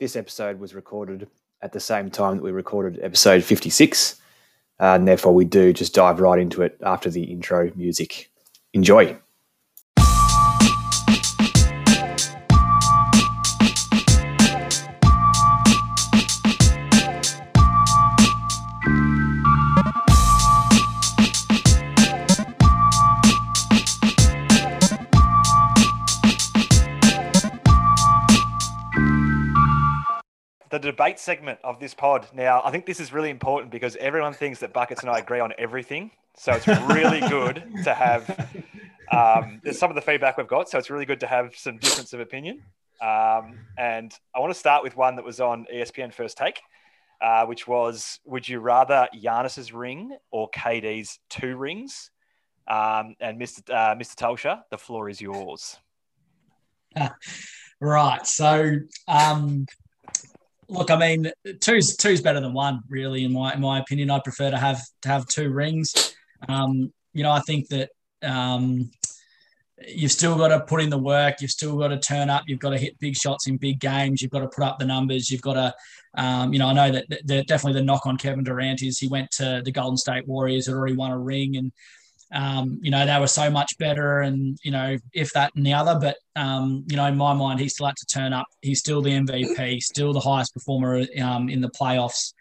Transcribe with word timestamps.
This 0.00 0.16
episode 0.16 0.58
was 0.58 0.74
recorded 0.74 1.28
at 1.60 1.72
the 1.72 1.80
same 1.80 2.10
time 2.10 2.36
that 2.36 2.42
we 2.42 2.50
recorded 2.50 2.98
episode 3.02 3.44
56. 3.44 4.16
Uh, 4.80 4.84
and 4.96 5.06
therefore, 5.06 5.32
we 5.32 5.44
do 5.44 5.72
just 5.72 5.94
dive 5.94 6.20
right 6.20 6.40
into 6.40 6.62
it 6.62 6.76
after 6.82 7.08
the 7.08 7.22
intro 7.22 7.70
music. 7.76 8.30
Enjoy. 8.72 9.16
Debate 31.02 31.18
segment 31.18 31.58
of 31.64 31.80
this 31.80 31.94
pod. 31.94 32.28
Now, 32.32 32.62
I 32.64 32.70
think 32.70 32.86
this 32.86 33.00
is 33.00 33.12
really 33.12 33.30
important 33.30 33.72
because 33.72 33.96
everyone 33.96 34.34
thinks 34.34 34.60
that 34.60 34.72
Buckets 34.72 35.00
and 35.00 35.10
I 35.10 35.18
agree 35.18 35.40
on 35.40 35.52
everything. 35.58 36.12
So 36.36 36.52
it's 36.52 36.68
really 36.68 37.18
good 37.28 37.64
to 37.82 37.92
have 37.92 38.54
um, 39.10 39.60
some 39.72 39.90
of 39.90 39.96
the 39.96 40.00
feedback 40.00 40.38
we've 40.38 40.46
got. 40.46 40.68
So 40.68 40.78
it's 40.78 40.90
really 40.90 41.04
good 41.04 41.18
to 41.20 41.26
have 41.26 41.56
some 41.56 41.78
difference 41.78 42.12
of 42.12 42.20
opinion. 42.20 42.62
Um, 43.00 43.58
and 43.76 44.16
I 44.32 44.38
want 44.38 44.52
to 44.52 44.58
start 44.58 44.84
with 44.84 44.96
one 44.96 45.16
that 45.16 45.24
was 45.24 45.40
on 45.40 45.66
ESPN 45.74 46.14
First 46.14 46.38
Take, 46.38 46.60
uh, 47.20 47.46
which 47.46 47.66
was 47.66 48.20
Would 48.24 48.48
you 48.48 48.60
rather 48.60 49.08
Giannis's 49.12 49.72
ring 49.72 50.16
or 50.30 50.48
KD's 50.50 51.18
two 51.28 51.56
rings? 51.56 52.12
Um, 52.68 53.16
and 53.18 53.40
Mr. 53.40 53.68
Uh, 53.68 53.96
Mr. 53.96 54.14
Tulsha, 54.14 54.62
the 54.70 54.78
floor 54.78 55.08
is 55.08 55.20
yours. 55.20 55.78
right. 57.80 58.24
So, 58.24 58.76
um, 59.08 59.66
look, 60.72 60.90
I 60.90 60.96
mean, 60.96 61.30
two's 61.60 61.96
two's 61.96 62.20
better 62.20 62.40
than 62.40 62.52
one, 62.52 62.80
really. 62.88 63.24
In 63.24 63.32
my 63.32 63.54
in 63.54 63.60
my 63.60 63.78
opinion, 63.80 64.10
I 64.10 64.20
prefer 64.20 64.50
to 64.50 64.58
have 64.58 64.82
to 65.02 65.08
have 65.08 65.26
two 65.26 65.50
rings. 65.50 66.14
Um, 66.48 66.92
you 67.12 67.22
know, 67.22 67.30
I 67.30 67.40
think 67.40 67.68
that 67.68 67.90
um, 68.22 68.90
you've 69.86 70.12
still 70.12 70.36
got 70.36 70.48
to 70.48 70.60
put 70.60 70.82
in 70.82 70.90
the 70.90 70.98
work. 70.98 71.40
You've 71.40 71.50
still 71.50 71.76
got 71.78 71.88
to 71.88 71.98
turn 71.98 72.30
up. 72.30 72.44
You've 72.46 72.58
got 72.58 72.70
to 72.70 72.78
hit 72.78 72.98
big 72.98 73.16
shots 73.16 73.46
in 73.46 73.56
big 73.56 73.80
games. 73.80 74.22
You've 74.22 74.30
got 74.30 74.40
to 74.40 74.48
put 74.48 74.64
up 74.64 74.78
the 74.78 74.86
numbers. 74.86 75.30
You've 75.30 75.42
got 75.42 75.54
to, 75.54 75.74
um, 76.16 76.52
you 76.52 76.58
know, 76.58 76.68
I 76.68 76.72
know 76.72 76.90
that 76.90 77.06
the, 77.08 77.44
definitely 77.44 77.80
the 77.80 77.84
knock 77.84 78.06
on 78.06 78.16
Kevin 78.16 78.44
Durant 78.44 78.82
is 78.82 78.98
he 78.98 79.08
went 79.08 79.30
to 79.32 79.62
the 79.64 79.72
Golden 79.72 79.96
State 79.96 80.26
Warriors, 80.26 80.66
had 80.66 80.74
already 80.74 80.96
won 80.96 81.10
a 81.10 81.18
ring, 81.18 81.56
and 81.56 81.72
um, 82.32 82.78
you 82.82 82.90
know, 82.90 83.04
they 83.04 83.18
were 83.20 83.26
so 83.26 83.50
much 83.50 83.76
better 83.78 84.20
and, 84.20 84.56
you 84.62 84.70
know, 84.70 84.96
if 85.12 85.32
that 85.34 85.52
and 85.54 85.66
the 85.66 85.74
other. 85.74 85.98
But, 86.00 86.16
um, 86.34 86.84
you 86.88 86.96
know, 86.96 87.04
in 87.06 87.16
my 87.16 87.34
mind, 87.34 87.60
he 87.60 87.68
still 87.68 87.86
had 87.86 87.96
to 87.96 88.06
turn 88.06 88.32
up. 88.32 88.46
He's 88.62 88.78
still 88.78 89.02
the 89.02 89.10
MVP, 89.10 89.82
still 89.82 90.12
the 90.12 90.20
highest 90.20 90.54
performer 90.54 91.04
um, 91.22 91.50
in 91.50 91.60
the 91.60 91.70
playoffs. 91.70 92.32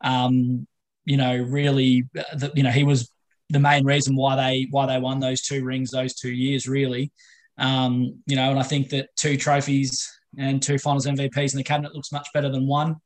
Um, 0.00 0.66
you 1.04 1.18
know, 1.18 1.36
really, 1.36 2.04
the, 2.14 2.52
you 2.54 2.62
know, 2.62 2.70
he 2.70 2.84
was 2.84 3.10
the 3.50 3.60
main 3.60 3.84
reason 3.84 4.16
why 4.16 4.36
they 4.36 4.66
why 4.70 4.86
they 4.86 4.98
won 4.98 5.20
those 5.20 5.42
two 5.42 5.62
rings 5.62 5.90
those 5.90 6.14
two 6.14 6.32
years, 6.32 6.66
really. 6.66 7.12
Um, 7.58 8.22
you 8.26 8.36
know, 8.36 8.50
and 8.50 8.58
I 8.58 8.62
think 8.62 8.88
that 8.90 9.14
two 9.16 9.36
trophies 9.36 10.10
and 10.38 10.62
two 10.62 10.78
finals 10.78 11.06
MVPs 11.06 11.52
in 11.52 11.58
the 11.58 11.64
cabinet 11.64 11.94
looks 11.94 12.12
much 12.12 12.28
better 12.32 12.48
than 12.48 12.66
one. 12.66 12.96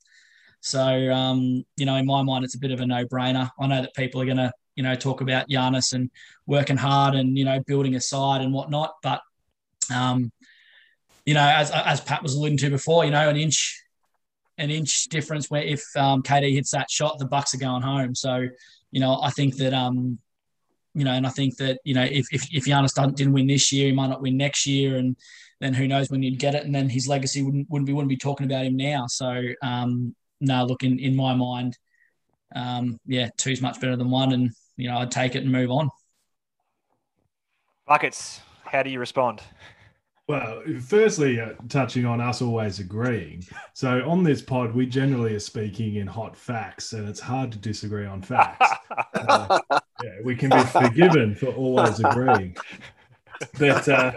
So, 0.60 0.80
um, 1.12 1.64
you 1.76 1.86
know, 1.86 1.96
in 1.96 2.06
my 2.06 2.22
mind, 2.22 2.44
it's 2.44 2.54
a 2.54 2.60
bit 2.60 2.70
of 2.70 2.80
a 2.80 2.86
no 2.86 3.04
brainer. 3.04 3.50
I 3.60 3.66
know 3.66 3.82
that 3.82 3.94
people 3.94 4.20
are 4.22 4.24
going 4.24 4.38
to 4.38 4.52
you 4.78 4.84
know, 4.84 4.94
talk 4.94 5.20
about 5.20 5.48
Giannis 5.48 5.92
and 5.92 6.08
working 6.46 6.76
hard 6.76 7.16
and, 7.16 7.36
you 7.36 7.44
know, 7.44 7.58
building 7.66 7.96
a 7.96 8.00
side 8.00 8.42
and 8.42 8.52
whatnot. 8.52 8.94
But, 9.02 9.20
um, 9.92 10.30
you 11.26 11.34
know, 11.34 11.42
as, 11.42 11.72
as 11.72 12.00
Pat 12.00 12.22
was 12.22 12.36
alluding 12.36 12.58
to 12.58 12.70
before, 12.70 13.04
you 13.04 13.10
know, 13.10 13.28
an 13.28 13.36
inch, 13.36 13.82
an 14.56 14.70
inch 14.70 15.08
difference 15.08 15.50
where 15.50 15.64
if 15.64 15.82
um, 15.96 16.22
KD 16.22 16.54
hits 16.54 16.70
that 16.70 16.88
shot, 16.92 17.18
the 17.18 17.24
Bucks 17.26 17.54
are 17.54 17.58
going 17.58 17.82
home. 17.82 18.14
So, 18.14 18.46
you 18.92 19.00
know, 19.00 19.20
I 19.20 19.30
think 19.30 19.56
that, 19.56 19.74
um, 19.74 20.20
you 20.94 21.02
know, 21.02 21.10
and 21.10 21.26
I 21.26 21.30
think 21.30 21.56
that, 21.56 21.80
you 21.82 21.94
know, 21.94 22.04
if, 22.04 22.32
if, 22.32 22.46
if 22.54 22.64
Giannis 22.66 22.94
didn't 23.16 23.32
win 23.32 23.48
this 23.48 23.72
year, 23.72 23.86
he 23.86 23.92
might 23.92 24.10
not 24.10 24.22
win 24.22 24.36
next 24.36 24.64
year. 24.64 24.98
And 24.98 25.16
then 25.60 25.74
who 25.74 25.88
knows 25.88 26.08
when 26.08 26.22
you'd 26.22 26.38
get 26.38 26.54
it. 26.54 26.64
And 26.64 26.72
then 26.72 26.88
his 26.88 27.08
legacy 27.08 27.42
wouldn't, 27.42 27.68
wouldn't 27.68 27.88
be, 27.88 27.92
wouldn't 27.92 28.10
be 28.10 28.16
talking 28.16 28.46
about 28.46 28.64
him 28.64 28.76
now. 28.76 29.08
So, 29.08 29.42
um, 29.60 30.14
no, 30.40 30.64
look, 30.66 30.84
in, 30.84 31.00
in 31.00 31.16
my 31.16 31.34
mind, 31.34 31.76
um, 32.54 33.00
yeah, 33.06 33.28
two's 33.36 33.60
much 33.60 33.80
better 33.80 33.96
than 33.96 34.10
one. 34.10 34.30
And, 34.30 34.52
you 34.78 34.88
know, 34.88 34.98
I'd 34.98 35.10
take 35.10 35.34
it 35.34 35.42
and 35.42 35.52
move 35.52 35.70
on. 35.70 35.90
Buckets, 37.86 38.40
how 38.64 38.82
do 38.82 38.90
you 38.90 39.00
respond? 39.00 39.42
Well, 40.28 40.62
firstly, 40.86 41.40
uh, 41.40 41.54
touching 41.68 42.04
on 42.04 42.20
us 42.20 42.42
always 42.42 42.78
agreeing. 42.78 43.44
So 43.72 44.08
on 44.08 44.22
this 44.22 44.42
pod, 44.42 44.74
we 44.74 44.86
generally 44.86 45.34
are 45.34 45.40
speaking 45.40 45.96
in 45.96 46.06
hot 46.06 46.36
facts, 46.36 46.92
and 46.92 47.08
it's 47.08 47.18
hard 47.18 47.50
to 47.52 47.58
disagree 47.58 48.06
on 48.06 48.22
facts. 48.22 48.70
uh, 49.14 49.58
yeah, 49.70 50.16
we 50.22 50.36
can 50.36 50.50
be 50.50 50.62
forgiven 50.64 51.34
for 51.34 51.46
always 51.48 51.98
agreeing. 51.98 52.56
But 53.58 53.88
uh, 53.88 54.12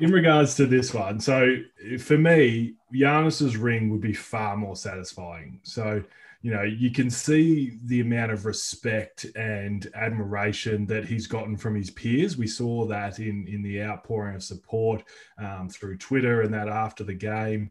in 0.00 0.10
regards 0.10 0.56
to 0.56 0.66
this 0.66 0.92
one, 0.92 1.20
so 1.20 1.56
for 2.00 2.18
me, 2.18 2.74
Giannis's 2.92 3.56
ring 3.56 3.90
would 3.90 4.00
be 4.00 4.12
far 4.12 4.56
more 4.56 4.74
satisfying. 4.74 5.60
So 5.62 6.02
you 6.42 6.52
know, 6.52 6.64
you 6.64 6.90
can 6.90 7.08
see 7.08 7.78
the 7.84 8.00
amount 8.00 8.32
of 8.32 8.44
respect 8.46 9.26
and 9.36 9.88
admiration 9.94 10.86
that 10.86 11.04
he's 11.04 11.28
gotten 11.28 11.56
from 11.56 11.76
his 11.76 11.88
peers. 11.90 12.36
We 12.36 12.48
saw 12.48 12.84
that 12.86 13.20
in 13.20 13.46
in 13.46 13.62
the 13.62 13.80
outpouring 13.80 14.34
of 14.34 14.42
support 14.42 15.04
um, 15.38 15.68
through 15.68 15.98
Twitter 15.98 16.42
and 16.42 16.52
that 16.52 16.66
after 16.66 17.04
the 17.04 17.14
game, 17.14 17.70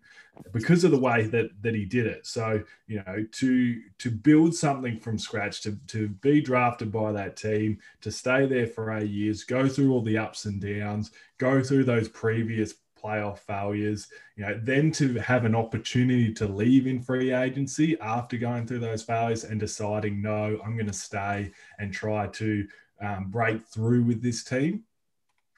because 0.54 0.86
of 0.86 0.92
the 0.92 1.00
way 1.00 1.24
that 1.24 1.50
that 1.62 1.76
he 1.76 1.84
did 1.84 2.08
it. 2.08 2.26
So 2.26 2.64
you 2.88 3.04
know, 3.06 3.26
to 3.30 3.82
to 3.98 4.10
build 4.10 4.56
something 4.56 4.98
from 4.98 5.18
scratch, 5.18 5.62
to 5.64 5.78
to 5.88 6.08
be 6.08 6.40
drafted 6.40 6.94
by 6.94 7.12
that 7.12 7.36
team, 7.36 7.78
to 8.00 8.10
stay 8.10 8.46
there 8.46 8.68
for 8.68 8.94
eight 8.94 9.12
years, 9.12 9.44
go 9.44 9.68
through 9.68 9.92
all 9.92 10.02
the 10.02 10.18
ups 10.18 10.46
and 10.46 10.62
downs, 10.62 11.12
go 11.40 11.62
through 11.62 11.84
those 11.84 12.08
previous 12.08 12.74
playoff 13.02 13.40
failures, 13.40 14.08
you 14.36 14.46
know, 14.46 14.60
then 14.62 14.92
to 14.94 15.16
have 15.16 15.46
an 15.46 15.56
opportunity 15.56 16.34
to 16.34 16.48
leave 16.48 16.88
in 16.88 17.02
free 17.02 17.34
agency 17.34 18.00
after 18.00 18.38
going 18.38 18.68
through 18.68 18.80
those 18.80 19.04
failures 19.04 19.44
and 19.44 19.60
deciding, 19.60 20.22
no, 20.22 20.60
I'm 20.64 20.76
going 20.76 20.88
to 20.88 20.94
stay 20.94 21.52
and 21.80 21.94
try 21.94 22.28
to 22.28 22.68
um, 23.02 23.30
break 23.30 23.66
through 23.66 24.04
with 24.04 24.22
this 24.22 24.44
team. 24.44 24.84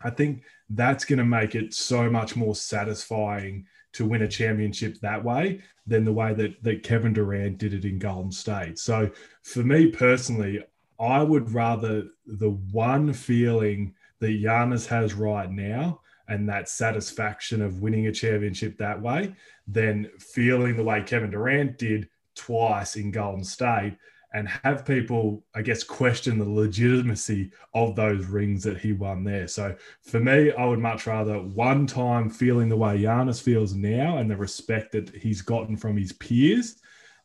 I 0.03 0.09
think 0.09 0.43
that's 0.69 1.05
going 1.05 1.19
to 1.19 1.25
make 1.25 1.55
it 1.55 1.73
so 1.73 2.09
much 2.09 2.35
more 2.35 2.55
satisfying 2.55 3.65
to 3.93 4.05
win 4.05 4.23
a 4.23 4.27
championship 4.27 4.99
that 4.99 5.23
way 5.23 5.61
than 5.85 6.03
the 6.03 6.13
way 6.13 6.33
that, 6.33 6.61
that 6.63 6.83
Kevin 6.83 7.13
Durant 7.13 7.57
did 7.57 7.73
it 7.73 7.85
in 7.85 7.99
Golden 7.99 8.31
State. 8.31 8.79
So 8.79 9.09
for 9.43 9.63
me 9.63 9.87
personally, 9.87 10.63
I 10.99 11.21
would 11.21 11.51
rather 11.51 12.03
the 12.25 12.51
one 12.71 13.13
feeling 13.13 13.93
that 14.19 14.41
Giannis 14.41 14.87
has 14.87 15.13
right 15.13 15.51
now 15.51 16.01
and 16.27 16.47
that 16.49 16.69
satisfaction 16.69 17.61
of 17.61 17.81
winning 17.81 18.07
a 18.07 18.11
championship 18.11 18.77
that 18.77 19.01
way 19.01 19.35
than 19.67 20.09
feeling 20.19 20.75
the 20.75 20.83
way 20.83 21.01
Kevin 21.01 21.31
Durant 21.31 21.77
did 21.77 22.09
twice 22.35 22.95
in 22.95 23.11
Golden 23.11 23.43
State 23.43 23.97
and 24.33 24.47
have 24.47 24.85
people, 24.85 25.43
I 25.53 25.61
guess, 25.61 25.83
question 25.83 26.39
the 26.39 26.49
legitimacy 26.49 27.51
of 27.75 27.95
those 27.95 28.25
rings 28.25 28.63
that 28.63 28.79
he 28.79 28.91
won 28.91 29.23
there. 29.23 29.47
So 29.47 29.75
for 30.01 30.19
me, 30.19 30.51
I 30.51 30.65
would 30.65 30.79
much 30.79 31.05
rather 31.05 31.35
one 31.35 31.85
time 31.85 32.31
feeling 32.31 32.67
the 32.67 32.77
way 32.77 32.97
Giannis 32.97 33.41
feels 33.41 33.75
now 33.75 34.17
and 34.17 34.29
the 34.29 34.35
respect 34.35 34.91
that 34.93 35.15
he's 35.15 35.43
gotten 35.43 35.77
from 35.77 35.97
his 35.97 36.13
peers 36.13 36.77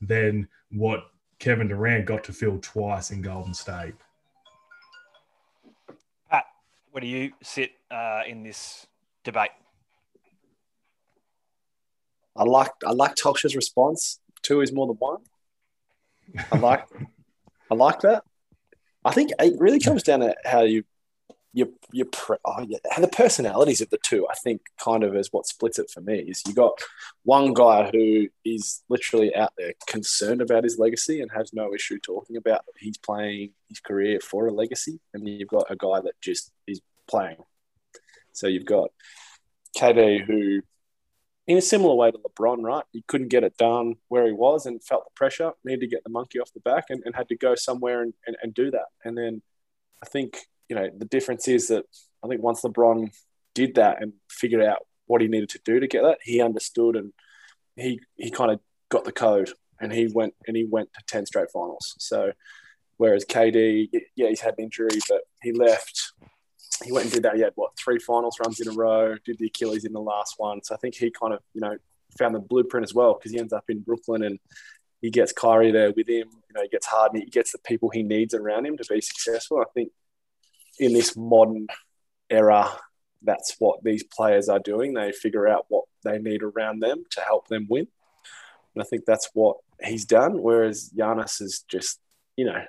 than 0.02 0.48
what 0.70 1.04
Kevin 1.38 1.68
Durant 1.68 2.04
got 2.04 2.24
to 2.24 2.32
feel 2.32 2.58
twice 2.60 3.10
in 3.10 3.22
Golden 3.22 3.54
State. 3.54 3.94
Pat, 6.30 6.44
where 6.90 7.00
do 7.00 7.06
you 7.06 7.32
sit 7.42 7.70
uh, 7.90 8.20
in 8.26 8.42
this 8.42 8.86
debate? 9.28 9.50
I 12.34 12.44
like 12.44 12.72
I 12.86 12.92
like 12.92 13.14
Tolsh's 13.14 13.54
response. 13.54 14.20
Two 14.42 14.60
is 14.60 14.72
more 14.72 14.86
than 14.86 14.96
one. 14.96 15.18
I 16.52 16.58
like 16.58 16.86
I 17.70 17.74
like 17.74 18.00
that. 18.00 18.22
I 19.04 19.12
think 19.12 19.32
it 19.38 19.54
really 19.58 19.80
comes 19.80 20.02
down 20.02 20.20
to 20.20 20.34
how 20.44 20.62
you 20.62 20.84
you 21.52 21.74
you 21.92 22.08
oh, 22.44 22.66
yeah, 22.68 22.78
the 22.98 23.08
personalities 23.08 23.80
of 23.80 23.90
the 23.90 23.98
two. 24.02 24.26
I 24.30 24.34
think 24.34 24.62
kind 24.82 25.02
of 25.02 25.16
is 25.16 25.32
what 25.32 25.46
splits 25.46 25.78
it 25.78 25.90
for 25.90 26.00
me. 26.00 26.20
Is 26.20 26.42
you 26.46 26.54
got 26.54 26.78
one 27.24 27.52
guy 27.52 27.90
who 27.90 28.28
is 28.44 28.82
literally 28.88 29.34
out 29.34 29.52
there 29.58 29.72
concerned 29.86 30.40
about 30.40 30.64
his 30.64 30.78
legacy 30.78 31.20
and 31.20 31.30
has 31.32 31.52
no 31.52 31.74
issue 31.74 31.98
talking 31.98 32.36
about 32.36 32.64
he's 32.78 32.98
playing 32.98 33.50
his 33.68 33.80
career 33.80 34.20
for 34.20 34.46
a 34.46 34.52
legacy, 34.52 35.00
and 35.12 35.26
then 35.26 35.34
you've 35.34 35.48
got 35.48 35.70
a 35.70 35.76
guy 35.76 36.00
that 36.00 36.20
just 36.20 36.52
is 36.66 36.80
playing. 37.08 37.38
So 38.32 38.46
you've 38.46 38.66
got 38.66 38.90
KD 39.78 40.24
who 40.24 40.60
in 41.46 41.56
a 41.56 41.62
similar 41.62 41.94
way 41.94 42.10
to 42.10 42.18
LeBron, 42.18 42.62
right? 42.62 42.84
He 42.92 43.02
couldn't 43.08 43.28
get 43.28 43.42
it 43.42 43.56
done 43.56 43.94
where 44.08 44.26
he 44.26 44.32
was 44.32 44.66
and 44.66 44.84
felt 44.84 45.04
the 45.04 45.10
pressure, 45.14 45.52
needed 45.64 45.80
to 45.80 45.86
get 45.86 46.04
the 46.04 46.10
monkey 46.10 46.38
off 46.40 46.52
the 46.52 46.60
back 46.60 46.86
and, 46.90 47.02
and 47.06 47.16
had 47.16 47.28
to 47.28 47.36
go 47.36 47.54
somewhere 47.54 48.02
and, 48.02 48.12
and, 48.26 48.36
and 48.42 48.52
do 48.52 48.70
that. 48.70 48.86
And 49.02 49.16
then 49.16 49.40
I 50.02 50.06
think, 50.06 50.38
you 50.68 50.76
know, 50.76 50.90
the 50.94 51.06
difference 51.06 51.48
is 51.48 51.68
that 51.68 51.84
I 52.22 52.28
think 52.28 52.42
once 52.42 52.62
LeBron 52.62 53.10
did 53.54 53.76
that 53.76 54.02
and 54.02 54.12
figured 54.28 54.62
out 54.62 54.80
what 55.06 55.22
he 55.22 55.28
needed 55.28 55.48
to 55.50 55.60
do 55.64 55.80
to 55.80 55.86
get 55.86 56.02
that, 56.02 56.18
he 56.22 56.42
understood 56.42 56.96
and, 56.96 57.12
he 57.78 58.00
he 58.16 58.30
kind 58.30 58.50
of 58.50 58.60
got 58.88 59.04
the 59.04 59.12
code 59.12 59.50
and 59.80 59.92
he 59.92 60.08
went 60.12 60.34
and 60.46 60.56
he 60.56 60.64
went 60.64 60.92
to 60.94 61.02
ten 61.06 61.24
straight 61.24 61.50
finals. 61.52 61.94
So 61.98 62.32
whereas 62.96 63.24
KD, 63.24 63.88
yeah, 64.16 64.28
he's 64.28 64.40
had 64.40 64.54
an 64.58 64.64
injury, 64.64 64.98
but 65.08 65.22
he 65.42 65.52
left. 65.52 66.12
He 66.84 66.92
went 66.92 67.06
and 67.06 67.14
did 67.14 67.22
that. 67.24 67.36
He 67.36 67.42
had 67.42 67.52
what 67.56 67.76
three 67.76 67.98
finals 67.98 68.38
runs 68.40 68.60
in 68.60 68.68
a 68.68 68.72
row. 68.72 69.16
Did 69.24 69.38
the 69.38 69.46
Achilles 69.46 69.84
in 69.84 69.92
the 69.92 70.00
last 70.00 70.34
one. 70.38 70.62
So 70.62 70.74
I 70.74 70.78
think 70.78 70.94
he 70.94 71.10
kind 71.10 71.32
of 71.32 71.40
you 71.54 71.60
know 71.60 71.76
found 72.16 72.34
the 72.34 72.40
blueprint 72.40 72.84
as 72.84 72.94
well 72.94 73.14
because 73.14 73.32
he 73.32 73.38
ends 73.38 73.52
up 73.52 73.64
in 73.68 73.80
Brooklyn 73.80 74.22
and 74.22 74.38
he 75.00 75.10
gets 75.10 75.32
Kyrie 75.32 75.70
there 75.70 75.92
with 75.92 76.08
him. 76.08 76.28
You 76.28 76.54
know, 76.54 76.62
he 76.62 76.68
gets 76.68 76.86
Harden. 76.86 77.20
He 77.20 77.26
gets 77.26 77.52
the 77.52 77.58
people 77.58 77.90
he 77.90 78.02
needs 78.02 78.34
around 78.34 78.66
him 78.66 78.76
to 78.76 78.84
be 78.88 79.00
successful. 79.00 79.58
I 79.58 79.70
think 79.74 79.92
in 80.78 80.92
this 80.92 81.16
modern 81.16 81.66
era, 82.30 82.70
that's 83.22 83.56
what 83.58 83.82
these 83.82 84.02
players 84.04 84.48
are 84.48 84.58
doing. 84.58 84.94
They 84.94 85.12
figure 85.12 85.46
out 85.48 85.66
what 85.68 85.84
they 86.04 86.18
need 86.18 86.42
around 86.42 86.80
them 86.80 87.04
to 87.12 87.20
help 87.20 87.48
them 87.48 87.66
win. 87.68 87.86
And 88.74 88.82
I 88.82 88.86
think 88.86 89.04
that's 89.04 89.28
what 89.34 89.56
he's 89.82 90.04
done. 90.04 90.42
Whereas 90.42 90.90
Giannis 90.96 91.40
is 91.40 91.64
just, 91.68 92.00
you 92.36 92.44
know, 92.44 92.64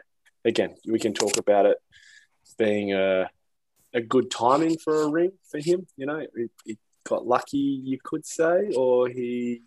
again, 0.46 0.76
we 0.88 1.00
can 1.00 1.14
talk 1.14 1.38
about 1.38 1.66
it 1.66 1.78
being 2.58 2.94
a, 2.94 3.30
a 3.94 4.02
good 4.02 4.30
timing 4.30 4.78
for 4.78 5.02
a 5.02 5.10
ring 5.10 5.32
for 5.50 5.60
him. 5.60 5.88
You 5.98 6.06
know, 6.06 6.26
he, 6.36 6.46
he 6.66 6.78
got 7.08 7.26
lucky, 7.26 7.58
you 7.58 7.98
could 8.04 8.26
say, 8.26 8.72
or 8.76 9.10
he 9.10 9.64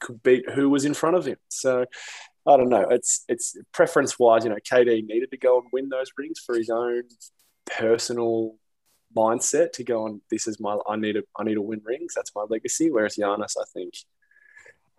could 0.00 0.22
beat 0.22 0.48
who 0.50 0.68
was 0.68 0.84
in 0.84 0.94
front 0.94 1.16
of 1.16 1.26
him. 1.26 1.38
So 1.48 1.86
I 2.46 2.56
don't 2.56 2.68
know. 2.68 2.86
It's 2.90 3.24
it's 3.28 3.56
preference 3.72 4.18
wise, 4.18 4.44
you 4.44 4.50
know, 4.50 4.56
KD 4.56 5.06
needed 5.06 5.30
to 5.30 5.38
go 5.38 5.58
and 5.58 5.68
win 5.72 5.88
those 5.88 6.10
rings 6.16 6.40
for 6.44 6.56
his 6.56 6.70
own 6.70 7.04
personal 7.66 8.56
mindset 9.16 9.72
to 9.72 9.84
go 9.84 10.04
on. 10.04 10.20
This 10.30 10.46
is 10.46 10.58
my 10.58 10.76
I 10.88 10.96
need 10.96 11.14
to 11.14 11.24
I 11.38 11.44
need 11.44 11.54
to 11.54 11.62
win 11.62 11.80
rings. 11.84 12.14
That's 12.14 12.32
my 12.34 12.44
legacy. 12.48 12.90
Whereas 12.90 13.16
Giannis, 13.16 13.54
I 13.58 13.64
think, 13.72 13.94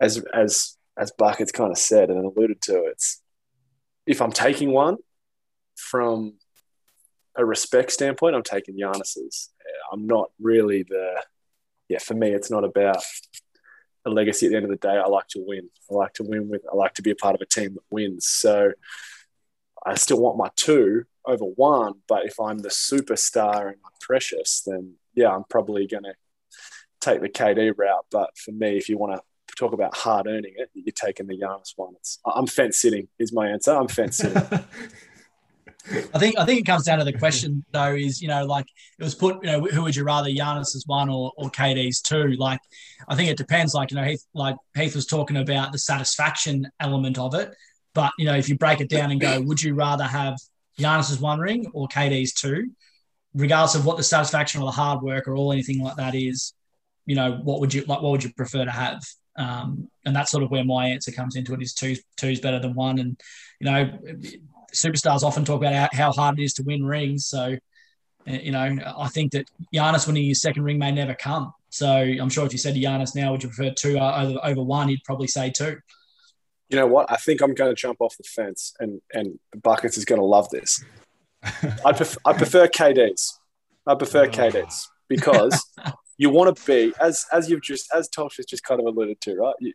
as 0.00 0.22
as 0.32 0.76
as 0.96 1.12
Buckets 1.18 1.52
kind 1.52 1.70
of 1.70 1.78
said 1.78 2.10
and 2.10 2.24
alluded 2.24 2.62
to, 2.62 2.84
it's 2.86 3.20
if 4.06 4.22
I'm 4.22 4.32
taking 4.32 4.72
one 4.72 4.96
from 5.76 6.34
a 7.36 7.44
respect 7.44 7.90
standpoint, 7.90 8.34
I'm 8.34 8.42
taking 8.42 8.78
Giannis's. 8.78 9.50
I'm 9.92 10.06
not 10.06 10.30
really 10.40 10.82
the 10.82 11.22
yeah. 11.88 11.98
For 11.98 12.14
me, 12.14 12.30
it's 12.30 12.50
not 12.50 12.64
about 12.64 13.02
a 14.04 14.10
legacy. 14.10 14.46
At 14.46 14.50
the 14.50 14.56
end 14.56 14.64
of 14.64 14.70
the 14.70 14.76
day, 14.76 14.96
I 14.96 15.06
like 15.06 15.28
to 15.28 15.44
win. 15.44 15.68
I 15.90 15.94
like 15.94 16.14
to 16.14 16.22
win 16.24 16.48
with. 16.48 16.62
I 16.70 16.76
like 16.76 16.94
to 16.94 17.02
be 17.02 17.10
a 17.10 17.16
part 17.16 17.34
of 17.34 17.40
a 17.40 17.46
team 17.46 17.74
that 17.74 17.82
wins. 17.90 18.26
So 18.26 18.72
I 19.84 19.94
still 19.94 20.20
want 20.20 20.38
my 20.38 20.50
two 20.56 21.04
over 21.26 21.44
one. 21.44 21.94
But 22.08 22.26
if 22.26 22.38
I'm 22.40 22.58
the 22.58 22.68
superstar 22.68 23.68
and 23.68 23.76
I'm 23.84 23.92
precious, 24.00 24.62
then 24.66 24.94
yeah, 25.14 25.30
I'm 25.34 25.44
probably 25.44 25.86
going 25.86 26.04
to 26.04 26.14
take 27.00 27.20
the 27.20 27.28
KD 27.28 27.74
route. 27.76 28.06
But 28.10 28.36
for 28.36 28.52
me, 28.52 28.76
if 28.76 28.88
you 28.88 28.98
want 28.98 29.14
to 29.14 29.22
talk 29.56 29.72
about 29.72 29.96
hard 29.96 30.26
earning 30.26 30.54
it, 30.56 30.70
you're 30.74 30.92
taking 30.92 31.26
the 31.26 31.38
Giannis 31.38 31.72
one. 31.76 31.94
It's, 31.96 32.18
I'm 32.24 32.46
fence 32.46 32.78
sitting 32.78 33.08
is 33.18 33.32
my 33.32 33.48
answer. 33.48 33.74
I'm 33.74 33.88
fence 33.88 34.18
sitting. 34.18 34.42
I 35.86 36.18
think 36.18 36.38
I 36.38 36.46
think 36.46 36.60
it 36.60 36.66
comes 36.66 36.84
down 36.84 36.98
to 36.98 37.04
the 37.04 37.12
question 37.12 37.64
though 37.72 37.94
is 37.94 38.22
you 38.22 38.28
know 38.28 38.46
like 38.46 38.64
it 38.98 39.04
was 39.04 39.14
put 39.14 39.44
you 39.44 39.50
know 39.50 39.60
who 39.60 39.82
would 39.82 39.94
you 39.94 40.04
rather 40.04 40.30
Giannis 40.30 40.74
as 40.74 40.84
one 40.86 41.10
or, 41.10 41.32
or 41.36 41.50
KD's 41.50 42.00
two? 42.00 42.28
Like 42.38 42.60
I 43.06 43.14
think 43.14 43.30
it 43.30 43.36
depends. 43.36 43.74
Like 43.74 43.90
you 43.90 43.96
know 43.96 44.04
Heath 44.04 44.24
like 44.32 44.56
Heath 44.74 44.94
was 44.94 45.06
talking 45.06 45.36
about 45.36 45.72
the 45.72 45.78
satisfaction 45.78 46.68
element 46.80 47.18
of 47.18 47.34
it. 47.34 47.52
But 47.92 48.12
you 48.18 48.24
know 48.24 48.34
if 48.34 48.48
you 48.48 48.56
break 48.56 48.80
it 48.80 48.88
down 48.88 49.10
and 49.10 49.20
go 49.20 49.40
would 49.42 49.62
you 49.62 49.74
rather 49.74 50.04
have 50.04 50.38
Giannis's 50.78 51.20
one 51.20 51.38
ring 51.38 51.66
or 51.74 51.86
KD's 51.88 52.32
two? 52.32 52.70
Regardless 53.34 53.74
of 53.74 53.84
what 53.84 53.98
the 53.98 54.04
satisfaction 54.04 54.62
or 54.62 54.66
the 54.66 54.70
hard 54.70 55.02
work 55.02 55.28
or 55.28 55.34
all 55.34 55.52
anything 55.52 55.82
like 55.82 55.96
that 55.96 56.14
is 56.14 56.54
you 57.04 57.14
know 57.14 57.40
what 57.42 57.60
would 57.60 57.74
you 57.74 57.84
like 57.86 58.00
what 58.00 58.10
would 58.10 58.24
you 58.24 58.32
prefer 58.32 58.64
to 58.64 58.70
have? 58.70 59.02
Um, 59.36 59.90
and 60.06 60.16
that's 60.16 60.30
sort 60.30 60.44
of 60.44 60.50
where 60.50 60.64
my 60.64 60.86
answer 60.86 61.10
comes 61.10 61.36
into 61.36 61.52
it 61.52 61.60
is 61.60 61.74
two 61.74 61.96
two's 62.16 62.40
better 62.40 62.58
than 62.58 62.74
one. 62.74 62.98
And 62.98 63.20
you 63.60 63.70
know 63.70 63.98
superstars 64.74 65.22
often 65.22 65.44
talk 65.44 65.62
about 65.62 65.94
how 65.94 66.12
hard 66.12 66.38
it 66.38 66.44
is 66.44 66.54
to 66.54 66.62
win 66.62 66.84
rings. 66.84 67.26
So, 67.26 67.56
eh, 68.26 68.40
you 68.42 68.52
know, 68.52 68.76
I 68.98 69.08
think 69.08 69.32
that 69.32 69.48
Giannis 69.74 70.06
winning 70.06 70.26
his 70.26 70.42
second 70.42 70.62
ring 70.64 70.78
may 70.78 70.92
never 70.92 71.14
come. 71.14 71.52
So 71.70 71.88
I'm 71.88 72.28
sure 72.28 72.46
if 72.46 72.52
you 72.52 72.58
said 72.58 72.74
to 72.74 72.80
Giannis 72.80 73.16
now, 73.16 73.32
would 73.32 73.42
you 73.42 73.48
prefer 73.48 73.72
two 73.74 73.98
over, 73.98 74.38
over 74.42 74.62
one? 74.62 74.88
He'd 74.88 75.04
probably 75.04 75.26
say 75.26 75.50
two. 75.50 75.78
You 76.68 76.78
know 76.78 76.86
what? 76.86 77.10
I 77.10 77.16
think 77.16 77.40
I'm 77.40 77.54
going 77.54 77.74
to 77.74 77.80
jump 77.80 78.00
off 78.00 78.16
the 78.16 78.24
fence, 78.24 78.74
and 78.80 79.00
and 79.12 79.38
the 79.52 79.58
Buckets 79.58 79.98
is 79.98 80.04
going 80.04 80.20
to 80.20 80.24
love 80.24 80.48
this. 80.50 80.82
I 81.84 81.92
prefer, 81.92 82.18
I 82.24 82.32
prefer 82.32 82.66
KDs. 82.68 83.34
I 83.86 83.94
prefer 83.94 84.24
oh. 84.24 84.28
KDs 84.28 84.86
because 85.08 85.62
you 86.16 86.30
want 86.30 86.56
to 86.56 86.66
be 86.66 86.92
as 87.00 87.26
as 87.32 87.50
you've 87.50 87.62
just 87.62 87.92
as 87.94 88.08
Tosh 88.08 88.38
has 88.38 88.46
just 88.46 88.64
kind 88.64 88.80
of 88.80 88.86
alluded 88.86 89.20
to, 89.22 89.36
right? 89.36 89.54
You, 89.60 89.72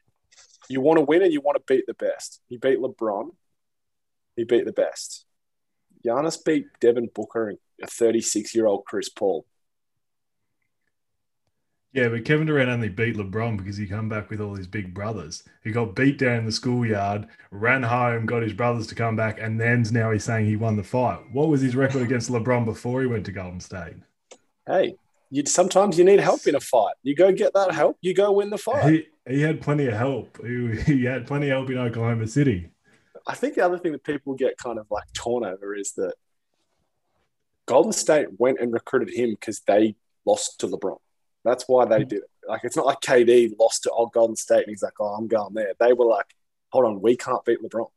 you 0.68 0.82
want 0.82 0.98
to 0.98 1.04
win 1.04 1.22
and 1.22 1.32
you 1.32 1.42
want 1.42 1.58
to 1.58 1.64
beat 1.74 1.86
the 1.86 1.94
best. 1.94 2.42
You 2.50 2.60
beat 2.60 2.80
LeBron 2.80 3.30
he 4.40 4.46
beat 4.46 4.66
the 4.66 4.72
best. 4.72 5.26
Giannis 6.06 6.44
beat 6.44 6.66
Devin 6.80 7.10
Booker 7.14 7.50
and 7.50 7.58
a 7.84 7.88
36 7.88 8.56
year 8.56 8.68
old 8.68 8.86
Chris 8.86 9.10
Paul. 9.10 9.46
Yeah, 11.92 12.08
but 12.08 12.24
Kevin 12.24 12.46
Durant 12.46 12.70
only 12.70 12.88
beat 12.88 13.18
LeBron 13.18 13.58
because 13.58 13.76
he 13.76 13.88
come 13.88 14.08
back 14.08 14.30
with 14.30 14.40
all 14.40 14.56
his 14.56 14.68
big 14.68 14.94
brothers. 14.94 15.44
He 15.64 15.72
got 15.72 15.96
beat 15.96 16.20
down 16.20 16.38
in 16.38 16.46
the 16.46 16.52
schoolyard, 16.52 17.28
ran 17.52 17.82
home, 17.82 18.28
got 18.28 18.44
his 18.44 18.54
brothers 18.54 18.86
to 18.88 18.96
come 18.96 19.16
back, 19.16 19.40
and 19.42 19.60
then 19.60 19.84
now 19.92 20.12
he's 20.12 20.24
saying 20.24 20.46
he 20.46 20.56
won 20.56 20.78
the 20.78 20.84
fight. 20.84 21.20
What 21.34 21.50
was 21.50 21.62
his 21.62 21.76
record 21.76 22.04
against 22.04 22.30
LeBron 22.30 22.64
before 22.64 23.02
he 23.02 23.08
went 23.08 23.26
to 23.26 23.32
Golden 23.32 23.60
State? 23.60 23.96
Hey, 24.68 24.96
you 25.32 25.44
sometimes 25.48 25.98
you 25.98 26.06
need 26.06 26.20
help 26.20 26.46
in 26.46 26.56
a 26.56 26.60
fight. 26.60 26.94
You 27.02 27.16
go 27.16 27.32
get 27.32 27.54
that 27.56 27.72
help. 27.72 27.98
You 28.02 28.14
go 28.14 28.34
win 28.34 28.52
the 28.52 28.58
fight. 28.60 28.94
He, 28.94 29.08
he 29.28 29.42
had 29.42 29.60
plenty 29.60 29.88
of 29.88 29.96
help. 29.96 30.40
He, 30.46 30.80
he 30.82 31.06
had 31.06 31.26
plenty 31.26 31.50
of 31.50 31.58
help 31.58 31.70
in 31.72 31.78
Oklahoma 31.80 32.28
City. 32.28 32.70
I 33.28 33.36
think 33.36 33.56
the 33.56 33.66
other 33.66 33.78
thing 33.78 33.92
that 33.92 34.04
people 34.04 34.34
get 34.34 34.58
kind 34.58 34.80
of 34.80 34.88
like 34.90 35.12
torn 35.14 35.46
over 35.46 35.76
is 35.76 35.94
that 35.94 36.14
Golden 37.66 37.92
State 37.92 38.28
went 38.40 38.60
and 38.60 38.74
recruited 38.74 39.14
him 39.14 39.32
because 39.32 39.60
they 39.62 39.96
lost 40.26 40.60
to 40.60 40.68
LeBron. 40.68 40.98
That's 41.44 41.66
why 41.68 41.86
they 41.86 42.04
did 42.04 42.20
it. 42.20 42.30
Like 42.48 42.62
it's 42.64 42.76
not 42.76 42.86
like 42.86 43.02
KD 43.02 43.58
lost 43.60 43.84
to 43.84 43.92
old 43.92 44.12
Golden 44.12 44.36
State 44.36 44.64
and 44.64 44.70
he's 44.70 44.84
like, 44.84 45.00
oh, 45.00 45.16
I'm 45.16 45.28
going 45.28 45.54
there. 45.54 45.74
They 45.80 45.94
were 45.94 46.06
like, 46.06 46.36
hold 46.70 46.86
on, 46.86 47.02
we 47.02 47.16
can't 47.16 47.46
beat 47.46 47.62
LeBron. 47.62 47.90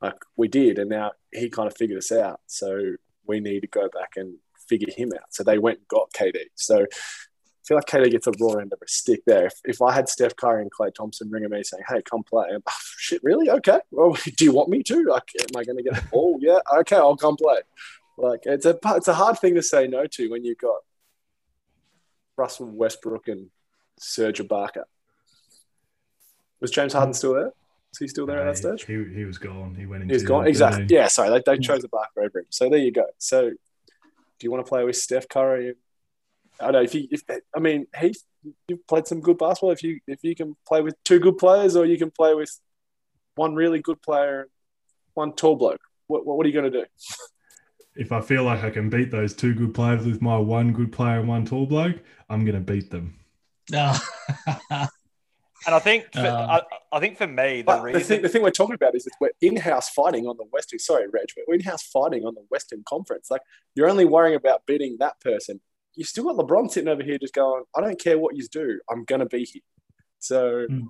Like 0.00 0.16
we 0.36 0.48
did, 0.48 0.78
and 0.78 0.90
now 0.90 1.12
he 1.32 1.50
kind 1.50 1.66
of 1.66 1.76
figured 1.76 1.98
us 1.98 2.12
out. 2.12 2.40
So 2.46 2.94
we 3.26 3.40
need 3.40 3.60
to 3.60 3.66
go 3.66 3.88
back 3.88 4.12
and 4.16 4.36
figure 4.68 4.92
him 4.94 5.12
out. 5.14 5.34
So 5.34 5.42
they 5.42 5.58
went 5.58 5.78
and 5.78 5.88
got 5.88 6.12
KD. 6.12 6.36
So 6.54 6.86
feel 7.68 7.76
like 7.76 7.84
KD 7.84 8.10
gets 8.10 8.26
a 8.26 8.32
raw 8.40 8.54
end 8.54 8.72
of 8.72 8.80
a 8.82 8.88
stick 8.88 9.20
there. 9.26 9.46
If, 9.46 9.60
if 9.64 9.82
I 9.82 9.92
had 9.92 10.08
Steph 10.08 10.34
Curry 10.36 10.62
and 10.62 10.72
Klay 10.72 10.92
Thompson 10.92 11.30
ringing 11.30 11.50
me 11.50 11.62
saying, 11.62 11.84
"Hey, 11.86 12.00
come 12.02 12.22
play," 12.22 12.46
oh, 12.50 12.72
shit, 12.96 13.22
really? 13.22 13.50
Okay. 13.50 13.80
Well, 13.90 14.16
do 14.36 14.44
you 14.44 14.52
want 14.52 14.70
me 14.70 14.82
to? 14.84 15.04
Like, 15.04 15.30
am 15.38 15.56
I 15.56 15.64
going 15.64 15.76
to 15.76 15.82
get 15.82 15.94
the 15.94 16.08
ball? 16.10 16.38
yeah. 16.40 16.58
Okay, 16.78 16.96
I'll 16.96 17.16
come 17.16 17.36
play. 17.36 17.58
Like, 18.16 18.40
it's 18.44 18.64
a 18.64 18.78
it's 18.96 19.08
a 19.08 19.14
hard 19.14 19.38
thing 19.38 19.54
to 19.54 19.62
say 19.62 19.86
no 19.86 20.06
to 20.06 20.30
when 20.30 20.44
you've 20.44 20.58
got 20.58 20.78
Russell 22.36 22.66
Westbrook 22.66 23.28
and 23.28 23.50
Serge 23.98 24.40
Ibaka. 24.40 24.84
Was 26.60 26.70
James 26.70 26.94
Harden 26.94 27.14
still 27.14 27.34
there? 27.34 27.52
Is 27.92 27.98
he 27.98 28.08
still 28.08 28.26
there 28.26 28.40
at 28.40 28.44
that 28.44 28.58
stage? 28.58 28.84
He, 28.84 29.04
he 29.14 29.24
was 29.24 29.38
gone. 29.38 29.74
He 29.74 29.86
went. 29.86 30.02
Into. 30.02 30.12
He 30.12 30.16
was 30.16 30.24
gone. 30.24 30.46
Exactly. 30.46 30.86
Yeah. 30.88 31.06
Sorry, 31.08 31.28
they, 31.30 31.42
they 31.44 31.58
chose 31.58 31.84
Ibaka 31.84 32.24
over 32.24 32.40
him. 32.40 32.46
So 32.48 32.68
there 32.70 32.78
you 32.78 32.92
go. 32.92 33.04
So, 33.18 33.50
do 33.50 33.56
you 34.40 34.50
want 34.50 34.64
to 34.64 34.68
play 34.68 34.84
with 34.84 34.96
Steph 34.96 35.28
Curry 35.28 35.74
I 36.60 36.64
don't 36.64 36.72
know 36.72 36.82
if 36.82 36.94
you, 36.94 37.08
if 37.10 37.22
I 37.54 37.60
mean, 37.60 37.86
Heath, 37.98 38.22
you've 38.66 38.86
played 38.86 39.06
some 39.06 39.20
good 39.20 39.38
basketball. 39.38 39.72
If 39.72 39.82
you 39.82 40.00
if 40.06 40.20
you 40.22 40.34
can 40.34 40.56
play 40.66 40.80
with 40.80 40.96
two 41.04 41.18
good 41.18 41.38
players, 41.38 41.76
or 41.76 41.84
you 41.84 41.98
can 41.98 42.10
play 42.10 42.34
with 42.34 42.50
one 43.34 43.54
really 43.54 43.80
good 43.80 44.02
player, 44.02 44.48
one 45.14 45.32
tall 45.32 45.56
bloke, 45.56 45.80
what 46.06 46.26
what, 46.26 46.36
what 46.36 46.46
are 46.46 46.48
you 46.48 46.60
going 46.60 46.72
to 46.72 46.80
do? 46.82 46.86
If 47.94 48.12
I 48.12 48.20
feel 48.20 48.44
like 48.44 48.62
I 48.62 48.70
can 48.70 48.90
beat 48.90 49.10
those 49.10 49.34
two 49.34 49.54
good 49.54 49.74
players 49.74 50.06
with 50.06 50.22
my 50.22 50.36
one 50.36 50.72
good 50.72 50.92
player 50.92 51.18
and 51.18 51.28
one 51.28 51.44
tall 51.44 51.66
bloke, 51.66 51.96
I'm 52.28 52.44
going 52.44 52.54
to 52.54 52.60
beat 52.60 52.90
them. 52.90 53.18
No. 53.70 53.94
And 55.66 55.74
I 55.74 55.80
think, 55.80 56.12
for, 56.12 56.20
uh, 56.20 56.60
I, 56.92 56.96
I, 56.96 57.00
think 57.00 57.18
for 57.18 57.26
me, 57.26 57.62
the 57.62 57.80
reason 57.80 58.00
the 58.00 58.04
thing, 58.06 58.22
the 58.22 58.28
thing, 58.28 58.42
we're 58.42 58.50
talking 58.50 58.74
about 58.74 58.94
is 58.94 59.04
that 59.04 59.12
we're 59.20 59.32
in-house 59.40 59.90
fighting 59.90 60.26
on 60.26 60.36
the 60.36 60.44
Western. 60.44 60.78
Sorry, 60.78 61.06
Reg, 61.08 61.26
we're 61.46 61.56
in-house 61.56 61.82
fighting 61.82 62.24
on 62.24 62.34
the 62.34 62.44
Western 62.48 62.84
Conference. 62.88 63.30
Like 63.30 63.42
you're 63.74 63.88
only 63.88 64.04
worrying 64.04 64.36
about 64.36 64.64
beating 64.66 64.96
that 65.00 65.20
person 65.20 65.60
you 65.98 66.04
still 66.04 66.24
got 66.24 66.36
LeBron 66.36 66.70
sitting 66.70 66.88
over 66.88 67.02
here 67.02 67.18
just 67.18 67.34
going, 67.34 67.64
I 67.76 67.80
don't 67.80 68.00
care 68.00 68.16
what 68.18 68.36
you 68.36 68.46
do, 68.46 68.80
I'm 68.88 69.04
gonna 69.04 69.26
be 69.26 69.44
here. 69.44 69.62
So 70.20 70.66
mm. 70.70 70.86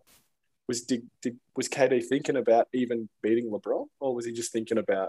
was 0.68 0.82
did, 0.82 1.08
did 1.22 1.38
was 1.56 1.66
KD 1.66 2.04
thinking 2.04 2.36
about 2.36 2.68
even 2.74 3.08
beating 3.22 3.50
LeBron, 3.50 3.86
or 4.00 4.14
was 4.14 4.26
he 4.26 4.32
just 4.32 4.52
thinking 4.52 4.76
about 4.76 5.08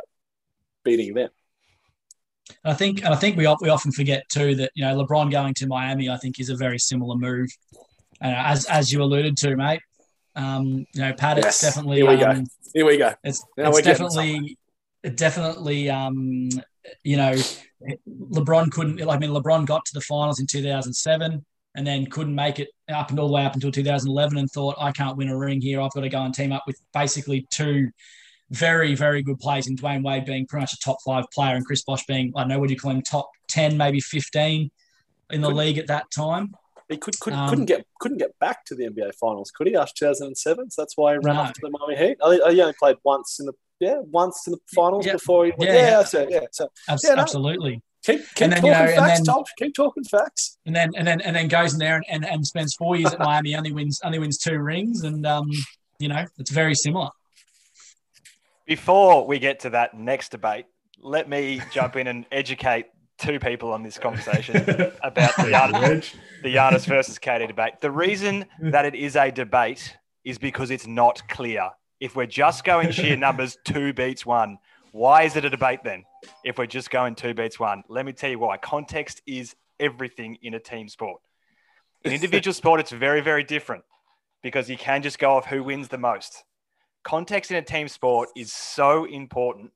beating 0.86 1.14
them? 1.14 1.30
I 2.64 2.74
think, 2.74 3.04
and 3.04 3.14
I 3.14 3.18
think 3.18 3.36
we 3.36 3.44
we 3.60 3.70
often 3.70 3.92
forget 3.92 4.24
too 4.30 4.56
that 4.56 4.72
you 4.74 4.86
know 4.86 5.04
LeBron 5.04 5.32
going 5.32 5.54
to 5.56 5.68
Miami, 5.68 6.10
I 6.10 6.16
think, 6.16 6.40
is 6.40 6.50
a 6.50 6.56
very 6.56 6.80
similar 6.80 7.18
move, 7.18 7.50
uh, 8.22 8.34
as 8.38 8.66
as 8.66 8.94
you 8.94 9.04
alluded 9.04 9.36
to, 9.38 9.58
mate. 9.58 9.82
Um, 10.34 10.86
you 10.94 11.02
know, 11.02 11.12
Pat, 11.12 11.38
yes. 11.38 11.46
it's 11.48 11.62
definitely 11.62 11.98
here 11.98 12.08
we 12.08 12.24
um, 12.24 12.44
go. 12.44 12.50
Here 12.74 12.86
we 12.86 12.98
go. 12.98 13.14
It's, 13.26 13.44
it's 13.58 13.82
definitely 13.82 14.58
definitely 15.16 15.90
um, 15.90 16.50
you 17.04 17.18
know 17.18 17.34
LeBron 18.08 18.72
couldn't. 18.72 19.02
I 19.10 19.18
mean, 19.18 19.30
LeBron 19.32 19.66
got 19.66 19.86
to 19.86 19.92
the 19.94 20.02
finals 20.02 20.40
in 20.40 20.48
2007. 20.48 21.46
and 21.76 21.86
then 21.86 22.06
couldn't 22.08 22.34
make 22.34 22.60
it 22.60 22.70
up 22.92 23.12
and 23.12 23.20
all 23.20 23.28
the 23.28 23.34
way 23.34 23.46
up 23.46 23.54
until 23.54 23.72
2011 23.72 24.38
and 24.40 24.50
thought, 24.50 24.76
I 24.80 24.92
can't 24.92 25.16
win 25.16 25.30
a 25.30 25.38
ring 25.38 25.62
here. 25.62 25.80
I've 25.80 25.92
got 25.92 26.02
to 26.02 26.10
go 26.10 26.20
and 26.24 26.34
team 26.34 26.52
up 26.52 26.64
with 26.66 26.82
basically 26.96 27.46
two 27.52 27.92
very, 28.50 28.96
very 28.96 29.22
good 29.22 29.38
players 29.40 29.68
in 29.68 29.76
Dwyane 29.78 30.04
Wade 30.04 30.26
being 30.26 30.48
pretty 30.48 30.64
much 30.64 30.74
a 30.74 30.80
top 30.80 30.98
five 31.06 31.26
player 31.32 31.56
and 31.56 31.64
Chris 31.64 31.84
Bosh 31.84 32.04
being, 32.08 32.34
I 32.36 32.42
don't 32.42 32.50
know, 32.50 32.60
what 32.60 32.70
do 32.70 32.74
you 32.74 32.80
call 32.80 32.90
him, 32.92 33.04
top 33.04 33.30
10, 33.50 33.78
maybe 33.78 34.00
15 34.00 34.72
in 35.30 35.42
the 35.42 35.48
Couldn't- 35.48 35.58
league 35.58 35.78
at 35.78 35.86
that 35.88 36.10
time. 36.10 36.56
He 36.90 36.98
could, 36.98 37.18
could, 37.20 37.34
Um, 37.34 37.50
couldn't 37.50 37.66
get 37.66 37.86
couldn't 38.00 38.18
get 38.18 38.38
back 38.40 38.66
to 38.66 38.74
the 38.76 38.86
NBA 38.90 39.14
Finals, 39.14 39.52
could 39.52 39.68
he? 39.68 39.76
After 39.76 39.94
2007, 40.08 40.72
so 40.72 40.82
that's 40.82 40.98
why 40.98 41.14
he 41.14 41.20
ran 41.20 41.36
No. 41.36 41.42
off 41.44 41.54
to 41.54 41.62
the 41.62 41.70
Miami 41.70 41.96
Heat. 42.04 42.18
I 42.26 42.30
think 42.32 42.52
he 42.52 42.62
only 42.62 42.74
played 42.80 42.98
once 43.04 43.40
in 43.40 43.46
the 43.46 43.54
yeah 43.80 44.00
once 44.12 44.42
in 44.48 44.52
the 44.54 44.60
finals 44.76 45.06
Yeah. 45.06 45.14
before 45.14 45.46
he 45.46 45.54
Yeah, 45.60 45.74
yeah 45.74 45.90
yeah. 45.90 46.04
so 46.04 46.28
yeah 46.30 46.40
so 46.52 46.70
Abs- 46.88 47.04
Yeah, 47.04 47.16
no. 47.16 47.22
Absolutely. 47.22 47.82
keep 48.04 48.20
keep 48.36 48.42
And 48.42 48.52
then, 48.54 48.62
talking 48.62 48.68
you 48.68 48.72
know, 48.74 48.80
and 48.86 48.96
facts, 48.96 49.20
then- 49.20 49.26
Tom. 49.26 49.44
Keep 49.58 49.76
talking 49.76 50.04
facts. 50.04 50.58
And 50.66 50.76
then 50.76 50.92
and 50.96 51.08
then 51.08 51.22
and 51.22 51.36
then 51.36 51.48
goes 51.48 51.74
in 51.74 51.80
there 51.80 51.96
and, 51.96 52.06
and, 52.10 52.26
and 52.26 52.46
spends 52.46 52.76
four 52.76 52.96
years 52.96 53.14
at 53.14 53.20
Miami, 53.20 53.56
only 53.56 53.72
wins 53.72 54.00
only 54.04 54.20
wins 54.20 54.38
two 54.38 54.58
rings, 54.60 55.04
and 55.04 55.26
um, 55.26 55.50
you 56.00 56.08
know, 56.08 56.26
it's 56.38 56.52
very 56.52 56.76
similar. 56.76 57.10
Before 58.66 59.26
we 59.26 59.40
get 59.40 59.60
to 59.62 59.72
that 59.72 59.96
next 59.96 60.30
debate, 60.30 60.66
let 61.02 61.28
me 61.28 61.62
jump 61.72 61.96
in 61.96 62.08
and 62.08 62.26
educate 62.32 62.86
two 63.18 63.40
people 63.40 63.74
on 63.74 63.82
this 63.84 63.98
conversation 63.98 64.56
about 65.04 65.36
the 65.38 65.44
Giannis, 65.52 66.14
the 66.44 66.54
Giannis 66.56 66.86
versus 66.86 67.18
KD 67.20 67.48
debate. 67.48 67.82
The 67.82 67.92
reason 67.92 68.46
that 68.62 68.86
it 68.86 68.96
is 68.96 69.16
a 69.16 69.32
debate 69.32 69.98
is 70.24 70.38
because 70.38 70.70
it's 70.72 70.86
not 70.88 71.28
clear. 71.28 71.70
If 72.00 72.16
we're 72.16 72.26
just 72.26 72.64
going 72.64 72.92
sheer 72.92 73.16
numbers, 73.18 73.58
two 73.66 73.94
beats 73.94 74.26
one. 74.26 74.58
Why 74.92 75.24
is 75.24 75.36
it 75.36 75.46
a 75.46 75.50
debate 75.50 75.82
then? 75.84 76.06
If 76.44 76.58
we're 76.58 76.66
just 76.66 76.90
going 76.90 77.16
two 77.16 77.34
beats 77.34 77.60
one, 77.60 77.84
let 77.90 78.06
me 78.06 78.14
tell 78.14 78.30
you 78.30 78.40
why. 78.40 78.58
Context 78.58 79.22
is 79.28 79.56
everything 79.80 80.38
in 80.42 80.54
a 80.54 80.60
team 80.60 80.88
sport. 80.88 81.22
In 82.04 82.14
individual 82.14 82.54
sport, 82.56 82.80
it's 82.80 82.92
very, 82.92 83.22
very 83.22 83.44
different 83.44 83.84
because 84.42 84.70
you 84.70 84.78
can 84.78 85.02
just 85.02 85.20
go 85.20 85.36
off 85.36 85.46
who 85.46 85.64
wins 85.64 85.90
the 85.90 85.98
most. 85.98 86.44
Context 87.04 87.52
in 87.52 87.58
a 87.58 87.62
team 87.62 87.88
sport 87.88 88.30
is 88.36 88.52
so 88.52 89.06
important, 89.06 89.72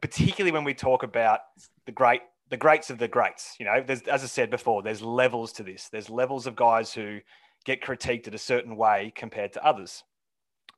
particularly 0.00 0.52
when 0.52 0.64
we 0.64 0.74
talk 0.74 1.02
about 1.02 1.40
the 1.86 1.92
great, 1.92 2.22
the 2.50 2.56
greats 2.56 2.90
of 2.90 2.98
the 2.98 3.08
greats. 3.08 3.56
You 3.58 3.66
know, 3.66 3.82
there's, 3.86 4.02
as 4.02 4.22
I 4.22 4.26
said 4.26 4.50
before, 4.50 4.82
there's 4.82 5.02
levels 5.02 5.52
to 5.54 5.62
this. 5.62 5.88
There's 5.90 6.10
levels 6.10 6.46
of 6.46 6.56
guys 6.56 6.92
who 6.92 7.20
get 7.64 7.82
critiqued 7.82 8.26
in 8.26 8.34
a 8.34 8.38
certain 8.38 8.76
way 8.76 9.12
compared 9.14 9.52
to 9.54 9.64
others. 9.64 10.02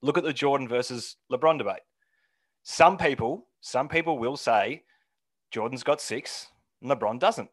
Look 0.02 0.18
at 0.18 0.24
the 0.24 0.32
Jordan 0.32 0.68
versus 0.68 1.16
LeBron 1.30 1.58
debate. 1.58 1.82
Some 2.62 2.96
people, 2.98 3.46
some 3.60 3.88
people 3.88 4.18
will 4.18 4.36
say 4.36 4.82
Jordan's 5.50 5.82
got 5.82 6.00
six 6.00 6.48
and 6.82 6.90
LeBron 6.90 7.18
doesn't. 7.18 7.50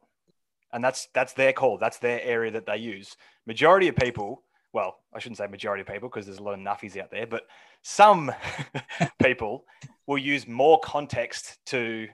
And 0.72 0.84
that's 0.84 1.08
that's 1.14 1.34
their 1.34 1.54
call. 1.54 1.78
That's 1.78 2.00
their 2.00 2.22
area 2.22 2.52
that 2.52 2.66
they 2.66 2.78
use. 2.78 3.16
Majority 3.46 3.88
of 3.88 3.96
people, 3.96 4.44
well, 4.74 4.98
I 5.14 5.20
shouldn't 5.20 5.38
say 5.38 5.46
majority 5.46 5.82
of 5.82 5.88
people 5.88 6.10
because 6.10 6.26
there's 6.26 6.40
a 6.40 6.44
lot 6.44 6.56
of 6.56 6.60
nuffies 6.60 6.98
out 6.98 7.12
there, 7.12 7.28
but 7.28 7.44
some 7.84 8.32
people 9.24 9.66
will 10.08 10.18
use 10.18 10.48
more 10.48 10.80
context 10.80 11.60
to 11.68 12.08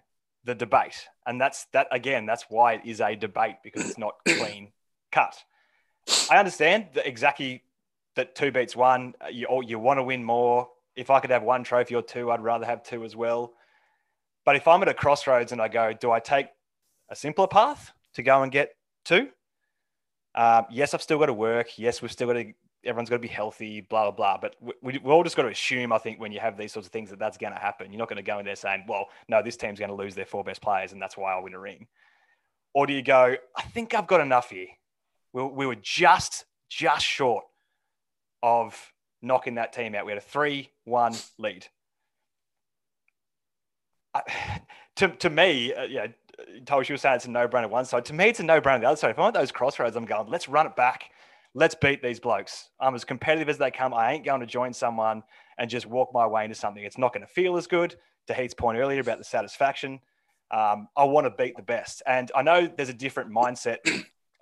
the 0.44 0.56
debate. 0.56 1.08
And 1.26 1.40
that's 1.40 1.66
that 1.72 1.88
again, 1.92 2.26
that's 2.26 2.46
why 2.50 2.74
it 2.74 2.82
is 2.86 3.00
a 3.00 3.16
debate 3.16 3.58
because 3.64 3.90
it's 3.90 3.98
not 3.98 4.16
clean 4.28 4.72
cut. 5.12 5.42
I 6.30 6.38
understand 6.38 6.88
that 6.94 7.08
exactly 7.08 7.64
that 8.16 8.36
two 8.36 8.52
beats 8.52 8.76
one. 8.76 9.14
uh, 9.22 9.28
You 9.28 9.48
you 9.66 9.80
want 9.80 10.00
to 10.00 10.04
win 10.04 10.24
more. 10.24 10.68
If 10.96 11.10
I 11.10 11.20
could 11.20 11.30
have 11.30 11.44
one 11.44 11.64
trophy 11.64 11.96
or 11.96 12.02
two, 12.02 12.32
I'd 12.32 12.42
rather 12.42 12.66
have 12.66 12.84
two 12.84 13.04
as 13.06 13.16
well. 13.16 13.54
But 14.46 14.56
if 14.56 14.68
I'm 14.68 14.82
at 14.82 14.88
a 14.88 14.94
crossroads 14.94 15.52
and 15.52 15.62
I 15.62 15.68
go, 15.68 15.94
do 15.94 16.12
I 16.12 16.20
take 16.20 16.48
a 17.10 17.16
simpler 17.16 17.48
path 17.48 17.92
to 18.16 18.24
go 18.24 18.44
and 18.44 18.52
get 18.52 18.72
two? 19.06 19.30
Um, 20.36 20.66
yes, 20.70 20.94
I've 20.94 21.02
still 21.02 21.20
got 21.20 21.28
to 21.28 21.34
work. 21.34 21.78
Yes, 21.78 22.02
we've 22.02 22.12
still 22.12 22.28
got 22.28 22.34
to. 22.34 22.54
Everyone's 22.86 23.10
got 23.10 23.18
to 23.18 23.22
be 23.22 23.28
healthy. 23.28 23.82
Blah 23.82 24.12
blah 24.12 24.38
blah. 24.38 24.38
But 24.38 24.56
we, 24.82 25.00
we, 25.04 25.12
all 25.12 25.24
just 25.24 25.36
got 25.36 25.44
to 25.44 25.50
assume, 25.50 25.92
I 25.92 25.98
think, 25.98 26.20
when 26.20 26.32
you 26.32 26.40
have 26.40 26.58
these 26.58 26.72
sorts 26.72 26.88
of 26.88 26.94
things, 26.94 27.10
that 27.10 27.20
that's 27.20 27.38
going 27.38 27.54
to 27.54 27.60
happen. 27.60 27.92
You're 27.92 28.00
not 28.00 28.10
going 28.10 28.18
to 28.18 28.24
go 28.24 28.40
in 28.40 28.46
there 28.46 28.56
saying, 28.56 28.86
"Well, 28.88 29.08
no, 29.28 29.42
this 29.44 29.58
team's 29.58 29.80
going 29.80 29.90
to 29.90 29.96
lose 29.96 30.16
their 30.16 30.26
four 30.26 30.44
best 30.44 30.62
players, 30.62 30.94
and 30.94 31.02
that's 31.02 31.18
why 31.18 31.34
I'll 31.34 31.44
win 31.44 31.54
a 31.54 31.60
ring." 31.60 31.88
Or 32.74 32.88
do 32.88 32.94
you 32.94 33.02
go, 33.02 33.36
"I 33.58 33.62
think 33.64 33.94
I've 33.94 34.08
got 34.08 34.22
enough 34.22 34.50
here. 34.52 34.68
We, 35.34 35.44
we 35.44 35.66
were 35.66 35.76
just 35.76 36.46
just 36.70 37.06
short 37.06 37.44
of 38.42 38.94
knocking 39.22 39.56
that 39.56 39.74
team 39.74 39.96
out. 39.96 40.06
We 40.06 40.12
had 40.12 40.18
a 40.18 40.22
three-one 40.22 41.16
lead." 41.38 41.68
I, 44.14 44.62
to, 44.98 45.10
to 45.10 45.30
me, 45.30 45.74
uh, 45.74 45.84
yeah, 45.84 46.08
Tolsh 46.64 46.90
was 46.90 47.02
saying 47.02 47.18
it's 47.18 47.26
a 47.26 47.32
no-brainer 47.32 47.66
on 47.66 47.70
one 47.70 47.86
side. 47.86 48.06
To 48.06 48.14
me, 48.14 48.26
it's 48.26 48.40
a 48.40 48.44
no-brainer 48.44 48.76
on 48.76 48.82
the 48.82 48.88
other 48.88 48.98
side. 48.98 49.12
If 49.12 49.20
I'm 49.20 49.28
at 49.28 49.34
those 49.34 49.52
crossroads, 49.52 49.96
I'm 49.96 50.06
going, 50.06 50.30
let's 50.30 50.48
run 50.48 50.66
it 50.66 50.76
back. 50.76 51.12
Let's 51.54 51.76
beat 51.76 52.02
these 52.04 52.20
blokes. 52.20 52.70
I'm 52.80 52.96
as 52.96 53.04
competitive 53.04 53.50
as 53.50 53.58
they 53.58 53.72
come. 53.72 53.94
I 53.94 54.14
ain't 54.14 54.26
going 54.26 54.42
to 54.42 54.46
join 54.46 54.74
someone 54.74 55.24
and 55.58 55.70
just 55.70 55.86
walk 55.86 56.10
my 56.14 56.26
way 56.28 56.44
into 56.44 56.56
something. 56.56 56.84
It's 56.84 56.98
not 56.98 57.14
going 57.14 57.26
to 57.26 57.32
feel 57.32 57.58
as 57.58 57.68
good. 57.68 57.96
To 58.28 58.34
Heath's 58.36 58.54
point 58.54 58.78
earlier 58.78 59.02
about 59.02 59.18
the 59.18 59.24
satisfaction, 59.24 60.00
um, 60.52 60.88
I 60.96 61.06
want 61.06 61.26
to 61.26 61.32
beat 61.32 61.58
the 61.58 61.64
best. 61.64 62.04
And 62.06 62.32
I 62.36 62.44
know 62.44 62.68
there's 62.68 62.90
a 62.90 62.94
different 62.94 63.32
mindset, 63.32 63.78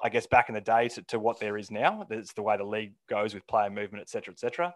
I 0.04 0.10
guess, 0.10 0.28
back 0.28 0.50
in 0.50 0.56
the 0.56 0.62
day 0.62 0.90
to, 0.90 1.02
to 1.04 1.20
what 1.20 1.40
there 1.40 1.58
is 1.58 1.72
now. 1.72 2.06
It's 2.10 2.34
the 2.34 2.44
way 2.44 2.58
the 2.58 2.64
league 2.64 2.94
goes 3.10 3.34
with 3.34 3.48
player 3.48 3.70
movement, 3.70 4.02
etc., 4.02 4.08
cetera, 4.08 4.34
et 4.34 4.40
cetera. 4.40 4.76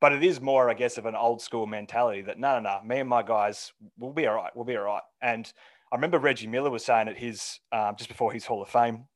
But 0.00 0.12
it 0.12 0.24
is 0.24 0.40
more, 0.40 0.70
I 0.70 0.74
guess, 0.74 0.96
of 0.98 1.06
an 1.06 1.14
old 1.14 1.42
school 1.42 1.66
mentality 1.66 2.22
that 2.22 2.38
no, 2.38 2.58
no, 2.58 2.60
no, 2.60 2.80
me 2.84 3.00
and 3.00 3.08
my 3.08 3.22
guys, 3.22 3.72
we'll 3.98 4.12
be 4.12 4.26
all 4.26 4.34
right. 4.34 4.50
We'll 4.54 4.64
be 4.64 4.76
all 4.76 4.84
right. 4.84 5.02
And 5.22 5.50
I 5.92 5.96
remember 5.96 6.18
Reggie 6.18 6.46
Miller 6.46 6.70
was 6.70 6.84
saying 6.84 7.08
at 7.08 7.18
his 7.18 7.60
um, 7.72 7.96
just 7.96 8.08
before 8.08 8.32
his 8.32 8.46
Hall 8.46 8.62
of 8.62 8.68
Fame 8.68 9.06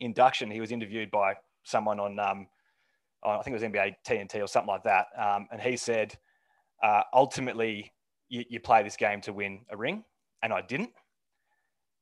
induction, 0.00 0.50
he 0.50 0.60
was 0.60 0.72
interviewed 0.72 1.10
by 1.10 1.34
someone 1.62 1.98
on, 1.98 2.18
um, 2.18 2.46
on 3.22 3.38
I 3.38 3.42
think 3.42 3.56
it 3.56 3.62
was 3.62 3.70
NBA 3.70 3.94
TNT 4.06 4.42
or 4.42 4.46
something 4.46 4.68
like 4.68 4.84
that, 4.84 5.06
um, 5.16 5.48
and 5.50 5.60
he 5.60 5.76
said, 5.76 6.14
uh, 6.82 7.02
ultimately, 7.12 7.92
you, 8.28 8.44
you 8.48 8.60
play 8.60 8.82
this 8.82 8.96
game 8.96 9.20
to 9.22 9.32
win 9.32 9.60
a 9.70 9.76
ring, 9.76 10.04
and 10.42 10.52
I 10.52 10.60
didn't, 10.60 10.90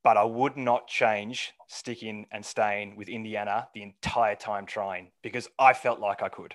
but 0.06 0.16
I 0.16 0.22
would 0.22 0.56
not 0.56 0.86
change 0.86 1.52
sticking 1.66 2.26
and 2.30 2.46
staying 2.46 2.94
with 2.94 3.08
Indiana 3.08 3.66
the 3.74 3.82
entire 3.82 4.36
time 4.36 4.64
trying 4.64 5.10
because 5.20 5.48
I 5.58 5.72
felt 5.72 5.98
like 5.98 6.22
I 6.22 6.28
could. 6.28 6.54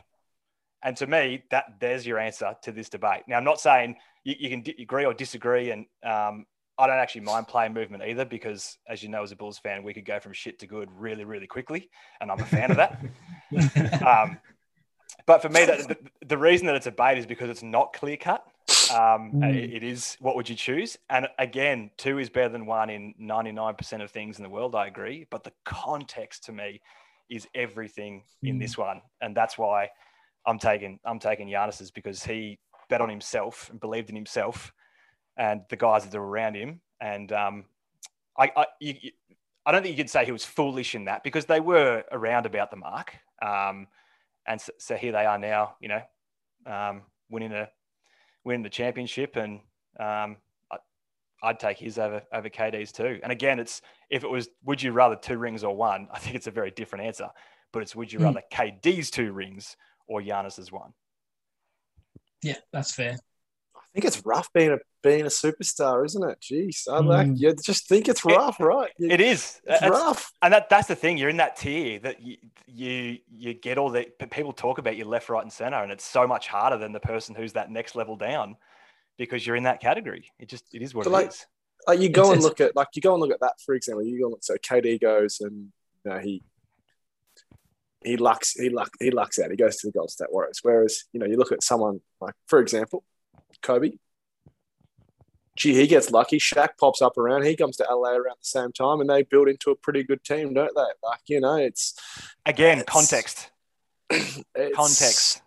And 0.82 0.96
to 0.96 1.06
me, 1.06 1.44
that 1.52 1.66
there's 1.82 2.08
your 2.08 2.18
answer 2.18 2.56
to 2.62 2.72
this 2.72 2.88
debate. 2.88 3.24
Now, 3.28 3.36
I'm 3.36 3.44
not 3.44 3.60
saying 3.60 3.98
you, 4.24 4.36
you 4.40 4.50
can 4.50 4.62
d- 4.62 4.76
agree 4.80 5.04
or 5.04 5.14
disagree, 5.14 5.72
and 5.72 5.86
um, 6.02 6.46
I 6.78 6.88
don't 6.88 6.96
actually 6.96 7.22
mind 7.22 7.50
playing 7.50 7.74
movement 7.74 8.04
either 8.04 8.24
because, 8.24 8.78
as 8.88 9.04
you 9.04 9.10
know, 9.10 9.22
as 9.22 9.34
a 9.34 9.36
Bulls 9.36 9.58
fan, 9.58 9.84
we 9.84 9.94
could 9.94 10.06
go 10.06 10.22
from 10.22 10.32
shit 10.32 10.58
to 10.60 10.66
good 10.66 10.88
really, 10.90 11.26
really 11.26 11.46
quickly, 11.46 11.90
and 12.22 12.32
I'm 12.32 12.40
a 12.40 12.46
fan 12.46 12.72
of 12.72 12.78
that. 12.78 13.02
Um, 14.08 14.38
but 15.26 15.42
for 15.42 15.50
me, 15.50 15.66
that, 15.66 15.90
the, 15.90 15.98
the 16.26 16.38
reason 16.38 16.68
that 16.68 16.78
it's 16.78 16.88
a 16.88 16.92
debate 16.92 17.18
is 17.18 17.26
because 17.26 17.50
it's 17.50 17.64
not 17.64 17.92
clear 17.92 18.16
cut. 18.16 18.46
Um, 18.92 19.32
Mm. 19.34 19.56
it- 19.56 19.74
it 19.76 19.84
is 19.84 20.18
what 20.20 20.36
would 20.36 20.50
you 20.50 20.56
choose? 20.56 20.98
And 21.10 21.28
again, 21.40 21.92
two 21.98 22.18
is 22.20 22.30
better 22.30 22.50
than 22.50 22.66
one 22.66 22.90
in 22.90 23.14
99% 23.18 24.02
of 24.02 24.12
things 24.12 24.38
in 24.38 24.44
the 24.44 24.50
world. 24.50 24.76
I 24.76 24.88
agree. 24.88 25.26
But 25.30 25.44
the 25.44 25.54
context 25.66 26.44
to 26.46 26.52
me 26.52 26.82
is 27.30 27.48
everything 27.56 28.24
in 28.44 28.60
this 28.60 28.78
one. 28.78 29.02
And 29.22 29.36
that's 29.36 29.58
why 29.58 29.90
I'm 30.46 30.60
taking, 30.60 31.00
I'm 31.06 31.20
taking 31.20 31.48
Giannis's 31.48 31.92
because 31.92 32.24
he 32.24 32.60
bet 32.90 33.00
on 33.02 33.10
himself 33.10 33.70
and 33.70 33.80
believed 33.80 34.10
in 34.10 34.16
himself 34.16 34.74
and 35.38 35.62
the 35.70 35.78
guys 35.78 36.04
that 36.06 36.14
are 36.18 36.24
around 36.24 36.56
him. 36.56 36.82
And 37.00 37.32
um, 37.32 37.66
I, 38.38 38.52
I, 38.56 38.66
you- 38.80 39.12
I 39.66 39.72
don't 39.72 39.84
think 39.84 39.96
you 39.96 40.04
could 40.04 40.10
say 40.10 40.26
he 40.26 40.32
was 40.32 40.44
foolish 40.44 40.96
in 40.96 41.06
that 41.06 41.24
because 41.24 41.46
they 41.46 41.60
were 41.60 42.04
around 42.12 42.48
about 42.48 42.72
the 42.72 42.78
mark. 42.78 43.16
Um, 43.44 43.88
and 44.48 44.60
so, 44.60 44.72
so 44.80 44.96
here 44.98 45.12
they 45.12 45.26
are 45.26 45.38
now, 45.38 45.76
you 45.80 45.88
know, 45.88 46.02
um, 46.66 47.04
winning 47.30 47.52
a 47.54 47.70
winning 48.44 48.64
the 48.64 48.70
championship, 48.70 49.36
and 49.36 49.60
um, 50.00 50.38
I, 50.72 50.78
I'd 51.44 51.60
take 51.60 51.78
his 51.78 51.98
over 51.98 52.22
over 52.34 52.50
KD's 52.50 52.92
too. 52.92 53.20
And 53.24 53.32
again, 53.32 53.60
it's 53.60 53.82
if 54.10 54.24
it 54.24 54.30
was 54.30 54.50
would 54.64 54.82
you 54.82 54.92
rather 54.92 55.16
two 55.16 55.38
rings 55.38 55.64
or 55.64 55.76
one? 55.76 56.08
I 56.12 56.20
think 56.20 56.36
it's 56.36 56.48
a 56.48 56.52
very 56.52 56.72
different 56.72 57.06
answer. 57.06 57.30
But 57.72 57.84
it's 57.84 57.96
would 57.96 58.12
you 58.12 58.20
Mm. 58.20 58.24
rather 58.26 58.42
KD's 58.52 59.12
two 59.12 59.32
rings 59.32 59.78
or 60.08 60.22
Giannis's 60.22 60.72
one? 60.72 60.94
Yeah, 62.44 62.58
that's 62.74 62.94
fair. 62.94 63.18
I 63.76 63.80
think 63.94 64.06
it's 64.06 64.26
rough 64.26 64.52
being 64.54 64.72
a 64.72 64.78
being 65.02 65.22
a 65.22 65.26
superstar, 65.30 66.06
isn't 66.06 66.24
it? 66.30 66.40
Jeez, 66.42 66.88
I 66.88 67.00
like 67.00 67.28
Mm. 67.28 67.40
you 67.40 67.54
just 67.56 67.88
think 67.88 68.08
it's 68.08 68.24
It- 68.26 68.36
rough, 68.36 68.60
right? 68.60 68.92
You- 68.98 69.10
It 69.10 69.20
is. 69.22 69.60
It's 69.66 69.80
That's- 69.82 69.90
rough. 69.92 70.32
and 70.42 70.54
that 70.54 70.70
that's 70.70 70.88
the 70.88 70.96
thing. 70.96 71.18
You're 71.18 71.30
in 71.30 71.38
that 71.38 71.56
tier 71.58 72.00
that 72.00 72.22
you 72.22 72.38
you 72.68 73.18
you 73.30 73.54
get 73.54 73.78
all 73.78 73.90
the 73.90 74.06
people 74.30 74.54
talk 74.54 74.78
about 74.78 74.96
you 74.98 75.06
left, 75.06 75.30
right, 75.30 75.42
and 75.44 75.52
center, 75.52 75.78
and 75.84 75.92
it's 75.92 76.06
so 76.06 76.28
much 76.28 76.48
harder 76.48 76.78
than 76.78 76.92
the 76.92 77.00
person 77.00 77.34
who's 77.36 77.54
that 77.54 77.70
next 77.72 77.96
level 77.96 78.16
down 78.16 78.58
because 79.18 79.46
you're 79.46 79.56
in 79.56 79.64
that 79.64 79.80
category. 79.82 80.32
It 80.40 80.48
just 80.50 80.66
it 80.74 80.82
is 80.82 80.94
what 80.94 81.06
But 81.06 81.10
it 81.10 81.14
like- 81.14 81.28
is. 81.30 81.46
Like 81.88 82.00
you 82.00 82.10
go 82.10 82.22
It's- 82.26 82.36
and 82.36 82.44
look 82.44 82.62
at 82.62 82.76
like 82.76 82.90
you 82.94 83.02
go 83.02 83.14
and 83.14 83.22
look 83.22 83.32
at 83.32 83.40
that 83.40 83.60
for 83.66 83.74
example. 83.74 84.04
You 84.04 84.20
go 84.20 84.26
and 84.26 84.32
look 84.34 84.44
so 84.44 84.56
KD 84.58 85.00
goes 85.00 85.42
and 85.42 85.72
you 86.06 86.12
know 86.12 86.20
he 86.20 86.44
he 88.04 88.18
lucks 88.18 88.54
he 88.54 88.70
luck 88.70 88.92
he 89.00 89.10
lucks 89.12 89.40
out. 89.40 89.50
He 89.52 89.58
goes 89.58 89.78
to 89.78 89.88
the 89.88 89.92
Golden 89.92 90.10
State 90.10 90.32
Warriors. 90.32 90.60
Whereas 90.62 91.06
you 91.12 91.20
know 91.20 91.26
you 91.26 91.38
look 91.38 91.52
at 91.52 91.64
someone 91.64 92.02
like 92.20 92.36
for 92.48 92.60
example 92.60 93.04
Kobe. 93.64 93.94
Gee, 95.56 95.74
he 95.74 95.88
gets 95.88 96.12
lucky. 96.12 96.40
Shaq 96.40 96.70
pops 96.80 97.02
up 97.02 97.18
around. 97.18 97.44
He 97.46 97.56
comes 97.56 97.78
to 97.78 97.84
LA 97.90 98.12
around 98.12 98.38
the 98.40 98.46
same 98.60 98.72
time, 98.72 99.02
and 99.02 99.10
they 99.10 99.24
build 99.24 99.48
into 99.48 99.72
a 99.72 99.76
pretty 99.76 100.04
good 100.04 100.24
team, 100.24 100.54
don't 100.54 100.76
they? 100.76 100.82
Like 101.04 101.22
you 101.28 101.40
know, 101.42 101.56
it's 101.56 101.94
Again, 102.46 102.80
It's- 102.80 102.94
context. 102.94 103.50
it's, 104.10 104.76
Context. 104.76 105.42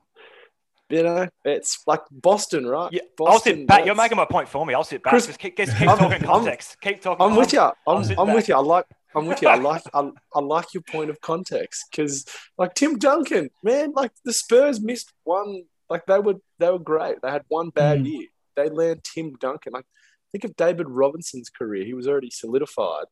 You 0.90 1.02
know, 1.02 1.28
it's 1.44 1.82
like 1.86 2.02
Boston, 2.10 2.66
right? 2.66 2.92
Yeah, 2.92 3.00
I'll 3.18 3.26
Boston, 3.26 3.60
sit 3.60 3.66
back. 3.66 3.86
You're 3.86 3.94
making 3.94 4.16
my 4.18 4.26
point 4.26 4.48
for 4.48 4.64
me. 4.66 4.74
I'll 4.74 4.84
sit 4.84 5.02
back. 5.02 5.10
Chris- 5.10 5.26
just 5.26 5.38
keep, 5.38 5.56
just 5.56 5.76
keep 5.76 5.88
I'm- 5.88 5.98
talking 5.98 6.12
I'm- 6.12 6.24
context. 6.24 6.76
keep 6.80 7.00
talking. 7.00 7.24
I'm 7.24 7.36
with 7.36 7.52
you. 7.52 7.60
I'm, 7.86 8.04
sitting 8.04 8.18
I'm 8.18 8.32
with 8.34 8.48
you. 8.48 8.54
I 8.54 8.58
like. 8.60 8.84
I'm 9.16 9.26
with 9.26 9.40
you. 9.42 9.48
I 9.48 9.54
like. 9.70 9.82
I, 9.94 10.10
I 10.34 10.40
like 10.40 10.74
your 10.74 10.82
point 10.82 11.08
of 11.10 11.20
context 11.20 11.86
because, 11.90 12.26
like 12.58 12.74
Tim 12.74 12.98
Duncan, 12.98 13.50
man, 13.62 13.92
like 13.92 14.12
the 14.24 14.32
Spurs 14.32 14.80
missed 14.80 15.12
one. 15.24 15.64
Like 15.90 16.06
they 16.06 16.18
were, 16.18 16.36
they 16.58 16.70
were 16.70 16.78
great. 16.78 17.16
They 17.22 17.30
had 17.30 17.44
one 17.48 17.70
bad 17.70 18.00
Mm. 18.00 18.06
year. 18.10 18.26
They 18.56 18.68
land 18.68 19.04
Tim 19.04 19.34
Duncan. 19.34 19.72
Like 19.72 19.86
think 20.32 20.44
of 20.44 20.56
David 20.56 20.88
Robinson's 20.88 21.50
career. 21.50 21.84
He 21.84 21.94
was 21.94 22.08
already 22.08 22.30
solidified. 22.30 23.06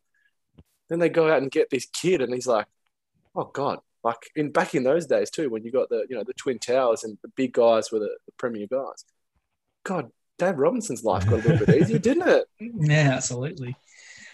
Then 0.89 0.99
they 0.99 1.09
go 1.09 1.31
out 1.31 1.41
and 1.41 1.51
get 1.51 1.71
this 1.71 1.87
kid, 1.87 2.21
and 2.21 2.35
he's 2.35 2.47
like, 2.47 2.67
oh 3.35 3.51
god. 3.53 3.79
Like 4.05 4.19
in 4.35 4.51
back 4.51 4.75
in 4.75 4.83
those 4.83 5.07
days 5.07 5.31
too, 5.31 5.49
when 5.49 5.63
you 5.63 5.71
got 5.71 5.89
the 5.89 6.05
you 6.09 6.17
know 6.17 6.25
the 6.25 6.35
twin 6.35 6.59
towers 6.59 7.05
and 7.05 7.17
the 7.23 7.29
big 7.29 7.53
guys 7.53 7.93
were 7.93 8.01
the, 8.01 8.17
the 8.27 8.33
premier 8.37 8.67
guys. 8.67 9.05
God, 9.85 10.11
Dave 10.39 10.59
Robinson's 10.59 11.05
life 11.05 11.25
got 11.25 11.45
a 11.45 11.49
little 11.49 11.67
bit 11.67 11.77
easier, 11.83 11.99
didn't 11.99 12.29
it? 12.29 12.47
Yeah, 12.59 13.13
absolutely. 13.15 13.77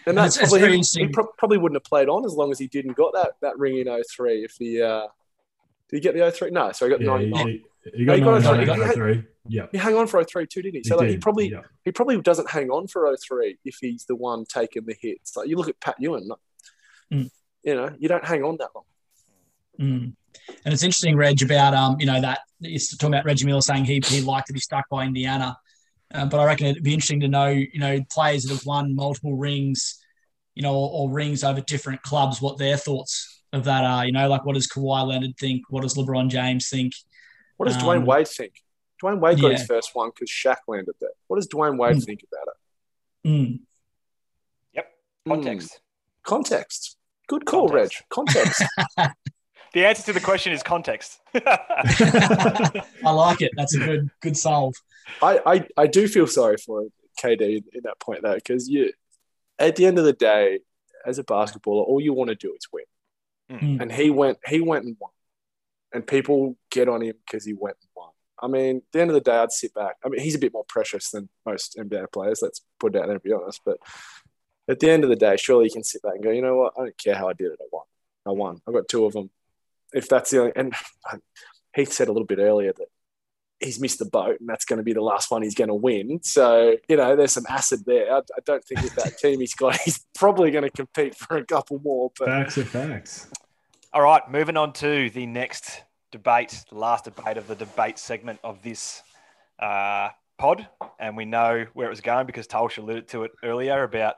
And 0.07 0.17
that's 0.17 0.37
it's 0.37 0.49
probably 0.49 0.59
very 0.61 0.77
he, 0.77 1.05
he 1.05 1.07
pro- 1.07 1.31
probably 1.37 1.59
wouldn't 1.59 1.75
have 1.75 1.83
played 1.83 2.09
on 2.09 2.25
as 2.25 2.33
long 2.33 2.51
as 2.51 2.57
he 2.57 2.67
didn't 2.67 2.93
got 2.93 3.13
that 3.13 3.33
that 3.41 3.59
ring 3.59 3.77
in 3.77 4.03
03 4.15 4.43
if 4.43 4.55
he 4.57 4.81
uh 4.81 5.05
did 5.89 5.97
he 5.97 5.99
get 5.99 6.15
the 6.15 6.31
03? 6.31 6.51
No, 6.51 6.71
so 6.71 6.85
he 6.85 6.91
got 6.91 7.01
Yeah, 7.01 7.07
99. 7.07 7.63
He, 7.83 7.91
he, 7.91 7.97
he 7.99 8.05
got 8.05 8.15
He 8.17 8.21
got 8.21 8.37
a 8.37 8.41
99 8.41 8.91
three. 8.93 9.17
out. 9.17 9.23
Yeah. 9.47 9.65
He 9.71 9.77
hung 9.77 9.95
on 9.95 10.07
for 10.07 10.23
03 10.23 10.45
too, 10.47 10.61
didn't 10.61 10.75
he? 10.75 10.83
So 10.83 10.97
like, 10.97 11.09
he 11.09 11.17
probably 11.17 11.49
yeah. 11.49 11.61
he 11.85 11.91
probably 11.91 12.21
doesn't 12.21 12.49
hang 12.49 12.69
on 12.69 12.87
for 12.87 13.15
03 13.15 13.57
if 13.65 13.77
he's 13.81 14.05
the 14.05 14.15
one 14.15 14.45
taking 14.45 14.85
the 14.85 14.95
hits. 14.99 15.35
Like 15.35 15.47
you 15.47 15.55
look 15.57 15.69
at 15.69 15.79
Pat 15.79 15.95
Ewing, 15.99 16.27
like, 16.27 16.39
Mm. 17.11 17.31
you 17.63 17.73
know, 17.73 17.91
you 17.97 18.07
don't 18.07 18.23
hang 18.23 18.43
on 18.43 18.57
that 18.57 18.69
long. 18.75 18.83
Mm. 19.79 20.13
And 20.63 20.73
it's 20.73 20.83
interesting, 20.83 21.15
Reg, 21.17 21.41
about 21.41 21.73
um, 21.73 21.95
you 21.99 22.05
know 22.05 22.21
that 22.21 22.41
you're 22.59 22.79
talking 22.99 23.15
about 23.15 23.25
Reggie 23.25 23.45
Miller 23.45 23.61
saying 23.61 23.85
he 23.85 23.99
he 24.05 24.21
liked 24.21 24.45
to 24.47 24.53
be 24.53 24.59
stuck 24.59 24.87
by 24.89 25.05
Indiana, 25.05 25.57
uh, 26.13 26.25
but 26.25 26.39
I 26.39 26.45
reckon 26.45 26.67
it'd 26.67 26.83
be 26.83 26.93
interesting 26.93 27.21
to 27.21 27.27
know, 27.27 27.47
you 27.47 27.79
know, 27.79 27.99
players 28.11 28.43
that 28.43 28.53
have 28.53 28.65
won 28.65 28.93
multiple 28.95 29.35
rings, 29.35 29.99
you 30.53 30.61
know, 30.61 30.75
or, 30.75 30.89
or 30.93 31.11
rings 31.11 31.43
over 31.43 31.61
different 31.61 32.01
clubs, 32.03 32.41
what 32.41 32.57
their 32.59 32.77
thoughts 32.77 33.41
of 33.53 33.63
that 33.63 33.83
are. 33.83 34.05
You 34.05 34.11
know, 34.11 34.27
like 34.29 34.45
what 34.45 34.53
does 34.53 34.67
Kawhi 34.67 35.07
Leonard 35.07 35.37
think? 35.39 35.63
What 35.69 35.81
does 35.81 35.95
LeBron 35.95 36.29
James 36.29 36.69
think? 36.69 36.93
What 37.59 37.67
does 37.67 37.75
Um, 37.75 37.81
Dwyane 37.83 38.05
Wade 38.05 38.27
think? 38.27 38.53
Dwyane 39.03 39.19
Wade 39.19 39.41
got 39.41 39.51
yeah. 39.51 39.57
his 39.57 39.67
first 39.67 39.93
one 39.93 40.09
because 40.15 40.29
Shaq 40.29 40.57
landed 40.67 40.95
there. 41.01 41.09
What 41.27 41.35
does 41.35 41.47
Dwyane 41.49 41.77
Wade 41.77 41.97
Mm. 41.97 42.05
think 42.05 42.23
about 42.23 42.47
it? 42.47 43.29
Mm. 43.29 43.59
Mm. 44.77 44.83
Context. 45.27 45.81
Context. 46.23 46.97
Good 47.27 47.45
call, 47.45 47.67
Context. 47.67 47.99
Reg. 47.99 48.09
Context. 48.09 48.63
The 49.71 49.85
answer 49.85 50.01
to 50.05 50.13
the 50.13 50.19
question 50.19 50.51
is 50.51 50.63
context. 50.63 51.19
I 51.35 52.81
like 53.03 53.41
it. 53.43 53.51
That's 53.55 53.75
a 53.75 53.79
good 53.79 54.09
good 54.19 54.35
solve. 54.35 54.73
I, 55.21 55.39
I, 55.45 55.67
I 55.83 55.85
do 55.85 56.07
feel 56.07 56.25
sorry 56.25 56.57
for 56.57 56.85
KD 57.21 57.41
in, 57.41 57.63
in 57.73 57.81
that 57.83 57.99
point 57.99 58.23
though, 58.23 58.33
because 58.33 58.67
you 58.67 58.91
at 59.59 59.75
the 59.75 59.85
end 59.85 59.99
of 59.99 60.05
the 60.05 60.13
day, 60.13 60.61
as 61.05 61.19
a 61.19 61.23
basketballer, 61.23 61.85
all 61.85 62.01
you 62.01 62.13
want 62.13 62.29
to 62.29 62.35
do 62.35 62.55
is 62.55 62.67
win. 62.73 62.85
Mm. 63.51 63.81
And 63.81 63.91
he 63.91 64.09
went 64.09 64.39
he 64.47 64.59
went 64.59 64.85
and 64.85 64.95
won. 64.99 65.11
And 65.93 66.05
people 66.05 66.55
get 66.69 66.87
on 66.87 67.01
him 67.01 67.15
because 67.25 67.45
he 67.45 67.53
went 67.53 67.77
and 67.81 67.89
won. 67.95 68.09
I 68.41 68.47
mean, 68.47 68.77
at 68.77 68.83
the 68.91 69.01
end 69.01 69.09
of 69.09 69.15
the 69.15 69.21
day, 69.21 69.37
I'd 69.37 69.51
sit 69.51 69.73
back. 69.73 69.95
I 70.05 70.09
mean, 70.09 70.21
he's 70.21 70.35
a 70.35 70.39
bit 70.39 70.53
more 70.53 70.65
precious 70.67 71.09
than 71.11 71.29
most 71.45 71.77
NBA 71.77 72.11
players. 72.11 72.39
Let's 72.41 72.61
put 72.79 72.95
it 72.95 72.99
out 72.99 73.07
there 73.07 73.15
and 73.15 73.23
be 73.23 73.33
honest. 73.33 73.61
But 73.65 73.77
at 74.69 74.79
the 74.79 74.89
end 74.89 75.03
of 75.03 75.09
the 75.09 75.15
day, 75.15 75.35
surely 75.35 75.65
you 75.65 75.71
can 75.71 75.83
sit 75.83 76.01
back 76.01 76.15
and 76.15 76.23
go, 76.23 76.31
you 76.31 76.41
know 76.41 76.55
what? 76.55 76.73
I 76.77 76.83
don't 76.83 76.97
care 76.97 77.15
how 77.15 77.27
I 77.27 77.33
did 77.33 77.51
it. 77.51 77.59
I 77.59 77.65
won. 77.71 77.85
I 78.25 78.31
won. 78.31 78.61
I 78.67 78.71
got 78.71 78.87
two 78.87 79.05
of 79.05 79.13
them. 79.13 79.29
If 79.93 80.07
that's 80.07 80.29
the 80.29 80.39
only, 80.41 80.53
and 80.55 80.73
he 81.75 81.85
said 81.85 82.07
a 82.07 82.11
little 82.11 82.27
bit 82.27 82.39
earlier 82.39 82.71
that 82.73 82.87
he's 83.59 83.79
missed 83.79 83.99
the 83.99 84.05
boat 84.05 84.39
and 84.39 84.47
that's 84.47 84.65
going 84.65 84.77
to 84.77 84.83
be 84.83 84.93
the 84.93 85.01
last 85.01 85.31
one 85.31 85.41
he's 85.41 85.55
going 85.55 85.67
to 85.67 85.75
win. 85.75 86.21
So, 86.23 86.77
you 86.87 86.95
know, 86.95 87.15
there's 87.15 87.33
some 87.33 87.45
acid 87.49 87.83
there. 87.85 88.13
I, 88.13 88.19
I 88.19 88.39
don't 88.45 88.63
think 88.63 88.81
with 88.81 88.95
that 88.95 89.17
team 89.21 89.39
he's 89.39 89.53
got, 89.53 89.75
he's 89.81 90.05
probably 90.15 90.51
going 90.51 90.63
to 90.63 90.69
compete 90.69 91.15
for 91.15 91.37
a 91.37 91.45
couple 91.45 91.79
more. 91.79 92.11
But 92.17 92.27
Facts 92.27 92.57
are 92.57 92.65
facts. 92.65 93.27
All 93.91 94.03
right, 94.03 94.21
moving 94.29 94.55
on 94.55 94.71
to 94.73 95.09
the 95.09 95.25
next 95.25 95.81
debate, 96.11 96.63
the 96.69 96.77
last 96.77 97.05
debate 97.05 97.37
of 97.37 97.47
the 97.47 97.55
debate 97.55 97.97
segment 97.97 98.39
of 98.43 98.61
this 98.61 99.01
uh, 99.57 100.09
pod. 100.37 100.67
And 100.99 101.17
we 101.17 101.25
know 101.25 101.65
where 101.73 101.87
it 101.87 101.89
was 101.89 101.99
going 101.99 102.27
because 102.27 102.45
Tolsh 102.45 102.77
alluded 102.77 103.07
to 103.07 103.23
it 103.23 103.31
earlier 103.43 103.81
about 103.81 104.13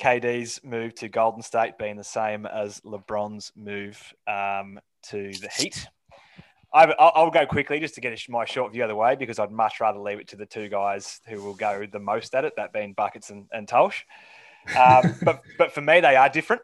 KD's 0.00 0.60
move 0.62 0.94
to 0.94 1.08
Golden 1.08 1.42
State 1.42 1.76
being 1.76 1.96
the 1.96 2.04
same 2.04 2.46
as 2.46 2.80
LeBron's 2.82 3.50
move 3.56 4.00
um, 4.28 4.78
to 5.08 5.32
the 5.40 5.48
Heat. 5.56 5.88
I, 6.72 6.84
I'll, 6.84 7.12
I'll 7.16 7.30
go 7.32 7.46
quickly 7.46 7.80
just 7.80 7.96
to 7.96 8.00
get 8.00 8.16
my 8.28 8.44
short 8.44 8.72
view 8.72 8.84
of 8.84 8.88
the 8.88 8.94
way 8.94 9.16
because 9.16 9.40
I'd 9.40 9.50
much 9.50 9.80
rather 9.80 9.98
leave 9.98 10.20
it 10.20 10.28
to 10.28 10.36
the 10.36 10.46
two 10.46 10.68
guys 10.68 11.20
who 11.26 11.42
will 11.42 11.54
go 11.54 11.84
the 11.90 11.98
most 11.98 12.32
at 12.32 12.44
it, 12.44 12.52
that 12.58 12.72
being 12.72 12.92
Buckets 12.92 13.30
and, 13.30 13.46
and 13.50 13.66
Tolsh. 13.66 14.02
Um, 14.78 15.16
but, 15.24 15.42
but 15.58 15.72
for 15.72 15.80
me, 15.80 15.98
they 15.98 16.14
are 16.14 16.28
different. 16.28 16.62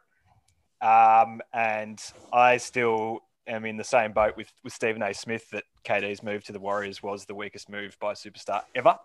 Um, 0.82 1.40
and 1.52 2.00
I 2.32 2.56
still 2.56 3.20
am 3.46 3.64
in 3.64 3.76
the 3.76 3.84
same 3.84 4.12
boat 4.12 4.36
with, 4.36 4.52
with 4.64 4.72
Stephen 4.72 5.02
A. 5.02 5.12
Smith 5.12 5.50
that 5.50 5.64
KD's 5.84 6.22
move 6.22 6.44
to 6.44 6.52
the 6.52 6.60
Warriors 6.60 7.02
was 7.02 7.24
the 7.24 7.34
weakest 7.34 7.68
move 7.68 7.96
by 8.00 8.12
a 8.12 8.14
superstar 8.14 8.62
ever. 8.74 8.98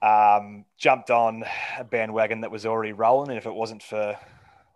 Um, 0.00 0.64
jumped 0.78 1.10
on 1.10 1.44
a 1.78 1.84
bandwagon 1.84 2.42
that 2.42 2.50
was 2.50 2.66
already 2.66 2.92
rolling, 2.92 3.30
and 3.30 3.38
if 3.38 3.46
it 3.46 3.54
wasn't 3.54 3.82
for 3.82 4.16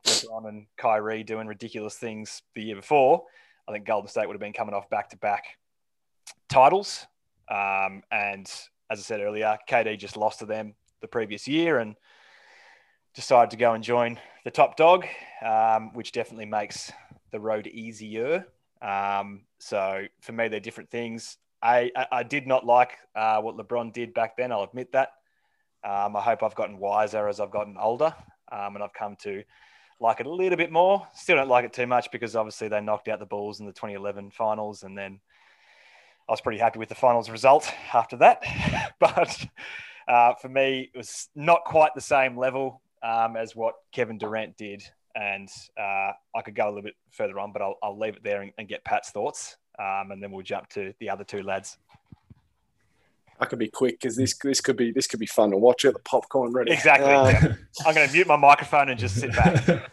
LeBron 0.04 0.48
and 0.48 0.66
Kyrie 0.76 1.22
doing 1.22 1.46
ridiculous 1.46 1.96
things 1.96 2.42
the 2.54 2.62
year 2.62 2.76
before, 2.76 3.24
I 3.68 3.72
think 3.72 3.84
Golden 3.84 4.08
State 4.08 4.26
would 4.26 4.34
have 4.34 4.40
been 4.40 4.52
coming 4.52 4.74
off 4.74 4.88
back 4.88 5.10
to 5.10 5.16
back 5.18 5.44
titles. 6.48 7.06
Um, 7.50 8.02
and 8.10 8.46
as 8.90 8.98
I 8.98 9.02
said 9.02 9.20
earlier, 9.20 9.58
KD 9.68 9.98
just 9.98 10.16
lost 10.16 10.38
to 10.40 10.46
them 10.46 10.74
the 11.00 11.08
previous 11.08 11.46
year 11.46 11.78
and 11.78 11.94
decided 13.14 13.50
to 13.50 13.56
go 13.56 13.72
and 13.72 13.84
join 13.84 14.18
the 14.48 14.52
top 14.52 14.78
dog, 14.78 15.04
um, 15.44 15.92
which 15.92 16.10
definitely 16.10 16.46
makes 16.46 16.90
the 17.32 17.38
road 17.38 17.66
easier. 17.66 18.46
Um, 18.80 19.42
so 19.58 20.06
for 20.22 20.32
me, 20.32 20.48
they're 20.48 20.58
different 20.58 20.88
things. 20.88 21.36
I, 21.60 21.90
I, 21.94 22.06
I 22.10 22.22
did 22.22 22.46
not 22.46 22.64
like 22.64 22.92
uh, 23.14 23.42
what 23.42 23.58
LeBron 23.58 23.92
did 23.92 24.14
back 24.14 24.38
then. 24.38 24.50
I'll 24.50 24.62
admit 24.62 24.92
that. 24.92 25.10
Um, 25.84 26.16
I 26.16 26.22
hope 26.22 26.42
I've 26.42 26.54
gotten 26.54 26.78
wiser 26.78 27.28
as 27.28 27.40
I've 27.40 27.50
gotten 27.50 27.76
older, 27.78 28.14
um, 28.50 28.74
and 28.74 28.82
I've 28.82 28.94
come 28.94 29.16
to 29.24 29.44
like 30.00 30.20
it 30.20 30.26
a 30.26 30.32
little 30.32 30.56
bit 30.56 30.72
more. 30.72 31.06
Still 31.12 31.36
don't 31.36 31.50
like 31.50 31.66
it 31.66 31.74
too 31.74 31.86
much 31.86 32.10
because 32.10 32.34
obviously 32.34 32.68
they 32.68 32.80
knocked 32.80 33.08
out 33.08 33.18
the 33.18 33.26
Bulls 33.26 33.60
in 33.60 33.66
the 33.66 33.72
2011 33.72 34.30
finals, 34.30 34.82
and 34.82 34.96
then 34.96 35.20
I 36.26 36.32
was 36.32 36.40
pretty 36.40 36.58
happy 36.58 36.78
with 36.78 36.88
the 36.88 36.94
finals 36.94 37.28
result 37.28 37.70
after 37.92 38.16
that. 38.16 38.42
but 38.98 39.46
uh, 40.08 40.32
for 40.40 40.48
me, 40.48 40.90
it 40.94 40.96
was 40.96 41.28
not 41.34 41.66
quite 41.66 41.94
the 41.94 42.00
same 42.00 42.34
level 42.34 42.80
um, 43.02 43.36
as 43.36 43.54
what 43.56 43.74
Kevin 43.92 44.18
Durant 44.18 44.56
did. 44.56 44.82
And 45.14 45.48
uh, 45.78 46.12
I 46.34 46.42
could 46.44 46.54
go 46.54 46.66
a 46.66 46.68
little 46.68 46.82
bit 46.82 46.94
further 47.10 47.38
on, 47.40 47.52
but 47.52 47.62
I'll, 47.62 47.76
I'll 47.82 47.98
leave 47.98 48.16
it 48.16 48.22
there 48.22 48.42
and, 48.42 48.52
and 48.58 48.68
get 48.68 48.84
Pat's 48.84 49.10
thoughts. 49.10 49.56
Um, 49.78 50.10
and 50.10 50.22
then 50.22 50.30
we'll 50.30 50.44
jump 50.44 50.68
to 50.70 50.92
the 51.00 51.10
other 51.10 51.24
two 51.24 51.42
lads. 51.42 51.78
I 53.40 53.46
could 53.46 53.58
be 53.58 53.68
quick 53.68 54.00
because 54.00 54.16
this 54.16 54.36
this 54.38 54.60
could 54.60 54.76
be 54.76 54.90
this 54.90 55.06
could 55.06 55.20
be 55.20 55.26
fun 55.26 55.50
to 55.52 55.56
watch. 55.56 55.82
Get 55.82 55.94
the 55.94 56.00
popcorn 56.00 56.52
ready. 56.52 56.72
Exactly. 56.72 57.12
Uh, 57.12 57.30
yeah. 57.30 57.54
I'm 57.86 57.94
going 57.94 58.06
to 58.06 58.12
mute 58.12 58.26
my 58.26 58.36
microphone 58.36 58.88
and 58.88 58.98
just 58.98 59.16
sit 59.16 59.32
back. 59.32 59.64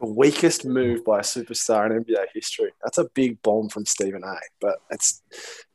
the 0.00 0.06
weakest 0.06 0.64
move 0.64 1.04
by 1.04 1.20
a 1.20 1.22
superstar 1.22 1.86
in 1.86 2.04
NBA 2.04 2.26
history. 2.34 2.72
That's 2.82 2.98
a 2.98 3.04
big 3.14 3.40
bomb 3.42 3.68
from 3.68 3.86
Stephen 3.86 4.22
A. 4.24 4.36
But 4.60 4.78
it's 4.90 5.22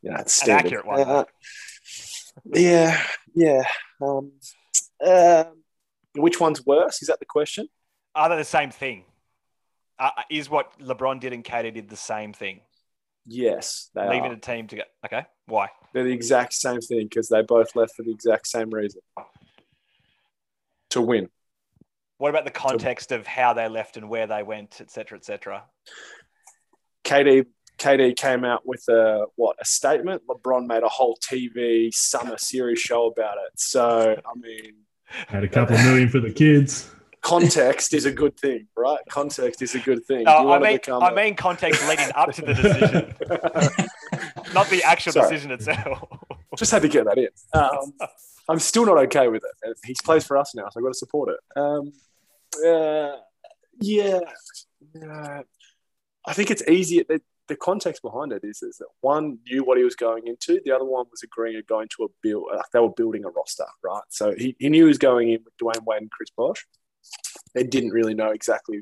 you 0.02 0.12
know 0.12 0.18
it's 0.18 0.44
An 0.44 0.52
accurate 0.52 0.86
one, 0.86 1.00
Uh, 1.00 1.24
yeah, 2.54 3.02
yeah. 3.34 3.64
Um, 4.02 4.34
uh, 5.06 5.46
which 6.16 6.40
one's 6.40 6.66
worse? 6.66 7.02
Is 7.02 7.08
that 7.08 7.20
the 7.20 7.26
question? 7.26 7.68
Are 8.16 8.30
they 8.30 8.38
the 8.38 8.44
same 8.44 8.72
thing? 8.72 9.06
Uh, 9.98 10.12
is 10.30 10.50
what 10.50 10.80
LeBron 10.80 11.20
did 11.20 11.34
and 11.34 11.44
KD 11.44 11.74
did 11.74 11.90
the 11.90 11.96
same 11.96 12.34
thing? 12.34 12.62
Yes, 13.26 13.90
they 13.94 14.10
Leaving 14.10 14.32
are. 14.32 14.36
a 14.36 14.40
team 14.40 14.68
to 14.68 14.78
go. 14.78 14.82
Okay. 15.06 15.26
Why? 15.46 15.68
They're 15.94 16.04
the 16.04 16.12
exact 16.12 16.54
same 16.54 16.82
thing 16.82 17.04
because 17.04 17.30
they 17.30 17.42
both 17.42 17.76
left 17.76 17.96
for 17.96 18.04
the 18.04 18.12
exact 18.12 18.48
same 18.48 18.70
reason 18.72 19.02
to 20.92 21.02
win. 21.02 21.30
What 22.18 22.30
about 22.30 22.46
the 22.46 22.52
context 22.52 23.12
of 23.12 23.28
how 23.28 23.54
they 23.54 23.68
left 23.68 23.98
and 23.98 24.10
where 24.10 24.28
they 24.28 24.44
went, 24.44 24.82
et 24.82 24.90
cetera, 24.92 25.18
et 25.18 25.26
cetera? 25.26 25.64
KD 27.04 27.46
KD 27.78 28.16
came 28.16 28.44
out 28.44 28.66
with 28.66 28.84
a 28.90 29.26
what 29.36 29.56
a 29.60 29.66
statement. 29.66 30.24
LeBron 30.28 30.68
made 30.68 30.84
a 30.84 30.90
whole 30.90 31.18
TV 31.18 31.94
summer 31.94 32.38
series 32.38 32.80
show 32.80 33.08
about 33.08 33.38
it. 33.38 33.58
So 33.58 34.16
I 34.26 34.40
mean, 34.40 34.74
Had 35.28 35.44
a 35.44 35.48
couple 35.48 35.78
million 35.78 36.10
for 36.10 36.20
the 36.20 36.32
kids. 36.32 36.90
context 37.22 37.94
is 37.94 38.06
a 38.06 38.12
good 38.12 38.38
thing, 38.38 38.68
right? 38.78 39.00
Context 39.10 39.62
is 39.62 39.76
a 39.76 39.80
good 39.80 40.06
thing. 40.06 40.24
No, 40.24 40.32
You 40.32 40.38
I 40.38 40.42
wanna 40.44 40.66
mean, 40.66 40.76
become 40.78 41.04
I 41.04 41.10
a- 41.10 41.16
mean 41.16 41.36
context 41.36 41.88
leading 41.90 42.12
up 42.16 42.32
to 42.34 42.42
the 42.42 42.54
decision, 42.54 43.16
not 44.54 44.68
the 44.70 44.84
actual 44.84 45.12
Sorry. 45.14 45.30
decision 45.30 45.52
itself. 45.52 46.04
Just 46.58 46.72
had 46.72 46.82
to 46.84 46.88
get 46.88 47.06
that 47.06 47.18
in. 47.18 47.30
Um, 47.54 47.94
I'm 48.48 48.60
still 48.60 48.86
not 48.86 48.98
okay 49.06 49.28
with 49.28 49.44
it. 49.64 49.78
He 49.86 49.96
plays 50.04 50.26
for 50.26 50.38
us 50.38 50.56
now, 50.56 50.68
so 50.70 50.80
I've 50.80 50.84
got 50.84 50.90
to 50.94 50.98
support 50.98 51.30
it. 51.30 51.60
Um, 51.60 51.92
uh, 52.66 53.18
yeah, 53.82 54.20
uh, 55.04 55.42
I 56.26 56.34
think 56.34 56.52
it's 56.52 56.64
easy. 56.68 57.04
The, 57.08 57.22
the 57.50 57.56
context 57.56 58.02
behind 58.02 58.32
it 58.32 58.44
is, 58.44 58.62
is 58.64 58.78
that 58.78 58.88
one 59.02 59.40
knew 59.46 59.64
what 59.64 59.78
he 59.78 59.84
was 59.84 59.96
going 59.96 60.28
into. 60.28 60.62
The 60.64 60.72
other 60.72 60.86
one 60.86 61.06
was 61.12 61.24
agreeing 61.24 61.58
to 61.58 61.64
go 61.64 61.82
into 61.82 62.04
a 62.04 62.08
build. 62.22 62.46
Like 62.56 62.66
they 62.72 62.80
were 62.80 62.94
building 62.94 63.26
a 63.26 63.30
roster, 63.30 63.66
right? 63.84 64.04
So 64.10 64.34
he, 64.38 64.56
he 64.60 64.70
knew 64.70 64.84
he 64.84 64.88
was 64.88 64.98
going 64.98 65.30
in 65.30 65.40
with 65.44 65.58
Dwyane 65.58 65.86
Wade 65.86 66.04
and 66.04 66.12
Chris 66.12 66.30
Bosh. 66.30 66.66
They 67.54 67.64
didn't 67.64 67.92
really 67.92 68.14
know 68.14 68.30
exactly 68.30 68.82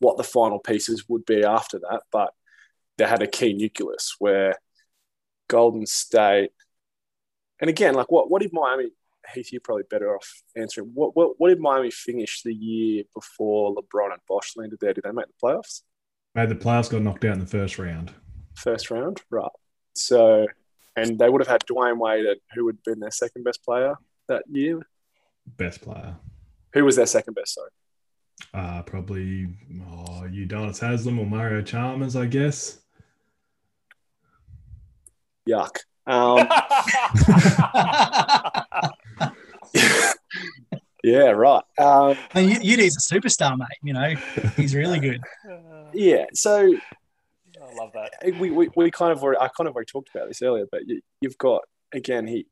what 0.00 0.16
the 0.16 0.24
final 0.24 0.58
pieces 0.58 1.08
would 1.08 1.24
be 1.26 1.44
after 1.44 1.78
that, 1.78 2.02
but 2.10 2.32
they 2.98 3.06
had 3.06 3.22
a 3.22 3.26
key 3.26 3.52
nucleus 3.52 4.16
where 4.18 4.56
Golden 5.48 5.86
State, 5.86 6.50
and 7.60 7.70
again, 7.70 7.94
like 7.94 8.10
what 8.10 8.30
what 8.30 8.42
did 8.42 8.52
Miami? 8.52 8.90
Heath, 9.32 9.52
you're 9.52 9.60
probably 9.60 9.84
better 9.88 10.16
off 10.16 10.42
answering. 10.56 10.90
What, 10.94 11.14
what 11.14 11.34
what 11.38 11.50
did 11.50 11.60
Miami 11.60 11.90
finish 11.92 12.42
the 12.42 12.54
year 12.54 13.04
before 13.14 13.74
LeBron 13.74 14.12
and 14.12 14.20
Bosh 14.26 14.56
landed 14.56 14.80
there? 14.80 14.94
Did 14.94 15.04
they 15.04 15.12
make 15.12 15.26
the 15.26 15.46
playoffs? 15.46 15.82
Made 16.34 16.48
the 16.48 16.54
playoffs, 16.54 16.90
got 16.90 17.02
knocked 17.02 17.24
out 17.24 17.34
in 17.34 17.40
the 17.40 17.46
first 17.46 17.78
round. 17.78 18.12
First 18.54 18.90
round, 18.90 19.20
right? 19.30 19.50
So, 19.94 20.46
and 20.96 21.18
they 21.18 21.28
would 21.28 21.42
have 21.42 21.48
had 21.48 21.62
Dwyane 21.66 21.98
Wade, 21.98 22.24
who 22.54 22.64
would 22.64 22.76
have 22.76 22.84
been 22.84 23.00
their 23.00 23.10
second 23.10 23.44
best 23.44 23.62
player 23.62 23.96
that 24.28 24.44
year. 24.50 24.80
Best 25.58 25.82
player. 25.82 26.16
Who 26.72 26.84
was 26.84 26.96
their 26.96 27.06
second 27.06 27.34
best? 27.34 27.54
Sorry. 27.54 27.70
Uh, 28.54 28.82
probably 28.82 29.48
oh, 29.90 30.22
Udonis 30.24 30.80
Haslem 30.80 31.18
or 31.18 31.26
Mario 31.26 31.62
Chalmers, 31.62 32.16
I 32.16 32.26
guess. 32.26 32.78
Yuck. 35.48 35.76
Um, 36.06 36.48
yeah, 41.04 41.30
right. 41.30 41.62
Um, 41.78 42.16
I 42.34 42.42
mean, 42.42 42.62
Udi's 42.62 42.96
a 42.96 43.14
superstar, 43.14 43.56
mate. 43.58 43.68
You 43.82 43.92
know, 43.92 44.14
he's 44.56 44.74
really 44.74 44.98
good. 44.98 45.20
yeah, 45.94 46.26
so 46.34 46.74
oh, 47.60 47.66
I 47.66 47.74
love 47.74 47.92
that. 47.94 48.12
we, 48.38 48.50
we, 48.50 48.68
we 48.76 48.90
kind 48.90 49.12
of 49.12 49.22
already, 49.22 49.40
I 49.40 49.48
kind 49.48 49.68
of 49.68 49.74
already 49.74 49.90
talked 49.90 50.10
about 50.14 50.28
this 50.28 50.42
earlier, 50.42 50.66
but 50.70 50.86
you, 50.86 51.00
you've 51.20 51.38
got 51.38 51.62
again 51.92 52.26
he 52.26 52.46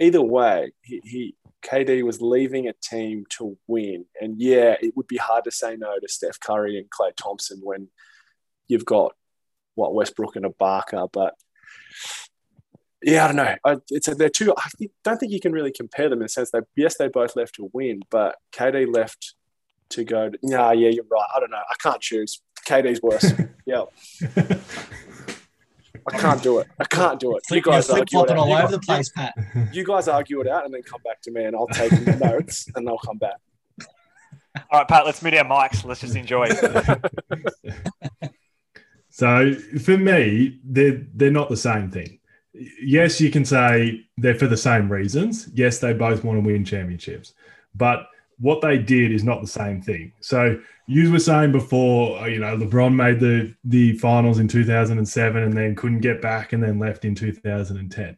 either 0.00 0.22
way 0.22 0.72
he, 0.82 1.00
he 1.04 1.34
KD 1.62 2.02
was 2.04 2.20
leaving 2.20 2.68
a 2.68 2.72
team 2.72 3.24
to 3.30 3.56
win, 3.66 4.04
and 4.20 4.40
yeah, 4.40 4.76
it 4.80 4.96
would 4.96 5.06
be 5.06 5.16
hard 5.16 5.44
to 5.44 5.50
say 5.50 5.76
no 5.76 5.98
to 5.98 6.08
Steph 6.08 6.40
Curry 6.40 6.78
and 6.78 6.90
Klay 6.90 7.14
Thompson 7.16 7.60
when 7.62 7.88
you've 8.68 8.84
got 8.84 9.14
what 9.74 9.94
Westbrook 9.94 10.36
and 10.36 10.46
a 10.46 10.50
Ibaka, 10.50 11.08
but 11.12 11.34
yeah, 13.02 13.24
I 13.24 13.26
don't 13.28 13.36
know. 13.36 13.54
I, 13.64 13.76
it's 13.90 14.08
a, 14.08 14.14
they're 14.14 14.28
two. 14.28 14.52
I 14.56 14.68
think, 14.76 14.90
don't 15.04 15.18
think 15.18 15.32
you 15.32 15.40
can 15.40 15.52
really 15.52 15.70
compare 15.70 16.08
them 16.08 16.18
in 16.18 16.24
the 16.24 16.28
sense 16.28 16.50
that 16.50 16.64
yes, 16.76 16.96
they 16.96 17.08
both 17.08 17.36
left 17.36 17.54
to 17.56 17.70
win, 17.72 18.00
but 18.10 18.36
KD 18.52 18.92
left 18.92 19.34
to 19.90 20.04
go. 20.04 20.30
To, 20.30 20.38
nah, 20.42 20.72
yeah, 20.72 20.88
you're 20.88 21.04
right. 21.10 21.26
I 21.34 21.40
don't 21.40 21.50
know. 21.50 21.58
I 21.58 21.74
can't 21.80 22.00
choose. 22.00 22.42
KD's 22.68 23.02
worse. 23.02 23.32
yeah. 23.66 23.84
I 26.06 26.18
can't 26.18 26.42
do 26.42 26.58
it. 26.58 26.68
I 26.78 26.84
can't 26.84 27.20
do 27.20 27.36
it. 27.36 27.42
You 27.50 27.60
guys 27.60 27.90
argue 27.90 28.22
it 28.22 28.30
out. 28.30 28.38
all 28.38 28.52
over 28.52 28.72
the 28.72 28.80
place, 28.80 29.10
Pat. 29.10 29.34
You 29.72 29.84
guys 29.84 30.08
argue 30.08 30.40
it 30.40 30.48
out 30.48 30.64
and 30.64 30.72
then 30.72 30.82
come 30.82 31.00
back 31.04 31.20
to 31.22 31.30
me, 31.30 31.44
and 31.44 31.54
I'll 31.54 31.66
take 31.66 31.90
the 31.90 32.16
notes 32.16 32.68
and 32.74 32.86
they'll 32.86 32.98
come 32.98 33.18
back. 33.18 33.36
All 34.70 34.80
right, 34.80 34.88
Pat, 34.88 35.04
let's 35.04 35.22
mute 35.22 35.34
our 35.34 35.44
mics. 35.44 35.84
Let's 35.84 36.00
just 36.00 36.16
enjoy. 36.16 36.48
So 39.18 39.52
for 39.54 39.98
me, 39.98 40.60
they're 40.62 41.04
they're 41.12 41.32
not 41.32 41.48
the 41.48 41.56
same 41.56 41.90
thing. 41.90 42.20
Yes, 42.80 43.20
you 43.20 43.32
can 43.32 43.44
say 43.44 44.06
they're 44.16 44.36
for 44.36 44.46
the 44.46 44.56
same 44.56 44.92
reasons. 44.92 45.48
Yes, 45.54 45.80
they 45.80 45.92
both 45.92 46.22
want 46.22 46.40
to 46.40 46.46
win 46.46 46.64
championships, 46.64 47.34
but 47.74 48.06
what 48.40 48.60
they 48.60 48.78
did 48.78 49.12
is 49.12 49.24
not 49.24 49.40
the 49.40 49.46
same 49.46 49.82
thing. 49.82 50.12
So 50.20 50.60
you 50.86 51.10
were 51.12 51.18
saying 51.18 51.52
before, 51.52 52.18
uh, 52.18 52.26
you 52.26 52.38
know, 52.38 52.56
LeBron 52.56 52.94
made 52.94 53.20
the 53.20 53.54
the 53.64 53.98
finals 53.98 54.38
in 54.38 54.48
2007 54.48 55.42
and 55.42 55.56
then 55.56 55.74
couldn't 55.74 56.00
get 56.00 56.22
back 56.22 56.52
and 56.52 56.62
then 56.62 56.78
left 56.78 57.04
in 57.04 57.14
2010. 57.14 58.16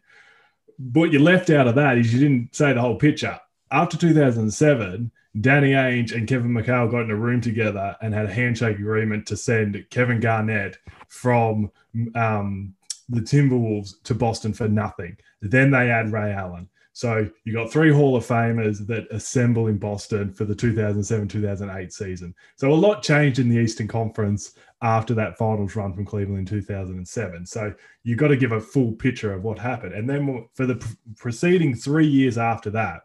What 0.92 1.12
you 1.12 1.18
left 1.18 1.50
out 1.50 1.68
of 1.68 1.74
that 1.74 1.98
is 1.98 2.12
you 2.12 2.20
didn't 2.20 2.54
say 2.54 2.72
the 2.72 2.80
whole 2.80 2.96
picture. 2.96 3.38
After 3.70 3.96
2007, 3.96 5.10
Danny 5.40 5.72
Ainge 5.72 6.12
and 6.12 6.26
Kevin 6.26 6.50
McHale 6.50 6.90
got 6.90 7.02
in 7.02 7.10
a 7.10 7.16
room 7.16 7.40
together 7.40 7.96
and 8.00 8.12
had 8.14 8.26
a 8.26 8.32
handshake 8.32 8.78
agreement 8.78 9.26
to 9.26 9.36
send 9.36 9.84
Kevin 9.90 10.18
Garnett 10.18 10.78
from 11.08 11.70
um, 12.14 12.74
the 13.08 13.20
Timberwolves 13.20 14.02
to 14.04 14.14
Boston 14.14 14.52
for 14.52 14.68
nothing. 14.68 15.16
Then 15.42 15.70
they 15.70 15.90
add 15.90 16.12
Ray 16.12 16.32
Allen. 16.32 16.68
So 16.92 17.28
you 17.44 17.52
got 17.52 17.70
three 17.70 17.92
Hall 17.92 18.16
of 18.16 18.26
Famers 18.26 18.86
that 18.86 19.06
assemble 19.10 19.68
in 19.68 19.78
Boston 19.78 20.32
for 20.32 20.44
the 20.44 20.54
2007-2008 20.54 21.92
season. 21.92 22.34
So 22.56 22.72
a 22.72 22.74
lot 22.74 23.02
changed 23.02 23.38
in 23.38 23.48
the 23.48 23.58
Eastern 23.58 23.86
Conference 23.86 24.54
after 24.82 25.14
that 25.14 25.38
finals 25.38 25.76
run 25.76 25.92
from 25.92 26.04
Cleveland 26.04 26.40
in 26.40 26.46
2007. 26.46 27.46
So 27.46 27.72
you've 28.02 28.18
got 28.18 28.28
to 28.28 28.36
give 28.36 28.52
a 28.52 28.60
full 28.60 28.92
picture 28.92 29.32
of 29.32 29.44
what 29.44 29.58
happened. 29.58 29.94
And 29.94 30.08
then 30.08 30.48
for 30.54 30.66
the 30.66 30.76
pr- 30.76 30.94
preceding 31.16 31.74
three 31.74 32.06
years 32.06 32.38
after 32.38 32.70
that, 32.70 33.02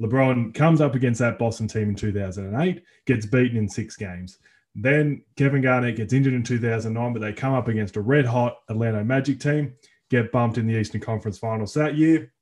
LeBron 0.00 0.52
comes 0.52 0.80
up 0.80 0.94
against 0.94 1.20
that 1.20 1.38
Boston 1.38 1.68
team 1.68 1.90
in 1.90 1.94
2008, 1.94 2.82
gets 3.06 3.26
beaten 3.26 3.56
in 3.56 3.68
six 3.68 3.96
games. 3.96 4.38
Then 4.74 5.22
Kevin 5.36 5.62
Garnett 5.62 5.96
gets 5.96 6.12
injured 6.12 6.34
in 6.34 6.42
2009, 6.42 7.12
but 7.12 7.20
they 7.20 7.32
come 7.32 7.54
up 7.54 7.68
against 7.68 7.96
a 7.96 8.00
red 8.00 8.24
hot 8.24 8.56
Atlanta 8.68 9.04
Magic 9.04 9.38
team, 9.38 9.74
get 10.10 10.32
bumped 10.32 10.58
in 10.58 10.66
the 10.66 10.78
Eastern 10.78 11.00
Conference 11.00 11.38
Finals 11.38 11.74
that 11.74 11.96
year. 11.96 12.32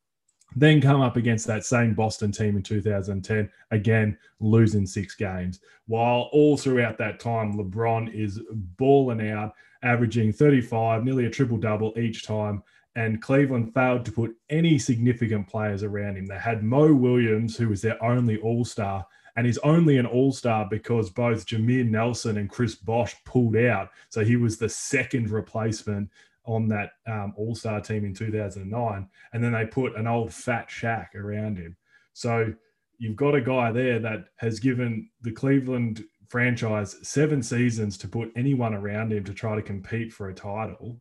Then 0.57 0.81
come 0.81 1.01
up 1.01 1.17
against 1.17 1.47
that 1.47 1.65
same 1.65 1.95
Boston 1.95 2.33
team 2.33 2.57
in 2.57 2.63
2010, 2.63 3.51
again 3.71 4.19
losing 4.41 4.87
six 4.87 5.15
games. 5.15 5.61
While 5.87 6.29
all 6.33 6.57
throughout 6.57 6.99
that 6.99 7.21
time, 7.21 7.55
LeBron 7.55 8.13
is 8.13 8.41
balling 8.79 9.29
out, 9.31 9.55
averaging 9.83 10.33
35, 10.33 11.05
nearly 11.05 11.27
a 11.27 11.31
triple 11.31 11.57
double 11.57 11.93
each 11.99 12.25
time. 12.25 12.63
And 12.97 13.23
Cleveland 13.23 13.73
failed 13.73 14.05
to 14.07 14.13
put 14.13 14.37
any 14.51 14.79
significant 14.79 15.49
players 15.49 15.85
around 15.85 16.17
him. 16.17 16.27
They 16.27 16.39
had 16.39 16.65
Mo 16.65 16.93
Williams, 16.93 17.57
who 17.57 17.69
was 17.69 17.83
their 17.83 18.03
only 18.03 18.39
All 18.39 18.65
Star, 18.65 19.07
and 19.37 19.47
he's 19.47 19.59
only 19.59 19.97
an 19.99 20.07
All 20.07 20.33
Star 20.33 20.67
because 20.69 21.09
both 21.09 21.47
Jameer 21.47 21.89
Nelson 21.89 22.37
and 22.37 22.51
Chris 22.51 22.75
Bosh 22.75 23.15
pulled 23.25 23.57
out. 23.57 23.91
So 24.09 24.25
he 24.25 24.35
was 24.35 24.59
the 24.59 24.69
second 24.69 25.31
replacement 25.31 26.11
on 26.51 26.69
that 26.69 26.91
um, 27.07 27.33
All 27.37 27.55
Star 27.55 27.81
team 27.81 28.05
in 28.05 28.13
2009. 28.13 29.09
And 29.33 29.45
then 29.45 29.53
they 29.53 29.67
put 29.67 29.97
an 29.97 30.07
old 30.07 30.35
fat 30.35 30.69
Shaq 30.69 31.15
around 31.15 31.59
him. 31.59 31.77
So 32.13 32.53
you've 32.99 33.17
got 33.17 33.37
a 33.37 33.41
guy 33.41 33.71
there 33.73 34.01
that 34.01 34.27
has 34.37 34.59
given 34.59 35.09
the 35.23 35.33
Cleveland 35.33 36.05
franchise 36.29 36.97
seven 37.03 37.43
seasons 37.43 37.97
to 37.99 38.09
put 38.09 38.33
anyone 38.37 38.75
around 38.75 39.13
him 39.13 39.25
to 39.25 39.33
try 39.33 39.55
to 39.55 39.63
compete 39.63 40.13
for 40.13 40.29
a 40.29 40.35
title. 40.35 41.01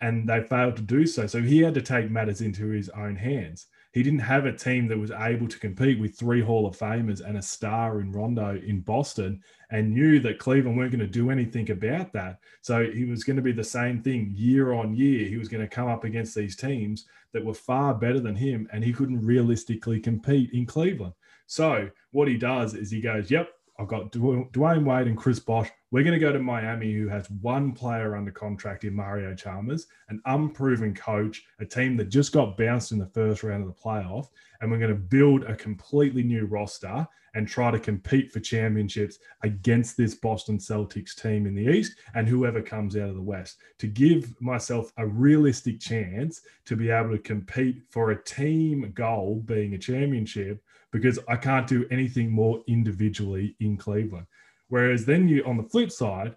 And 0.00 0.28
they 0.28 0.42
failed 0.42 0.76
to 0.76 0.82
do 0.82 1.06
so. 1.06 1.26
So 1.26 1.40
he 1.40 1.60
had 1.60 1.74
to 1.74 1.82
take 1.82 2.10
matters 2.10 2.40
into 2.40 2.68
his 2.68 2.88
own 2.90 3.16
hands. 3.16 3.66
He 3.92 4.02
didn't 4.02 4.18
have 4.20 4.44
a 4.44 4.52
team 4.52 4.86
that 4.88 4.98
was 4.98 5.10
able 5.10 5.48
to 5.48 5.58
compete 5.58 5.98
with 5.98 6.18
three 6.18 6.42
Hall 6.42 6.66
of 6.66 6.76
Famers 6.76 7.20
and 7.20 7.38
a 7.38 7.42
star 7.42 8.00
in 8.00 8.12
Rondo 8.12 8.56
in 8.56 8.80
Boston 8.80 9.42
and 9.70 9.94
knew 9.94 10.20
that 10.20 10.38
Cleveland 10.38 10.76
weren't 10.76 10.92
going 10.92 11.00
to 11.00 11.06
do 11.06 11.30
anything 11.30 11.70
about 11.70 12.12
that. 12.12 12.38
So 12.60 12.90
he 12.90 13.04
was 13.04 13.24
going 13.24 13.36
to 13.36 13.42
be 13.42 13.52
the 13.52 13.64
same 13.64 14.02
thing 14.02 14.32
year 14.34 14.72
on 14.72 14.94
year. 14.94 15.26
He 15.26 15.38
was 15.38 15.48
going 15.48 15.62
to 15.62 15.74
come 15.74 15.88
up 15.88 16.04
against 16.04 16.34
these 16.34 16.54
teams 16.54 17.06
that 17.32 17.44
were 17.44 17.54
far 17.54 17.94
better 17.94 18.20
than 18.20 18.36
him 18.36 18.68
and 18.72 18.84
he 18.84 18.92
couldn't 18.92 19.24
realistically 19.24 20.00
compete 20.00 20.50
in 20.52 20.66
Cleveland. 20.66 21.14
So 21.46 21.88
what 22.10 22.28
he 22.28 22.36
does 22.36 22.74
is 22.74 22.90
he 22.90 23.00
goes, 23.00 23.30
Yep, 23.30 23.48
I've 23.78 23.86
got 23.86 24.10
Dw- 24.10 24.50
Dwyane 24.50 24.84
Wade 24.84 25.06
and 25.06 25.16
Chris 25.16 25.38
Bosh. 25.38 25.70
We're 25.92 26.02
going 26.02 26.18
to 26.18 26.18
go 26.18 26.32
to 26.32 26.40
Miami, 26.40 26.92
who 26.92 27.08
has 27.08 27.30
one 27.30 27.72
player 27.72 28.16
under 28.16 28.32
contract 28.32 28.84
in 28.84 28.94
Mario 28.94 29.34
Chalmers, 29.34 29.86
an 30.08 30.20
unproven 30.26 30.94
coach, 30.94 31.44
a 31.60 31.64
team 31.64 31.96
that 31.96 32.08
just 32.08 32.32
got 32.32 32.56
bounced 32.56 32.90
in 32.90 32.98
the 32.98 33.06
first 33.06 33.44
round 33.44 33.62
of 33.62 33.68
the 33.68 33.80
playoff. 33.80 34.28
And 34.60 34.70
we're 34.70 34.78
going 34.78 34.90
to 34.90 34.96
build 34.96 35.44
a 35.44 35.54
completely 35.54 36.24
new 36.24 36.46
roster 36.46 37.06
and 37.34 37.46
try 37.46 37.70
to 37.70 37.78
compete 37.78 38.32
for 38.32 38.40
championships 38.40 39.18
against 39.44 39.96
this 39.96 40.14
Boston 40.14 40.58
Celtics 40.58 41.14
team 41.14 41.46
in 41.46 41.54
the 41.54 41.68
East 41.70 41.94
and 42.14 42.26
whoever 42.26 42.60
comes 42.60 42.96
out 42.96 43.08
of 43.08 43.14
the 43.14 43.22
West 43.22 43.58
to 43.78 43.86
give 43.86 44.34
myself 44.40 44.92
a 44.96 45.06
realistic 45.06 45.78
chance 45.78 46.40
to 46.64 46.74
be 46.74 46.90
able 46.90 47.10
to 47.10 47.18
compete 47.18 47.82
for 47.90 48.10
a 48.10 48.24
team 48.24 48.90
goal 48.94 49.42
being 49.46 49.74
a 49.74 49.78
championship 49.78 50.62
because 50.92 51.18
I 51.28 51.36
can't 51.36 51.66
do 51.66 51.86
anything 51.90 52.30
more 52.30 52.62
individually 52.66 53.56
in 53.60 53.76
Cleveland. 53.76 54.26
Whereas 54.68 55.04
then 55.04 55.28
you 55.28 55.42
on 55.44 55.56
the 55.56 55.62
flip 55.62 55.90
side, 55.90 56.36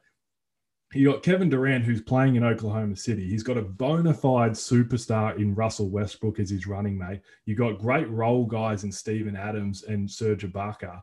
you 0.93 1.09
got 1.09 1.23
Kevin 1.23 1.49
Durant 1.49 1.85
who's 1.85 2.01
playing 2.01 2.35
in 2.35 2.43
Oklahoma 2.43 2.95
City. 2.97 3.27
He's 3.27 3.43
got 3.43 3.57
a 3.57 3.61
bona 3.61 4.13
fide 4.13 4.51
superstar 4.51 5.37
in 5.37 5.55
Russell 5.55 5.89
Westbrook 5.89 6.39
as 6.39 6.49
his 6.49 6.67
running 6.67 6.97
mate. 6.97 7.21
You 7.45 7.55
got 7.55 7.79
great 7.79 8.09
role 8.09 8.45
guys 8.45 8.83
in 8.83 8.91
Steven 8.91 9.35
Adams 9.35 9.83
and 9.83 10.09
Serge 10.09 10.43
Ibaka. 10.43 11.01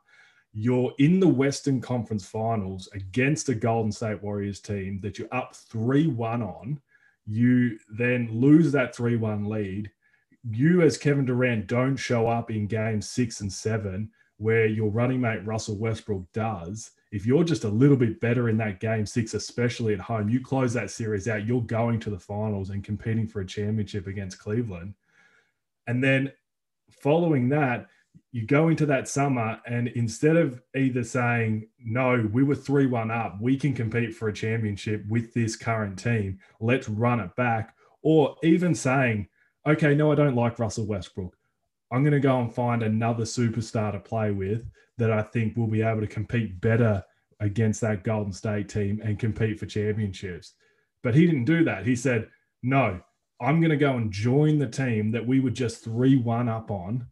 You're 0.53 0.93
in 0.99 1.21
the 1.21 1.29
Western 1.29 1.81
Conference 1.81 2.27
Finals 2.27 2.89
against 2.93 3.49
a 3.49 3.55
Golden 3.55 3.93
State 3.93 4.23
Warriors 4.23 4.61
team 4.61 5.01
that 5.03 5.19
you're 5.19 5.33
up 5.33 5.55
3 5.55 6.09
1 6.09 6.43
on. 6.43 6.81
You 7.27 7.79
then 7.91 8.29
lose 8.31 8.73
that 8.73 8.95
3 8.95 9.17
1 9.17 9.45
lead 9.45 9.91
you 10.51 10.83
as 10.83 10.99
Kevin 10.99 11.25
Durant 11.25 11.67
don't 11.67 11.97
show 11.97 12.29
up 12.29 12.51
in 12.51 12.67
game 12.67 13.03
six 13.03 13.41
and 13.41 13.53
seven 13.53 14.11
where 14.37 14.67
your 14.67 14.91
running 14.91 15.21
mate 15.21 15.45
Russell 15.45 15.77
Westbrook 15.77 16.25
does, 16.33 16.93
if 17.11 17.27
you're 17.27 17.45
just 17.45 17.65
a 17.65 17.69
little 17.69 17.97
bit 17.97 18.21
better 18.21 18.49
in 18.49 18.57
that 18.59 18.81
game 18.81 19.05
six, 19.05 19.35
especially 19.35 19.95
at 19.95 20.01
home, 20.01 20.29
you 20.29 20.41
close 20.41 20.73
that 20.75 20.91
series 20.91 21.27
out, 21.27 21.47
you're 21.47 21.63
going 21.63 21.99
to 22.01 22.11
the 22.11 22.19
finals 22.19 22.71
and 22.71 22.85
competing 22.85 23.27
for 23.27 23.41
a 23.41 23.47
championship 23.47 24.07
against 24.07 24.39
Cleveland. 24.39 24.95
And 25.87 26.05
then 26.05 26.33
following 26.91 27.49
that, 27.49 27.87
you 28.31 28.47
go 28.47 28.69
into 28.69 28.85
that 28.87 29.09
summer 29.09 29.59
and 29.67 29.89
instead 29.89 30.37
of 30.37 30.61
either 30.77 31.03
saying, 31.03 31.67
no, 31.83 32.29
we 32.33 32.43
were 32.43 32.55
3 32.55 32.87
1 32.87 33.11
up, 33.11 33.41
we 33.41 33.57
can 33.57 33.73
compete 33.73 34.15
for 34.15 34.29
a 34.29 34.33
championship 34.33 35.03
with 35.09 35.33
this 35.33 35.57
current 35.57 35.99
team, 35.99 36.39
let's 36.61 36.89
run 36.89 37.21
it 37.21 37.35
back, 37.37 37.75
or 38.03 38.37
even 38.43 38.75
saying, 38.75 39.29
okay, 39.69 39.95
no, 39.95 40.11
I 40.13 40.15
don't 40.15 40.35
like 40.35 40.59
Russell 40.59 40.87
Westbrook. 40.87 41.37
I'm 41.93 42.03
going 42.03 42.13
to 42.13 42.21
go 42.21 42.41
and 42.41 42.53
find 42.53 42.83
another 42.83 43.25
superstar 43.25 43.93
to 43.93 44.01
play 44.01 44.31
with 44.31 44.69
that 44.99 45.13
I 45.13 45.23
think 45.23 45.57
will 45.57 45.69
be 45.69 45.83
able 45.83 46.01
to 46.01 46.07
compete 46.07 46.61
better 46.61 47.03
against 47.41 47.81
that 47.83 48.03
Golden 48.03 48.33
State 48.33 48.69
team 48.69 49.01
and 49.03 49.19
compete 49.19 49.59
for 49.59 49.67
championships. 49.67 50.55
But 51.03 51.15
he 51.15 51.25
didn't 51.27 51.45
do 51.45 51.65
that. 51.65 51.87
He 51.87 51.95
said, 51.95 52.29
no, 52.63 53.01
I'm 53.41 53.61
going 53.61 53.71
to 53.71 53.77
go 53.77 53.97
and 53.97 54.11
join 54.11 54.59
the 54.59 54.67
team 54.67 55.13
that 55.13 55.27
we 55.27 55.41
were 55.41 55.51
just 55.51 55.85
3 55.85 56.17
1 56.17 56.49
up 56.49 56.71
on 56.71 57.07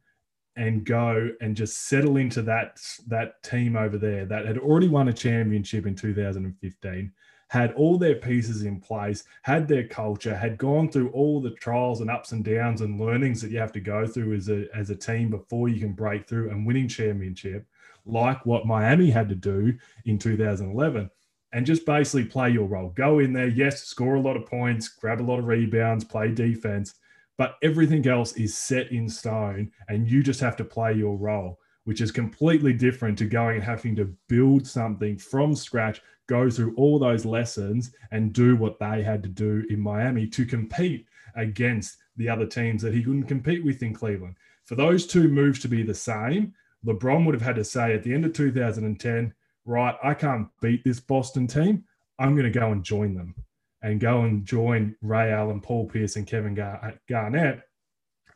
and 0.57 0.85
go 0.85 1.31
and 1.41 1.55
just 1.55 1.87
settle 1.87 2.17
into 2.17 2.43
that 2.43 2.81
that 3.07 3.43
team 3.43 3.77
over 3.77 3.99
there 3.99 4.25
that 4.25 4.47
had 4.47 4.59
already 4.59 4.89
won 4.89 5.09
a 5.09 5.13
championship 5.13 5.87
in 5.87 5.95
2015 5.95 7.13
had 7.49 7.73
all 7.75 7.97
their 7.97 8.17
pieces 8.17 8.63
in 8.63 8.81
place 8.81 9.25
had 9.43 9.69
their 9.69 9.87
culture 9.87 10.35
had 10.35 10.59
gone 10.59 10.91
through 10.91 11.09
all 11.11 11.41
the 11.41 11.51
trials 11.51 12.01
and 12.01 12.11
ups 12.11 12.33
and 12.33 12.45
downs 12.45 12.81
and 12.81 13.01
learnings 13.01 13.41
that 13.41 13.51
you 13.51 13.59
have 13.59 13.73
to 13.73 13.81
go 13.81 14.07
through 14.07 14.35
as 14.35 14.49
a 14.49 14.67
as 14.75 14.91
a 14.91 14.97
team 14.97 15.31
before 15.31 15.69
you 15.69 15.79
can 15.81 15.93
break 15.93 16.27
through 16.27 16.51
and 16.51 16.67
winning 16.67 16.89
championship 16.89 17.67
like 18.05 18.45
what 18.47 18.67
Miami 18.67 19.11
had 19.11 19.29
to 19.29 19.35
do 19.35 19.73
in 20.05 20.19
2011 20.19 21.11
and 21.53 21.67
just 21.67 21.87
basically 21.87 22.25
play 22.25 22.51
your 22.51 22.67
role. 22.67 22.91
Go 22.91 23.21
in 23.21 23.33
there 23.33 23.49
yes 23.49 23.85
score 23.85 24.17
a 24.17 24.21
lot 24.21 24.37
of 24.37 24.47
points 24.47 24.89
grab 24.89 25.21
a 25.21 25.23
lot 25.23 25.39
of 25.39 25.47
rebounds 25.47 26.05
play 26.05 26.33
defense 26.33 26.95
but 27.39 27.57
everything 27.63 28.07
else 28.09 28.33
is 28.33 28.57
set 28.57 28.91
in 28.91 29.09
stone 29.09 29.71
and 29.89 30.11
you 30.11 30.23
just 30.23 30.41
have 30.41 30.57
to 30.57 30.65
play 30.65 30.93
your 30.93 31.17
role 31.17 31.61
which 31.87 32.01
is 32.01 32.11
completely 32.11 32.73
different 32.73 33.17
to 33.17 33.25
going 33.25 33.57
and 33.57 33.65
having 33.65 33.95
to 33.95 34.13
build 34.29 34.67
something 34.67 35.17
from 35.17 35.55
scratch 35.55 36.03
go 36.27 36.51
through 36.51 36.75
all 36.75 36.99
those 36.99 37.25
lessons 37.25 37.93
and 38.11 38.33
do 38.33 38.57
what 38.57 38.79
they 38.81 39.03
had 39.03 39.23
to 39.23 39.29
do 39.29 39.65
in 39.71 39.79
Miami 39.81 40.27
to 40.27 40.45
compete 40.45 41.07
against 41.37 41.99
the 42.17 42.29
other 42.29 42.45
teams 42.45 42.83
that 42.83 42.93
he 42.93 43.05
couldn't 43.05 43.29
compete 43.29 43.65
with 43.65 43.81
in 43.85 43.95
Cleveland. 43.95 44.35
For 44.65 44.75
those 44.75 45.07
two 45.07 45.29
moves 45.29 45.61
to 45.61 45.69
be 45.69 45.85
the 45.85 45.95
same 45.95 46.53
LeBron 46.85 47.25
would 47.25 47.35
have 47.35 47.43
had 47.43 47.57
to 47.57 47.65
say 47.65 47.95
at 47.95 48.03
the 48.03 48.13
end 48.13 48.25
of 48.25 48.33
2010 48.33 49.33
right 49.65 49.97
I 50.03 50.15
can't 50.15 50.49
beat 50.61 50.83
this 50.85 51.01
Boston 51.01 51.47
team. 51.47 51.85
I'm 52.19 52.35
going 52.35 52.51
to 52.51 52.59
go 52.59 52.73
and 52.73 52.83
join 52.83 53.15
them 53.15 53.35
and 53.83 54.01
go 54.01 54.23
and 54.23 54.45
join 54.45 54.97
Ray 55.03 55.33
Allen, 55.33 55.61
Paul 55.61 55.87
Pierce, 55.87 56.17
and 56.17 56.27
Kevin 56.27 56.55
Gar- 56.55 56.95
Garnett 57.09 57.63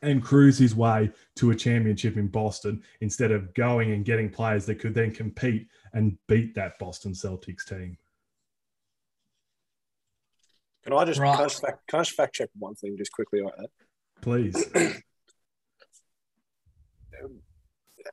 and 0.02 0.22
cruise 0.22 0.58
his 0.58 0.74
way 0.74 1.10
to 1.36 1.50
a 1.50 1.54
championship 1.54 2.16
in 2.16 2.26
Boston 2.28 2.82
instead 3.00 3.30
of 3.32 3.52
going 3.54 3.92
and 3.92 4.04
getting 4.04 4.30
players 4.30 4.64
that 4.66 4.76
could 4.76 4.94
then 4.94 5.10
compete 5.12 5.68
and 5.92 6.16
beat 6.26 6.54
that 6.54 6.78
Boston 6.78 7.12
Celtics 7.12 7.64
team. 7.68 7.96
Can 10.84 10.94
I 10.94 11.04
just, 11.04 11.20
Right. 11.20 11.34
can 11.36 11.44
I 11.44 11.48
just, 11.48 11.60
fact, 11.60 11.86
can 11.88 12.00
I 12.00 12.02
just 12.02 12.16
fact 12.16 12.34
check 12.34 12.48
one 12.58 12.74
thing 12.74 12.96
just 12.96 13.12
quickly 13.12 13.42
like 13.42 13.54
that? 13.56 13.68
Please. 14.22 14.56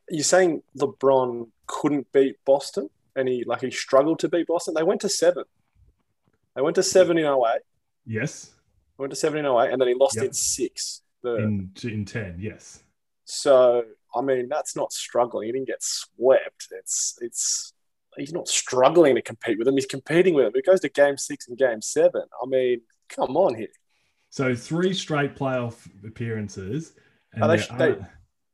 You're 0.09 0.23
saying 0.23 0.63
LeBron 0.77 1.49
couldn't 1.65 2.11
beat 2.11 2.35
Boston 2.45 2.89
and 3.15 3.27
he 3.27 3.43
like 3.45 3.61
he 3.61 3.71
struggled 3.71 4.19
to 4.19 4.29
beat 4.29 4.47
Boston? 4.47 4.73
They 4.73 4.83
went 4.83 5.01
to 5.01 5.09
seven. 5.09 5.43
They 6.55 6.61
went 6.61 6.75
to 6.75 6.83
seven 6.83 7.17
in 7.17 7.25
08. 7.25 7.61
Yes. 8.05 8.51
Went 8.97 9.11
to 9.11 9.15
seven 9.15 9.39
in 9.39 9.45
08 9.45 9.71
and 9.71 9.79
then 9.81 9.87
he 9.87 9.93
lost 9.93 10.15
Yep. 10.17 10.25
in 10.25 10.33
six. 10.33 11.01
The, 11.35 11.43
In, 11.43 11.71
in 11.83 12.05
10, 12.05 12.37
yes. 12.39 12.83
So 13.25 13.83
I 14.15 14.21
mean, 14.21 14.47
that's 14.49 14.75
not 14.75 14.93
struggling. 14.93 15.47
He 15.47 15.51
didn't 15.51 15.67
get 15.67 15.83
swept. 15.83 16.67
It's 16.71 17.17
it's 17.21 17.73
he's 18.17 18.33
not 18.33 18.47
struggling 18.47 19.15
to 19.15 19.21
compete 19.21 19.57
with 19.57 19.65
them. 19.65 19.75
He's 19.75 19.85
competing 19.85 20.33
with 20.33 20.45
them. 20.45 20.53
It 20.55 20.65
goes 20.65 20.79
to 20.81 20.89
game 20.89 21.17
six 21.17 21.47
and 21.47 21.57
game 21.57 21.81
seven. 21.81 22.23
I 22.41 22.47
mean, 22.47 22.81
come 23.09 23.35
on 23.35 23.55
here. 23.55 23.67
So 24.29 24.55
three 24.55 24.93
straight 24.93 25.35
playoff 25.35 25.87
appearances. 26.05 26.93
And 27.33 27.43
Oh, 27.43 27.47
they 27.49 27.57
they- 27.77 28.01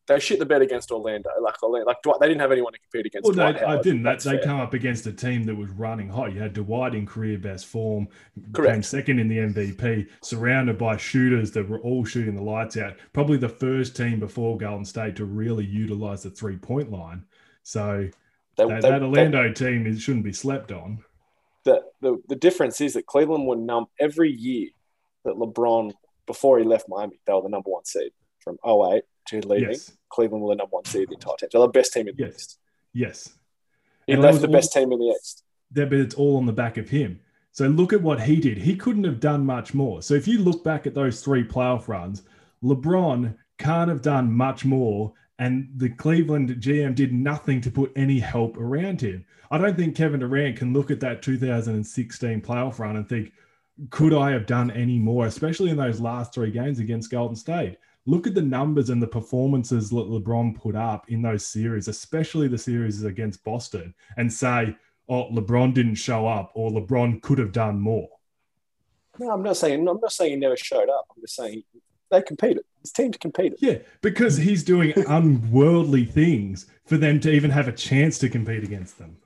They 0.06 0.20
shit 0.20 0.38
the 0.40 0.46
bed 0.46 0.62
against 0.62 0.92
Orlando. 0.92 1.30
Like 1.42 1.56
like 1.64 2.02
Dwight, 2.02 2.20
they 2.20 2.28
didn't 2.28 2.42
have 2.42 2.52
anyone 2.52 2.74
to 2.74 2.80
compete 2.80 3.06
against. 3.06 3.24
Well, 3.26 3.34
Dwight 3.36 3.60
they, 3.60 3.66
I 3.66 3.82
didn't. 3.82 4.04
That, 4.04 4.20
they 4.20 4.32
fair. 4.32 4.44
come 4.44 4.60
up 4.60 4.74
against 4.74 5.06
a 5.08 5.14
team 5.14 5.46
that 5.46 5.56
was 5.56 5.70
running 5.70 6.10
hot. 6.10 6.34
You 6.34 6.42
had 6.42 6.54
Dwight 6.54 6.94
in 6.94 7.06
career 7.06 7.38
best 7.38 7.68
form, 7.68 8.08
came 8.36 8.52
Correct. 8.52 8.86
second 8.86 9.20
in 9.20 9.30
the 9.30 9.38
MVP, 9.38 10.10
surrounded 10.22 10.78
by 10.78 10.98
shooters 10.98 11.52
that 11.52 11.70
were 11.70 11.80
all 11.80 12.04
shooting 12.04 12.36
the 12.36 12.42
lights 12.44 12.76
out. 12.76 12.96
Probably 13.14 13.38
the 13.38 13.48
first 13.48 13.96
team 13.96 14.20
before 14.20 14.58
Golden 14.58 14.84
State 14.84 15.16
to 15.16 15.26
really 15.26 15.66
utilize 15.66 16.24
the 16.24 16.30
three 16.32 16.58
point 16.58 16.92
line. 16.92 17.24
So 17.64 18.10
They- 18.58 18.66
that, 18.68 18.82
they- 18.82 18.90
that 18.90 19.04
Orlando 19.04 19.54
team 19.54 19.88
is, 19.88 20.02
shouldn't 20.02 20.26
be 20.26 20.34
slept 20.34 20.72
on. 20.74 21.00
the, 21.64 21.82
the 22.02 22.22
the 22.28 22.36
difference 22.36 22.82
is 22.82 22.94
that 22.96 23.06
Cleveland 23.06 23.48
were 23.48 23.56
num 23.56 23.86
every 24.02 24.30
year 24.34 24.68
that 25.24 25.36
LeBron 25.36 25.94
before 26.26 26.60
he 26.60 26.66
left 26.66 26.90
Miami, 26.90 27.22
they 27.26 27.32
were 27.32 27.42
the 27.42 27.48
number 27.48 27.70
one 27.70 27.86
seed 27.86 28.12
from 28.42 28.58
08 28.66 29.04
to 29.28 29.42
leaving. 29.48 29.70
Yes, 29.70 29.92
Cleveland 30.10 30.42
will 30.44 30.50
the 30.50 30.56
number 30.56 30.76
one 30.76 30.86
seed 30.86 31.10
the 31.10 31.14
entire 31.14 31.36
time. 31.40 31.50
So 31.52 31.60
they're 31.60 31.68
the 31.68 31.72
best 31.72 31.94
team 31.94 32.08
in 32.08 32.16
the 32.16 32.24
Yes. 32.26 32.36
East. 32.36 32.60
yes. 32.94 33.30
He 34.08 34.14
And 34.14 34.22
left 34.22 34.42
the 34.42 34.48
all- 34.48 34.54
best 34.54 34.74
team 34.74 34.92
in 34.92 35.00
the 35.00 35.06
East. 35.06 35.44
that 35.72 35.90
but 35.90 36.00
it's 36.00 36.16
all 36.16 36.38
on 36.38 36.46
the 36.46 36.54
back 36.54 36.78
of 36.78 36.90
him. 36.90 37.20
So 37.52 37.68
look 37.68 37.94
at 37.94 38.02
what 38.02 38.22
he 38.22 38.38
did. 38.38 38.58
He 38.60 38.76
couldn't 38.76 39.04
have 39.06 39.20
done 39.20 39.46
much 39.46 39.74
more. 39.74 40.02
So 40.02 40.14
if 40.14 40.28
you 40.28 40.40
look 40.40 40.64
back 40.64 40.86
at 40.88 40.94
those 40.94 41.22
three 41.22 41.44
playoff 41.44 41.88
runs, 41.88 42.24
LeBron 42.64 43.36
can't 43.58 43.90
have 43.90 44.02
done 44.02 44.32
much 44.32 44.66
more. 44.66 45.14
And 45.40 45.70
the 45.78 45.90
Cleveland 45.90 46.50
GM 46.60 46.94
did 46.96 47.12
nothing 47.14 47.60
to 47.62 47.72
put 47.72 47.92
any 47.96 48.20
help 48.20 48.58
around 48.58 49.02
him. 49.02 49.26
I 49.52 49.58
don't 49.58 49.76
think 49.78 49.96
Kevin 49.96 50.20
Durant 50.20 50.58
can 50.58 50.74
look 50.74 50.90
at 50.92 51.00
that 51.02 51.22
2016 51.22 52.42
playoff 52.42 52.80
run 52.80 52.96
and 52.98 53.08
think, 53.08 53.32
could 53.90 54.14
I 54.14 54.32
have 54.32 54.46
done 54.46 54.70
any 54.72 55.00
more, 55.00 55.26
especially 55.26 55.70
in 55.72 55.78
those 55.78 56.00
last 56.00 56.34
three 56.34 56.52
games 56.52 56.80
against 56.80 57.10
Golden 57.12 57.36
State? 57.36 57.78
Look 58.06 58.28
at 58.28 58.36
the 58.36 58.42
numbers 58.42 58.90
and 58.90 59.02
the 59.02 59.08
performances 59.08 59.90
that 59.90 59.96
LeBron 59.96 60.56
put 60.56 60.76
up 60.76 61.10
in 61.10 61.22
those 61.22 61.46
series, 61.46 61.88
especially 61.88 62.48
the 62.48 62.58
series 62.58 63.04
against 63.04 63.44
Boston, 63.44 63.94
and 64.18 64.32
say, 64.32 64.76
oh, 65.08 65.30
LeBron 65.32 65.74
didn't 65.74 65.96
show 65.96 66.28
up 66.28 66.52
or 66.54 66.72
LeBron 66.72 67.22
could 67.22 67.38
have 67.38 67.54
done 67.54 67.80
more. 67.80 68.10
No, 69.20 69.32
I'm 69.32 69.44
not 69.44 69.58
saying 69.58 69.88
I'm 69.88 70.00
not 70.02 70.12
saying 70.12 70.32
he 70.32 70.38
never 70.38 70.58
showed 70.58 70.90
up. 70.90 71.06
I'm 71.16 71.22
just 71.22 71.36
saying 71.36 71.64
they 72.10 72.22
competed. 72.22 72.64
His 72.82 72.92
teams 72.92 73.18
competed. 73.18 73.60
Yeah, 73.62 73.78
because 74.02 74.38
he's 74.38 74.64
doing 74.64 74.94
unworldly 75.08 76.06
things 76.06 76.66
for 76.86 76.98
them 76.98 77.20
to 77.22 77.32
even 77.32 77.52
have 77.52 77.68
a 77.68 77.72
chance 77.72 78.20
to 78.20 78.30
compete 78.30 78.64
against 78.64 78.98
them. 78.98 79.18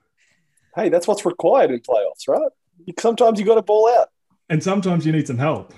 Hey, 0.75 0.89
that's 0.89 1.07
what's 1.07 1.25
required 1.25 1.71
in 1.71 1.79
playoffs, 1.79 2.27
right? 2.27 2.51
Sometimes 2.99 3.39
you 3.39 3.45
got 3.45 3.55
to 3.55 3.63
ball 3.63 3.89
out. 3.97 4.09
And 4.49 4.63
sometimes 4.63 5.05
you 5.05 5.11
need 5.11 5.25
some 5.27 5.39
help. 5.39 5.73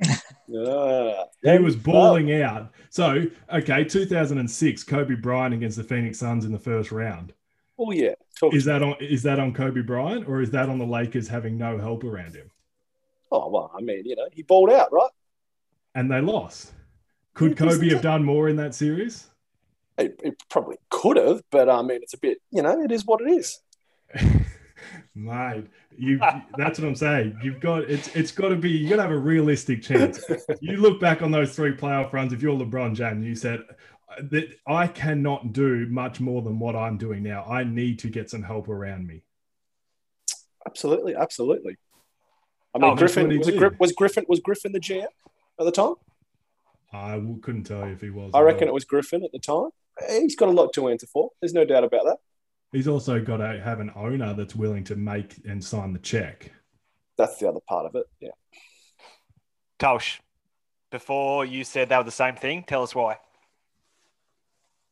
Yeah. 0.48 1.24
He 1.42 1.58
was 1.58 1.76
balling 1.76 2.32
out. 2.42 2.72
So, 2.90 3.26
okay, 3.52 3.84
2006, 3.84 4.84
Kobe 4.84 5.14
Bryant 5.14 5.54
against 5.54 5.76
the 5.76 5.84
Phoenix 5.84 6.18
Suns 6.18 6.44
in 6.44 6.52
the 6.52 6.58
first 6.58 6.92
round. 6.92 7.32
Oh 7.78 7.90
yeah. 7.90 8.14
Talk 8.38 8.54
Is 8.54 8.64
that 8.64 8.82
on 8.82 8.96
is 9.00 9.22
that 9.24 9.38
on 9.38 9.52
Kobe 9.52 9.82
Bryant 9.82 10.28
or 10.28 10.40
is 10.40 10.50
that 10.52 10.68
on 10.68 10.78
the 10.78 10.86
Lakers 10.86 11.28
having 11.28 11.58
no 11.58 11.78
help 11.78 12.04
around 12.04 12.34
him? 12.34 12.50
oh 13.32 13.48
well, 13.50 13.70
I 13.76 13.80
mean, 13.80 14.04
you 14.04 14.16
know, 14.16 14.28
he 14.32 14.42
balled 14.42 14.70
out, 14.70 14.92
right? 14.92 15.10
And 15.94 16.10
they 16.10 16.20
lost. 16.20 16.72
Could 17.34 17.56
Kobe 17.56 17.88
have 17.90 18.02
done 18.02 18.24
more 18.24 18.48
in 18.48 18.56
that 18.56 18.74
series? 18.74 19.28
It, 19.98 20.20
it 20.22 20.42
probably 20.48 20.76
could 20.90 21.16
have, 21.16 21.42
but 21.50 21.68
I 21.68 21.82
mean, 21.82 22.00
it's 22.02 22.14
a 22.14 22.18
bit, 22.18 22.38
you 22.50 22.62
know, 22.62 22.82
it 22.82 22.92
is 22.92 23.04
what 23.04 23.20
it 23.20 23.30
is. 23.30 23.60
Mate, 25.14 25.66
you 25.96 26.18
that's 26.56 26.78
what 26.78 26.88
I'm 26.88 26.94
saying. 26.94 27.38
You've 27.42 27.60
got 27.60 27.84
it's 27.84 28.14
it's 28.14 28.30
got 28.30 28.48
to 28.50 28.56
be 28.56 28.70
you 28.70 28.88
got 28.88 28.96
to 28.96 29.02
have 29.02 29.10
a 29.10 29.18
realistic 29.18 29.82
chance. 29.82 30.22
You 30.60 30.76
look 30.78 31.00
back 31.00 31.22
on 31.22 31.30
those 31.30 31.54
three 31.54 31.72
playoff 31.72 32.12
runs. 32.12 32.32
If 32.32 32.42
you're 32.42 32.56
LeBron 32.56 32.94
James, 32.94 33.24
you 33.24 33.34
said 33.34 33.62
that 34.18 34.48
I 34.66 34.86
cannot 34.86 35.52
do 35.52 35.86
much 35.86 36.20
more 36.20 36.42
than 36.42 36.58
what 36.58 36.76
I'm 36.76 36.96
doing 36.98 37.22
now. 37.22 37.44
I 37.44 37.64
need 37.64 37.98
to 38.00 38.08
get 38.08 38.30
some 38.30 38.42
help 38.42 38.68
around 38.68 39.06
me. 39.06 39.22
Absolutely, 40.66 41.14
absolutely. 41.14 41.76
I 42.74 42.78
Oh, 42.78 42.80
mean, 42.80 42.96
that's 42.96 43.14
Griffin 43.14 43.38
was, 43.38 43.48
it 43.48 43.80
was 43.80 43.92
Griffin 43.92 44.24
was 44.28 44.40
Griffin 44.40 44.72
the 44.72 44.80
GM 44.80 45.06
at 45.58 45.64
the 45.64 45.72
time. 45.72 45.94
I 46.92 47.20
couldn't 47.42 47.64
tell 47.64 47.86
you 47.86 47.92
if 47.92 48.00
he 48.00 48.10
was. 48.10 48.30
I 48.34 48.40
reckon 48.40 48.68
it 48.68 48.74
was 48.74 48.84
Griffin 48.84 49.24
at 49.24 49.32
the 49.32 49.38
time. 49.38 49.70
He's 50.08 50.36
got 50.36 50.48
a 50.48 50.52
lot 50.52 50.72
to 50.74 50.88
answer 50.88 51.06
for. 51.06 51.30
There's 51.40 51.54
no 51.54 51.64
doubt 51.64 51.84
about 51.84 52.04
that. 52.04 52.18
He's 52.72 52.88
also 52.88 53.20
got 53.20 53.38
to 53.38 53.60
have 53.60 53.80
an 53.80 53.90
owner 53.94 54.34
that's 54.34 54.54
willing 54.54 54.84
to 54.84 54.96
make 54.96 55.36
and 55.46 55.62
sign 55.62 55.92
the 55.92 55.98
check. 55.98 56.50
That's 57.16 57.38
the 57.38 57.48
other 57.48 57.60
part 57.66 57.86
of 57.86 57.94
it. 57.94 58.06
Yeah. 58.20 58.30
Tosh, 59.78 60.20
before 60.90 61.44
you 61.44 61.64
said 61.64 61.88
they 61.88 61.96
were 61.96 62.04
the 62.04 62.10
same 62.10 62.34
thing. 62.34 62.64
Tell 62.66 62.82
us 62.82 62.94
why. 62.94 63.18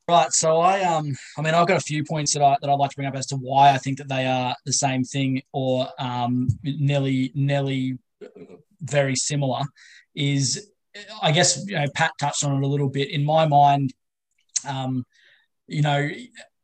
Right. 0.09 0.33
So 0.33 0.61
I 0.61 0.83
um 0.83 1.15
I 1.39 1.43
mean 1.43 1.55
I've 1.55 1.67
got 1.67 1.79
a 1.79 1.81
few 1.81 2.05
points 2.05 2.35
that 2.35 2.43
I 2.43 2.57
that 2.61 2.69
I'd 2.69 2.75
like 2.75 2.91
to 2.91 2.97
bring 2.97 3.09
up 3.09 3.15
as 3.15 3.27
to 3.29 3.37
why 3.37 3.71
I 3.71 3.79
think 3.79 3.99
that 3.99 4.09
they 4.09 4.27
are 4.27 4.55
the 4.67 4.73
same 4.73 5.03
thing 5.03 5.43
or 5.53 5.89
um 5.99 6.49
nearly 6.63 7.33
nearly 7.35 7.99
very 8.83 9.17
similar. 9.17 9.63
Is 10.15 10.71
I 11.23 11.33
guess 11.33 11.67
you 11.67 11.75
know 11.75 11.87
Pat 11.95 12.13
touched 12.21 12.45
on 12.45 12.57
it 12.57 12.67
a 12.67 12.69
little 12.69 12.91
bit. 12.91 13.11
In 13.11 13.25
my 13.25 13.47
mind, 13.47 13.95
um, 14.67 15.05
you 15.67 15.83
know, 15.83 16.09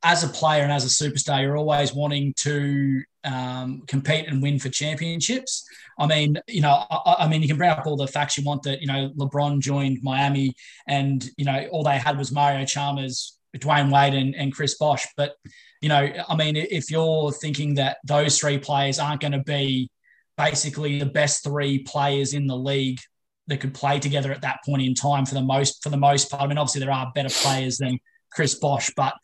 as 0.03 0.25
a 0.25 0.29
player 0.29 0.63
and 0.63 0.73
as 0.73 0.85
a 0.85 0.89
superstar, 0.89 1.43
you're 1.43 1.57
always 1.57 1.93
wanting 1.93 2.33
to 2.39 3.03
um, 3.25 3.83
compete 3.87 4.27
and 4.29 4.43
win 4.43 4.59
for 4.59 4.71
championships. 4.71 5.67
I 5.99 6.07
mean, 6.07 6.39
you 6.49 6.63
know, 6.63 6.85
I, 6.91 7.17
I, 7.21 7.29
mean, 7.29 7.43
you 7.43 7.49
can 7.49 7.59
bring 7.59 7.71
up 7.71 7.87
all 7.87 7.97
the 7.97 8.07
facts 8.07 8.39
you 8.39 8.45
want 8.45 8.63
that, 8.63 8.81
you 8.81 8.87
know, 8.87 9.11
LeBron 9.17 9.61
joined 9.61 9.99
Miami 10.03 10.55
and, 10.89 11.29
you 11.37 11.45
know, 11.45 11.69
all 11.71 11.85
they 11.85 11.99
had 11.99 12.17
was 12.17 12.33
Mario 12.33 12.65
Chalmers, 12.65 13.37
Dwyane 13.57 13.93
Wade 13.93 14.15
and, 14.15 14.35
and 14.35 14.55
Chris 14.55 14.79
Bosh. 14.79 15.07
But, 15.17 15.35
you 15.83 15.91
know, 15.91 16.09
I 16.29 16.35
mean, 16.35 16.57
if 16.57 16.91
you're 16.91 17.33
thinking 17.33 17.75
that 17.75 17.99
those 18.05 18.39
three 18.39 18.59
players 18.59 18.99
aren't 18.99 19.21
going 19.21 19.33
to 19.33 19.45
be 19.45 19.91
basically 20.39 20.99
the 20.99 21.07
best 21.07 21.45
three 21.45 21.81
players 21.81 22.33
in 22.33 22.47
the 22.47 22.57
league 22.57 23.01
that 23.49 23.61
could 23.61 23.75
play 23.75 23.99
together 23.99 24.33
at 24.33 24.43
that 24.43 24.61
point 24.65 24.81
in 24.81 24.95
time 24.95 25.27
for 25.27 25.35
the 25.35 25.43
most, 25.43 25.83
for 25.83 25.91
the 25.91 25.97
most 25.99 26.31
part, 26.31 26.43
I 26.43 26.47
mean, 26.47 26.57
obviously 26.57 26.81
there 26.81 26.93
are 26.93 27.13
better 27.15 27.29
players 27.29 27.77
than 27.77 27.99
Chris 28.33 28.55
Bosh, 28.55 28.91
but 28.97 29.15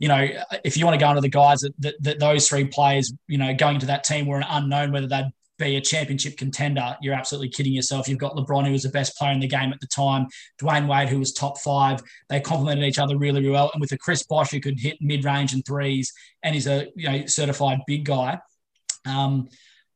you 0.00 0.08
know, 0.08 0.26
if 0.64 0.76
you 0.76 0.84
want 0.86 0.98
to 0.98 1.04
go 1.04 1.10
into 1.10 1.20
the 1.20 1.28
guys 1.28 1.60
that, 1.60 1.74
that, 1.78 1.94
that, 2.00 2.18
those 2.18 2.48
three 2.48 2.64
players, 2.64 3.12
you 3.28 3.38
know, 3.38 3.54
going 3.54 3.74
into 3.74 3.86
that 3.86 4.02
team 4.02 4.26
were 4.26 4.38
an 4.38 4.46
unknown 4.48 4.92
whether 4.92 5.06
they'd 5.06 5.30
be 5.58 5.76
a 5.76 5.80
championship 5.80 6.38
contender, 6.38 6.96
you're 7.02 7.14
absolutely 7.14 7.50
kidding 7.50 7.74
yourself. 7.74 8.08
You've 8.08 8.18
got 8.18 8.34
LeBron, 8.34 8.64
who 8.64 8.72
was 8.72 8.82
the 8.82 8.88
best 8.88 9.16
player 9.18 9.32
in 9.32 9.40
the 9.40 9.46
game 9.46 9.74
at 9.74 9.80
the 9.80 9.86
time, 9.86 10.26
Dwyane 10.60 10.88
Wade, 10.88 11.10
who 11.10 11.18
was 11.18 11.34
top 11.34 11.58
five. 11.58 12.02
They 12.30 12.40
complemented 12.40 12.84
each 12.84 12.98
other 12.98 13.18
really, 13.18 13.40
really 13.40 13.52
well. 13.52 13.70
And 13.74 13.80
with 13.80 13.92
a 13.92 13.98
Chris 13.98 14.22
Bosh, 14.22 14.50
who 14.50 14.60
could 14.60 14.80
hit 14.80 14.96
mid 15.02 15.24
range 15.24 15.52
and 15.52 15.64
threes, 15.64 16.12
and 16.42 16.54
he's 16.54 16.66
a 16.66 16.88
you 16.96 17.08
know 17.08 17.26
certified 17.26 17.80
big 17.86 18.06
guy. 18.06 18.38
Um, 19.06 19.48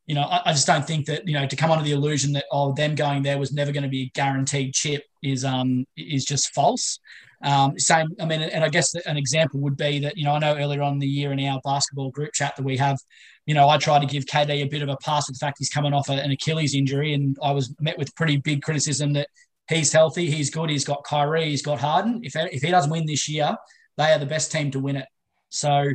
you 0.07 0.15
know, 0.15 0.23
I, 0.23 0.51
I, 0.51 0.53
just 0.53 0.67
don't 0.67 0.87
think 0.87 1.07
that 1.07 1.27
you 1.27 1.33
know 1.33 1.47
to 1.47 1.57
come 1.57 1.71
under 1.71 1.85
the 1.85 1.93
illusion 1.93 2.33
that 2.35 2.45
oh 2.53 2.75
them 2.75 2.95
going 2.95 3.23
there 3.23 3.39
was 3.39 3.53
never 3.53 3.73
going 3.73 3.85
to 3.85 3.89
be 3.89 4.03
a 4.03 4.11
guaranteed 4.15 4.75
chip 4.75 5.03
is 5.23 5.45
um 5.47 5.87
is 5.97 6.27
just 6.27 6.53
false. 6.55 6.99
Um, 7.45 7.79
same, 7.79 8.09
I 8.19 8.25
mean, 8.25 8.41
and 8.41 8.65
I 8.65 8.71
guess 8.71 8.95
an 8.95 9.19
example 9.19 9.61
would 9.61 9.77
be 9.77 9.99
that, 9.99 10.17
you 10.17 10.25
know, 10.25 10.33
I 10.33 10.39
know 10.39 10.57
earlier 10.57 10.81
on 10.81 10.95
in 10.95 10.99
the 10.99 11.07
year 11.07 11.31
in 11.31 11.47
our 11.47 11.61
basketball 11.63 12.11
group 12.11 12.33
chat 12.33 12.57
that 12.57 12.63
we 12.63 12.79
have, 12.79 12.99
you 13.45 13.53
know, 13.53 13.69
I 13.69 13.77
try 13.77 13.99
to 13.99 14.07
give 14.07 14.25
KD 14.25 14.63
a 14.63 14.65
bit 14.65 14.81
of 14.81 14.89
a 14.89 14.97
pass 14.97 15.29
with 15.29 15.39
the 15.39 15.45
fact 15.45 15.59
he's 15.59 15.69
coming 15.69 15.93
off 15.93 16.09
an 16.09 16.31
Achilles 16.31 16.75
injury. 16.75 17.13
And 17.13 17.37
I 17.43 17.53
was 17.53 17.75
met 17.81 17.99
with 17.99 18.17
pretty 18.17 18.39
big 18.39 18.63
criticism 18.63 19.13
that 19.13 19.29
he's 19.69 19.93
healthy, 19.93 20.31
he's 20.31 20.49
good, 20.49 20.71
he's 20.71 20.87
got 20.87 21.05
Kyrie, 21.05 21.51
he's 21.51 21.61
got 21.61 21.81
Harden. 21.81 22.21
If, 22.23 22.35
if 22.35 22.63
he 22.63 22.71
doesn't 22.71 22.91
win 22.91 23.05
this 23.05 23.29
year, 23.29 23.55
they 23.99 24.11
are 24.13 24.19
the 24.19 24.27
best 24.27 24.51
team 24.51 24.71
to 24.71 24.81
win 24.81 24.97
it. 24.97 25.07
So, 25.51 25.89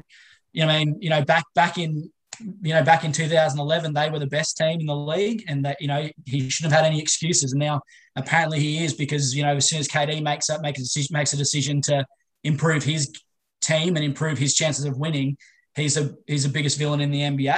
you 0.53 0.65
know, 0.65 0.71
I 0.71 0.85
mean, 0.85 0.97
you 1.01 1.09
know, 1.09 1.25
back 1.25 1.45
back 1.55 1.79
in 1.79 2.11
you 2.39 2.73
know, 2.73 2.83
back 2.83 3.03
in 3.03 3.11
2011, 3.11 3.93
they 3.93 4.09
were 4.09 4.19
the 4.19 4.27
best 4.27 4.57
team 4.57 4.79
in 4.79 4.85
the 4.85 4.95
league, 4.95 5.43
and 5.47 5.63
that 5.65 5.77
you 5.81 5.87
know 5.87 6.09
he 6.25 6.49
shouldn't 6.49 6.73
have 6.73 6.83
had 6.83 6.89
any 6.89 7.01
excuses. 7.01 7.51
And 7.51 7.59
now 7.59 7.81
apparently 8.15 8.59
he 8.59 8.83
is 8.83 8.93
because 8.93 9.35
you 9.35 9.43
know 9.43 9.55
as 9.55 9.67
soon 9.67 9.79
as 9.79 9.87
KD 9.87 10.21
makes 10.21 10.49
up 10.49 10.61
makes 10.61 10.79
a 10.79 10.83
decision, 10.83 11.13
makes 11.13 11.33
a 11.33 11.37
decision 11.37 11.81
to 11.83 12.05
improve 12.43 12.83
his 12.83 13.11
team 13.61 13.95
and 13.95 14.05
improve 14.05 14.37
his 14.37 14.55
chances 14.55 14.85
of 14.85 14.97
winning, 14.97 15.37
he's 15.75 15.97
a 15.97 16.13
he's 16.27 16.43
the 16.43 16.49
biggest 16.49 16.77
villain 16.77 17.01
in 17.01 17.11
the 17.11 17.21
NBA. 17.21 17.57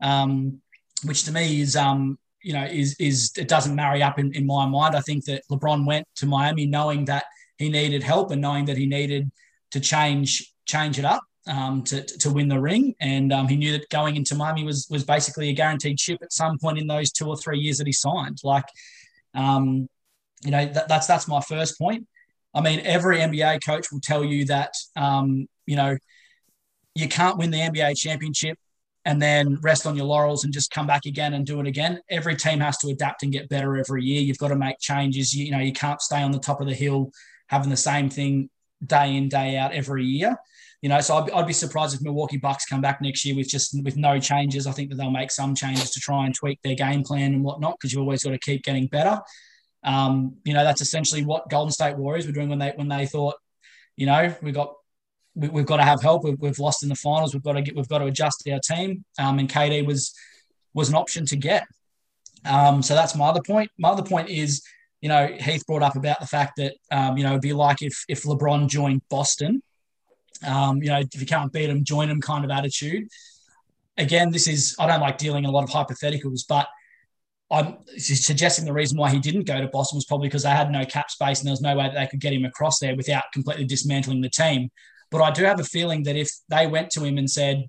Um, 0.00 0.60
which 1.04 1.24
to 1.24 1.32
me 1.32 1.60
is 1.60 1.76
um, 1.76 2.18
you 2.42 2.52
know 2.52 2.64
is 2.64 2.96
is 2.98 3.32
it 3.36 3.48
doesn't 3.48 3.74
marry 3.74 4.02
up 4.02 4.18
in, 4.18 4.32
in 4.34 4.46
my 4.46 4.66
mind. 4.66 4.94
I 4.94 5.00
think 5.00 5.24
that 5.26 5.42
LeBron 5.50 5.86
went 5.86 6.06
to 6.16 6.26
Miami 6.26 6.66
knowing 6.66 7.04
that 7.06 7.24
he 7.58 7.68
needed 7.68 8.02
help 8.02 8.30
and 8.30 8.40
knowing 8.40 8.64
that 8.66 8.76
he 8.76 8.86
needed 8.86 9.30
to 9.70 9.80
change 9.80 10.52
change 10.66 10.98
it 10.98 11.04
up 11.04 11.22
um, 11.46 11.82
to, 11.84 12.02
to 12.04 12.30
win 12.30 12.48
the 12.48 12.60
ring. 12.60 12.94
And 13.00 13.32
um, 13.32 13.48
he 13.48 13.56
knew 13.56 13.72
that 13.72 13.88
going 13.88 14.16
into 14.16 14.34
Miami 14.34 14.64
was 14.64 14.86
was 14.90 15.04
basically 15.04 15.48
a 15.48 15.54
guaranteed 15.54 15.98
ship 15.98 16.18
at 16.22 16.32
some 16.32 16.58
point 16.58 16.78
in 16.78 16.86
those 16.86 17.10
two 17.10 17.28
or 17.28 17.36
three 17.36 17.58
years 17.58 17.78
that 17.78 17.86
he 17.86 17.92
signed. 17.92 18.38
Like, 18.44 18.66
um, 19.34 19.88
you 20.44 20.50
know, 20.50 20.66
that, 20.66 20.88
that's 20.88 21.06
that's 21.06 21.28
my 21.28 21.40
first 21.40 21.78
point. 21.78 22.06
I 22.54 22.60
mean, 22.60 22.80
every 22.84 23.18
NBA 23.18 23.64
coach 23.64 23.90
will 23.90 24.00
tell 24.00 24.24
you 24.24 24.44
that, 24.46 24.74
um, 24.94 25.46
you 25.66 25.76
know, 25.76 25.96
you 26.94 27.08
can't 27.08 27.38
win 27.38 27.50
the 27.50 27.58
NBA 27.58 27.96
championship 27.96 28.58
and 29.04 29.20
then 29.20 29.58
rest 29.62 29.86
on 29.86 29.96
your 29.96 30.04
laurels 30.04 30.44
and 30.44 30.52
just 30.52 30.70
come 30.70 30.86
back 30.86 31.06
again 31.06 31.34
and 31.34 31.46
do 31.46 31.60
it 31.60 31.66
again. 31.66 32.00
Every 32.10 32.36
team 32.36 32.60
has 32.60 32.76
to 32.78 32.88
adapt 32.88 33.22
and 33.22 33.32
get 33.32 33.48
better 33.48 33.76
every 33.76 34.04
year. 34.04 34.20
You've 34.20 34.38
got 34.38 34.48
to 34.48 34.56
make 34.56 34.78
changes. 34.78 35.34
You, 35.34 35.46
you 35.46 35.50
know, 35.50 35.58
you 35.58 35.72
can't 35.72 36.00
stay 36.00 36.22
on 36.22 36.30
the 36.30 36.38
top 36.38 36.60
of 36.60 36.66
the 36.66 36.74
hill 36.74 37.10
having 37.48 37.70
the 37.70 37.76
same 37.76 38.10
thing 38.10 38.48
day 38.84 39.16
in 39.16 39.28
day 39.28 39.56
out 39.56 39.72
every 39.72 40.04
year. 40.04 40.36
You 40.82 40.88
know, 40.88 41.00
so 41.00 41.16
I'd, 41.16 41.30
I'd 41.30 41.46
be 41.46 41.52
surprised 41.52 41.94
if 41.94 42.02
Milwaukee 42.02 42.38
Bucks 42.38 42.66
come 42.66 42.80
back 42.80 43.00
next 43.00 43.24
year 43.24 43.36
with 43.36 43.48
just 43.48 43.80
with 43.84 43.96
no 43.96 44.18
changes. 44.18 44.66
I 44.66 44.72
think 44.72 44.90
that 44.90 44.96
they'll 44.96 45.12
make 45.12 45.30
some 45.30 45.54
changes 45.54 45.92
to 45.92 46.00
try 46.00 46.26
and 46.26 46.34
tweak 46.34 46.60
their 46.62 46.74
game 46.74 47.04
plan 47.04 47.34
and 47.34 47.44
whatnot 47.44 47.76
because 47.78 47.92
you've 47.92 48.02
always 48.02 48.24
got 48.24 48.30
to 48.30 48.38
keep 48.38 48.64
getting 48.64 48.88
better. 48.88 49.20
Um, 49.84 50.36
you 50.44 50.54
know, 50.54 50.64
that's 50.64 50.80
essentially 50.80 51.24
what 51.24 51.48
Golden 51.48 51.70
State 51.70 51.96
Warriors 51.96 52.26
were 52.26 52.32
doing 52.32 52.48
when 52.48 52.58
they 52.58 52.72
when 52.74 52.88
they 52.88 53.06
thought, 53.06 53.36
you 53.96 54.06
know, 54.06 54.34
we've 54.42 54.54
got 54.54 54.74
we, 55.36 55.48
have 55.48 55.66
got 55.66 55.76
to 55.76 55.84
have 55.84 56.02
help. 56.02 56.24
We've, 56.24 56.38
we've, 56.40 56.58
lost 56.58 56.82
in 56.82 56.88
the 56.88 56.94
finals. 56.94 57.32
We've 57.32 57.42
got 57.42 57.52
to 57.52 57.62
get. 57.62 57.76
We've 57.76 57.88
got 57.88 57.98
to 57.98 58.06
adjust 58.06 58.46
our 58.50 58.58
team. 58.58 59.04
Um, 59.18 59.38
and 59.38 59.48
KD 59.48 59.86
was 59.86 60.12
was 60.74 60.88
an 60.88 60.96
option 60.96 61.26
to 61.26 61.36
get. 61.36 61.64
Um, 62.44 62.82
so 62.82 62.94
that's 62.94 63.14
my 63.14 63.26
other 63.26 63.42
point. 63.46 63.70
My 63.78 63.90
other 63.90 64.02
point 64.02 64.30
is, 64.30 64.62
you 65.00 65.08
know, 65.08 65.28
Heath 65.28 65.64
brought 65.66 65.82
up 65.82 65.94
about 65.94 66.18
the 66.18 66.26
fact 66.26 66.54
that 66.56 66.74
um, 66.90 67.16
you 67.16 67.22
know 67.22 67.30
it'd 67.30 67.42
be 67.42 67.52
like 67.52 67.82
if 67.82 68.04
if 68.08 68.24
LeBron 68.24 68.68
joined 68.68 69.02
Boston 69.08 69.62
um, 70.44 70.82
you 70.82 70.88
know, 70.88 71.00
if 71.00 71.20
you 71.20 71.26
can't 71.26 71.52
beat 71.52 71.66
them, 71.66 71.84
join 71.84 72.08
them 72.08 72.20
kind 72.20 72.44
of 72.44 72.50
attitude. 72.50 73.08
Again, 73.96 74.30
this 74.30 74.48
is, 74.48 74.74
I 74.78 74.86
don't 74.86 75.00
like 75.00 75.18
dealing 75.18 75.44
in 75.44 75.50
a 75.50 75.52
lot 75.52 75.64
of 75.64 75.70
hypotheticals, 75.70 76.42
but 76.48 76.66
I'm 77.50 77.76
suggesting 77.98 78.64
the 78.64 78.72
reason 78.72 78.96
why 78.96 79.10
he 79.10 79.18
didn't 79.18 79.46
go 79.46 79.60
to 79.60 79.68
Boston 79.68 79.98
was 79.98 80.06
probably 80.06 80.28
because 80.28 80.44
they 80.44 80.50
had 80.50 80.70
no 80.70 80.86
cap 80.86 81.10
space 81.10 81.40
and 81.40 81.46
there 81.46 81.52
was 81.52 81.60
no 81.60 81.76
way 81.76 81.84
that 81.84 81.94
they 81.94 82.06
could 82.06 82.20
get 82.20 82.32
him 82.32 82.46
across 82.46 82.78
there 82.78 82.96
without 82.96 83.24
completely 83.34 83.66
dismantling 83.66 84.22
the 84.22 84.30
team. 84.30 84.70
But 85.10 85.20
I 85.20 85.30
do 85.30 85.44
have 85.44 85.60
a 85.60 85.64
feeling 85.64 86.04
that 86.04 86.16
if 86.16 86.30
they 86.48 86.66
went 86.66 86.90
to 86.92 87.04
him 87.04 87.18
and 87.18 87.30
said, 87.30 87.66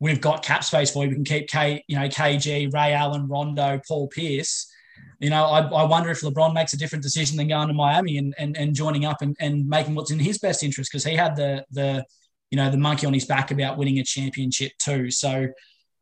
"We've 0.00 0.20
got 0.20 0.44
cap 0.44 0.62
space 0.64 0.90
for 0.90 1.04
you, 1.04 1.08
we 1.08 1.14
can 1.14 1.24
keep 1.24 1.48
K, 1.48 1.82
you 1.88 1.98
know, 1.98 2.08
KG, 2.08 2.70
Ray 2.70 2.92
Allen, 2.92 3.26
Rondo, 3.26 3.80
Paul 3.88 4.08
Pierce," 4.08 4.70
you 5.18 5.30
know, 5.30 5.44
I, 5.44 5.60
I 5.60 5.84
wonder 5.84 6.10
if 6.10 6.20
LeBron 6.20 6.52
makes 6.52 6.72
a 6.74 6.76
different 6.76 7.02
decision 7.02 7.36
than 7.36 7.48
going 7.48 7.68
to 7.68 7.74
Miami 7.74 8.18
and, 8.18 8.34
and, 8.38 8.56
and 8.56 8.74
joining 8.74 9.04
up 9.04 9.22
and, 9.22 9.34
and 9.40 9.66
making 9.66 9.94
what's 9.94 10.10
in 10.10 10.18
his 10.18 10.38
best 10.38 10.62
interest 10.62 10.90
because 10.90 11.04
he 11.04 11.14
had 11.14 11.36
the 11.36 11.64
the 11.70 12.04
you 12.50 12.56
know 12.56 12.70
the 12.70 12.76
monkey 12.76 13.06
on 13.06 13.14
his 13.14 13.24
back 13.24 13.50
about 13.50 13.78
winning 13.78 13.98
a 13.98 14.04
championship 14.04 14.72
too. 14.78 15.10
So, 15.10 15.48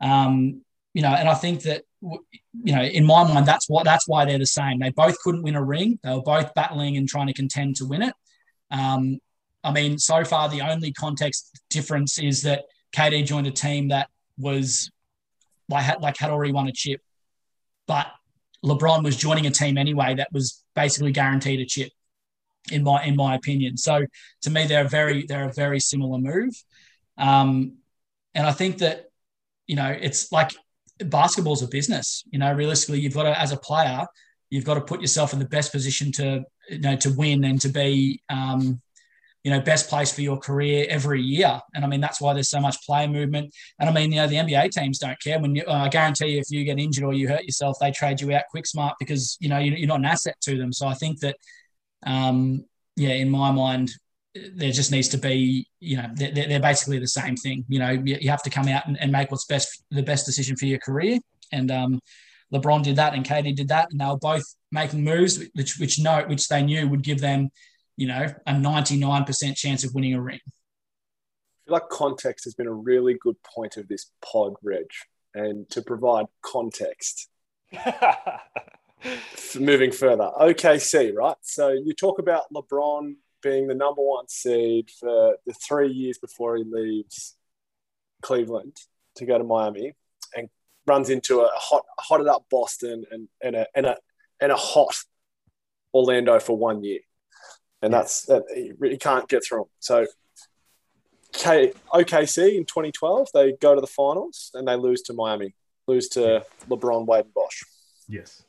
um, 0.01 0.63
you 0.95 1.03
know, 1.03 1.15
and 1.15 1.29
I 1.29 1.35
think 1.35 1.63
that 1.63 1.85
you 2.03 2.75
know, 2.75 2.83
in 2.83 3.07
my 3.07 3.25
mind, 3.25 3.47
that's 3.47 3.69
what 3.69 3.85
that's 3.85 4.07
why 4.09 4.25
they're 4.25 4.39
the 4.39 4.47
same. 4.47 4.79
They 4.79 4.91
both 4.91 5.19
couldn't 5.21 5.43
win 5.43 5.55
a 5.55 5.63
ring. 5.63 5.99
They 6.03 6.13
were 6.13 6.23
both 6.23 6.53
battling 6.55 6.97
and 6.97 7.09
trying 7.09 7.29
to 7.29 7.33
contend 7.33 7.77
to 7.77 7.87
win 7.87 8.03
it. 8.03 8.15
Um, 8.71 9.19
I 9.63 9.73
mean, 9.73 9.99
so 9.99 10.25
far 10.25 10.49
the 10.49 10.61
only 10.61 10.93
context 10.93 11.61
difference 11.71 12.19
is 12.19 12.43
that 12.43 12.65
KD 12.95 13.25
joined 13.25 13.47
a 13.47 13.51
team 13.51 13.89
that 13.89 14.09
was 14.39 14.91
like 15.69 15.85
had, 15.85 16.03
like 16.03 16.19
had 16.19 16.31
already 16.31 16.53
won 16.53 16.69
a 16.69 16.73
chip, 16.73 17.01
but 17.87 18.09
LeBron 18.65 19.05
was 19.05 19.17
joining 19.17 19.47
a 19.47 19.51
team 19.51 19.77
anyway 19.77 20.15
that 20.15 20.33
was 20.33 20.65
basically 20.75 21.13
guaranteed 21.13 21.61
a 21.61 21.67
chip, 21.67 21.93
in 22.73 22.83
my 22.83 23.05
in 23.05 23.15
my 23.15 23.35
opinion. 23.35 23.77
So 23.77 24.07
to 24.43 24.51
me, 24.51 24.67
they're 24.67 24.87
a 24.87 24.89
very 24.89 25.27
they're 25.27 25.49
a 25.49 25.53
very 25.53 25.81
similar 25.81 26.19
move, 26.19 26.55
um, 27.19 27.77
and 28.35 28.47
I 28.47 28.53
think 28.53 28.79
that 28.79 29.11
you 29.67 29.77
know 29.77 29.89
it's 29.89 30.33
like 30.33 30.53
basketball's 30.99 31.63
a 31.63 31.69
business. 31.69 32.25
You 32.31 32.39
know, 32.39 32.53
realistically, 32.53 33.01
you've 33.01 33.15
got 33.15 33.25
to 33.25 33.39
as 33.39 33.53
a 33.53 33.57
player, 33.57 34.07
you've 34.51 34.65
got 34.65 34.75
to 34.75 34.81
put 34.81 35.01
yourself 35.01 35.33
in 35.33 35.39
the 35.39 35.45
best 35.45 35.71
position 35.71 36.11
to 36.13 36.45
you 36.71 36.81
know 36.81 36.97
to 36.97 37.11
win 37.11 37.45
and 37.45 37.61
to 37.61 37.69
be 37.69 38.23
um, 38.31 38.81
you 39.45 39.51
know, 39.51 39.61
best 39.61 39.91
place 39.91 40.11
for 40.11 40.23
your 40.23 40.39
career 40.39 40.87
every 40.89 41.21
year. 41.21 41.61
And 41.75 41.85
I 41.85 41.89
mean, 41.89 42.01
that's 42.01 42.19
why 42.19 42.33
there's 42.33 42.49
so 42.49 42.61
much 42.61 42.85
player 42.85 43.07
movement. 43.07 43.55
And 43.79 43.89
I 43.89 43.93
mean, 43.93 44.11
you 44.11 44.17
know, 44.17 44.27
the 44.27 44.37
NBA 44.37 44.71
teams 44.71 44.99
don't 44.99 45.21
care. 45.21 45.39
When 45.39 45.55
you, 45.55 45.63
uh, 45.69 45.85
I 45.85 45.89
guarantee 45.91 46.29
you, 46.29 46.39
if 46.39 46.51
you 46.51 46.65
get 46.65 46.79
injured 46.79 47.05
or 47.05 47.13
you 47.13 47.29
hurt 47.29 47.45
yourself, 47.45 47.77
they 47.79 47.91
trade 47.91 48.23
you 48.23 48.33
out 48.33 48.45
quick 48.51 48.67
smart 48.67 48.95
because, 48.99 49.37
you 49.41 49.51
know, 49.51 49.59
you're 49.59 49.87
not 49.87 49.99
an 49.99 50.07
asset 50.07 50.37
to 50.43 50.57
them. 50.57 50.73
So 50.73 50.87
I 50.87 50.95
think 50.95 51.21
that, 51.21 51.37
um, 52.07 52.65
yeah, 52.97 53.11
in 53.11 53.29
my 53.29 53.51
mind, 53.51 53.91
there 54.35 54.73
just 54.73 54.91
needs 54.91 55.09
to 55.09 55.19
be, 55.19 55.69
you 55.79 55.99
know, 55.99 56.09
they're, 56.15 56.33
they're 56.33 56.59
basically 56.59 56.99
the 56.99 57.07
same 57.07 57.37
thing. 57.37 57.67
You 57.69 57.81
know, 57.81 57.91
you 57.91 58.31
have 58.31 58.43
to 58.45 58.51
come 58.51 58.67
out 58.69 58.87
and, 58.87 58.99
and 58.99 59.13
make 59.13 59.31
what's 59.31 59.45
best, 59.45 59.85
the 59.91 60.03
best 60.03 60.25
decision 60.25 60.57
for 60.57 60.65
your 60.65 60.79
career. 60.79 61.19
And, 61.53 61.71
um, 61.71 62.01
LeBron 62.53 62.83
did 62.83 62.97
that 62.97 63.15
and 63.15 63.27
KD 63.27 63.57
did 63.57 63.69
that, 63.69 63.89
and 63.91 64.01
they 64.01 64.05
were 64.07 64.17
both 64.17 64.45
making 64.71 65.03
moves 65.03 65.43
which 65.55 65.79
which 65.79 65.99
know 65.99 66.25
which 66.27 66.49
they 66.49 66.63
knew 66.63 66.89
would 66.89 67.03
give 67.03 67.21
them 67.21 67.49
you 67.97 68.07
know, 68.07 68.27
a 68.47 68.53
99% 68.53 69.57
chance 69.57 69.85
of 69.85 69.95
winning 69.95 70.15
a 70.15 70.21
ring. 70.21 70.41
I 70.45 70.51
feel 71.67 71.75
like 71.75 71.89
context 71.89 72.45
has 72.45 72.55
been 72.55 72.67
a 72.67 72.73
really 72.73 73.15
good 73.15 73.37
point 73.43 73.77
of 73.77 73.89
this 73.89 74.11
pod, 74.23 74.55
Reg. 74.63 74.87
And 75.35 75.69
to 75.71 75.83
provide 75.83 76.27
context, 76.43 77.29
moving 79.59 79.91
further, 79.91 80.31
OKC, 80.41 81.15
right? 81.15 81.37
So 81.43 81.71
you 81.71 81.93
talk 81.93 82.19
about 82.19 82.45
LeBron 82.53 83.17
being 83.43 83.67
the 83.67 83.75
number 83.75 84.03
one 84.03 84.29
seed 84.29 84.91
for 84.99 85.37
the 85.47 85.53
three 85.53 85.91
years 85.91 86.19
before 86.19 86.57
he 86.57 86.65
leaves 86.65 87.37
Cleveland 88.23 88.77
to 89.17 89.27
go 89.27 89.39
to 89.39 89.45
Miami, 89.45 89.93
and 90.37 90.49
runs 90.87 91.11
into 91.11 91.41
a 91.41 91.51
hot, 91.53 91.85
hotted 91.99 92.27
up 92.27 92.47
Boston 92.51 93.05
and 93.11 93.29
and 93.43 93.55
a 93.55 93.67
and 93.75 93.87
a 93.87 93.97
and 94.41 94.51
a 94.51 94.57
hot 94.57 94.97
Orlando 95.93 96.41
for 96.41 96.57
one 96.57 96.83
year, 96.83 97.01
and 97.85 97.95
that's 97.95 98.23
that 98.23 98.45
he 98.55 98.73
really 98.79 98.99
can't 98.99 99.29
get 99.29 99.45
through 99.45 99.59
them. 99.59 99.69
So. 99.81 100.07
K, 101.37 101.73
OKC 101.93 102.55
in 102.55 102.65
2012, 102.65 103.27
they 103.35 103.55
go 103.55 103.75
to 103.75 103.81
the 103.81 103.89
finals 103.89 104.53
and 104.55 104.69
they 104.69 104.77
lose 104.77 105.03
to 105.03 105.13
Miami, 105.13 105.53
lose 105.89 106.09
to 106.11 106.47
LeBron, 106.69 107.07
Wade, 107.07 107.25
and 107.25 107.35
Bosh. 107.35 107.65
Yes. 108.09 108.45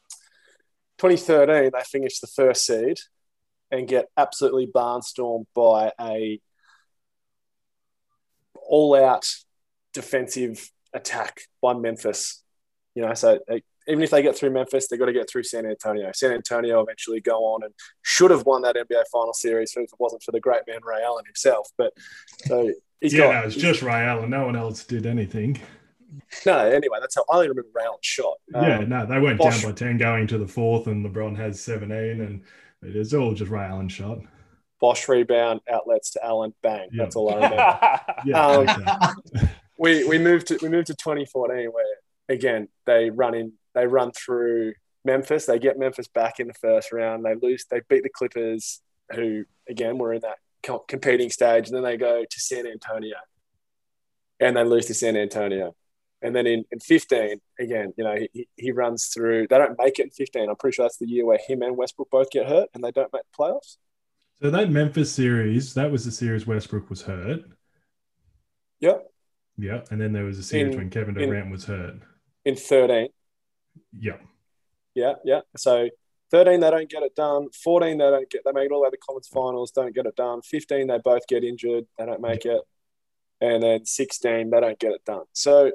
2013, 0.99 1.71
they 1.73 1.83
finish 1.83 2.19
the 2.19 2.27
first 2.27 2.63
seed 2.63 2.97
and 3.71 3.87
get 3.87 4.05
absolutely 4.15 4.67
barnstormed 4.67 5.47
by 5.55 5.93
a 5.99 6.39
all-out 8.55 9.25
defensive 9.91 10.69
attack 10.93 11.41
by 11.63 11.73
Memphis. 11.73 12.43
You 12.93 13.01
know, 13.01 13.15
so 13.15 13.39
they, 13.47 13.63
even 13.87 14.03
if 14.03 14.09
they 14.09 14.21
get 14.21 14.35
through 14.35 14.49
Memphis, 14.51 14.87
they've 14.87 14.99
got 14.99 15.05
to 15.05 15.13
get 15.13 15.29
through 15.29 15.43
San 15.43 15.65
Antonio. 15.65 16.11
San 16.13 16.31
Antonio 16.31 16.81
eventually 16.81 17.21
go 17.21 17.45
on 17.45 17.63
and 17.63 17.73
should 18.01 18.31
have 18.31 18.45
won 18.45 18.61
that 18.63 18.75
NBA 18.75 19.03
final 19.11 19.33
series 19.33 19.71
if 19.75 19.83
it 19.83 19.89
wasn't 19.99 20.23
for 20.23 20.31
the 20.31 20.39
great 20.39 20.61
man 20.67 20.79
Ray 20.83 21.01
Allen 21.03 21.25
himself. 21.25 21.69
But 21.77 21.93
so 22.45 22.71
he's 23.01 23.13
yeah, 23.13 23.19
got. 23.19 23.33
no, 23.41 23.47
it's 23.47 23.55
just 23.55 23.81
Ray 23.81 24.03
Allen. 24.05 24.29
No 24.29 24.45
one 24.45 24.55
else 24.55 24.83
did 24.83 25.05
anything. 25.05 25.59
no, 26.45 26.57
anyway, 26.59 26.97
that's 27.01 27.15
how 27.15 27.25
I 27.29 27.35
only 27.35 27.49
remember 27.49 27.69
Ray 27.73 27.83
Allen's 27.83 27.99
shot. 28.05 28.35
yeah, 28.53 28.77
Um, 28.79 28.89
no, 28.89 29.05
they 29.05 29.19
went 29.19 29.37
Bosh- 29.37 29.61
down 29.61 29.71
by 29.71 29.75
10 29.75 29.97
going 29.97 30.27
to 30.27 30.37
the 30.37 30.47
fourth, 30.47 30.87
and 30.87 31.05
LeBron 31.05 31.35
has 31.37 31.59
17, 31.61 32.21
and 32.21 32.41
it's 32.81 33.13
all 33.13 33.33
just 33.33 33.51
Ray 33.51 33.65
Allen 33.65 33.89
shot. 33.89 34.19
Bosh 34.81 35.07
rebound, 35.07 35.61
outlets 35.71 36.11
to 36.11 36.25
Allen, 36.25 36.53
bang. 36.61 36.89
Yeah. 36.91 37.03
That's 37.03 37.15
all 37.15 37.31
I 37.31 37.35
remember. 37.35 37.99
Yeah. 38.25 38.45
Um, 38.45 38.67
okay. 38.69 39.47
we 39.77 40.03
we 40.05 40.17
moved 40.17 40.47
to 40.47 40.57
we 40.61 40.69
moved 40.69 40.87
to 40.87 40.93
2014 40.95 41.67
where 41.71 41.83
again 42.29 42.67
they 42.85 43.09
run 43.09 43.33
in 43.35 43.53
they 43.75 43.85
run 43.85 44.11
through 44.11 44.73
Memphis 45.03 45.45
they 45.45 45.59
get 45.59 45.77
Memphis 45.77 46.07
back 46.07 46.39
in 46.39 46.47
the 46.47 46.53
first 46.55 46.91
round 46.91 47.23
they 47.23 47.35
lose 47.35 47.65
they 47.69 47.81
beat 47.89 48.03
the 48.03 48.09
Clippers 48.09 48.81
who 49.13 49.43
again 49.69 49.97
were 49.97 50.13
in 50.13 50.21
that 50.21 50.37
competing 50.87 51.29
stage 51.29 51.67
and 51.67 51.75
then 51.75 51.83
they 51.83 51.97
go 51.97 52.23
to 52.27 52.39
San 52.39 52.65
Antonio 52.65 53.17
and 54.39 54.57
they 54.57 54.63
lose 54.63 54.87
to 54.87 54.93
San 54.95 55.15
Antonio 55.15 55.75
and 56.23 56.35
then 56.35 56.47
in, 56.47 56.63
in 56.71 56.79
15 56.79 57.39
again 57.59 57.93
you 57.97 58.03
know 58.03 58.15
he, 58.33 58.47
he 58.55 58.71
runs 58.71 59.07
through 59.07 59.45
they 59.47 59.57
don't 59.59 59.77
make 59.77 59.99
it 59.99 60.03
in 60.05 60.09
15 60.09 60.49
I'm 60.49 60.55
pretty 60.55 60.75
sure 60.75 60.85
that's 60.85 60.97
the 60.97 61.07
year 61.07 61.25
where 61.25 61.39
him 61.47 61.61
and 61.61 61.77
Westbrook 61.77 62.09
both 62.09 62.31
get 62.31 62.47
hurt 62.47 62.69
and 62.73 62.83
they 62.83 62.91
don't 62.91 63.13
make 63.13 63.21
the 63.23 63.43
playoffs 63.43 63.77
So 64.41 64.49
that 64.49 64.71
Memphis 64.71 65.11
series, 65.13 65.73
that 65.75 65.91
was 65.91 66.03
the 66.05 66.11
series 66.11 66.47
Westbrook 66.47 66.89
was 66.89 67.03
hurt. 67.03 67.41
Yep. 68.79 69.07
Yeah. 69.57 69.81
And 69.89 70.01
then 70.01 70.11
there 70.13 70.25
was 70.25 70.37
a 70.39 70.43
series 70.43 70.73
In- 70.73 70.77
when 70.79 70.89
Kevin 70.89 71.17
in- 71.19 71.29
Durant 71.29 71.51
was 71.51 71.65
hurt. 71.65 71.95
in 72.43 72.55
13 72.55 73.07
Yeah. 73.97 74.17
Yeah, 74.93 75.13
yeah. 75.23 75.41
So 75.57 75.89
13, 76.31 76.59
they 76.59 76.71
don't 76.71 76.89
get 76.89 77.03
it 77.03 77.15
done. 77.15 77.49
14, 77.63 77.97
they 77.97 78.03
don't 78.03 78.29
get, 78.29 78.41
they 78.45 78.51
make 78.51 78.65
it 78.65 78.71
all 78.71 78.79
the 78.79 78.83
way 78.83 78.89
to 78.89 78.91
the 78.91 78.97
conference 78.97 79.27
finals, 79.27 79.71
don't 79.71 79.93
get 79.93 80.05
it 80.05 80.15
done. 80.15 80.41
15, 80.41 80.87
they 80.87 80.97
both 81.03 81.27
get 81.27 81.43
injured, 81.43 81.85
they 81.97 82.05
don't 82.05 82.21
make 82.21 82.45
it. 82.45 82.61
And 83.41 83.61
then 83.63 83.85
16, 83.85 84.49
they 84.49 84.59
don't 84.59 84.79
get 84.79 84.93
it 84.93 85.03
done. 85.05 85.23
So 85.33 85.71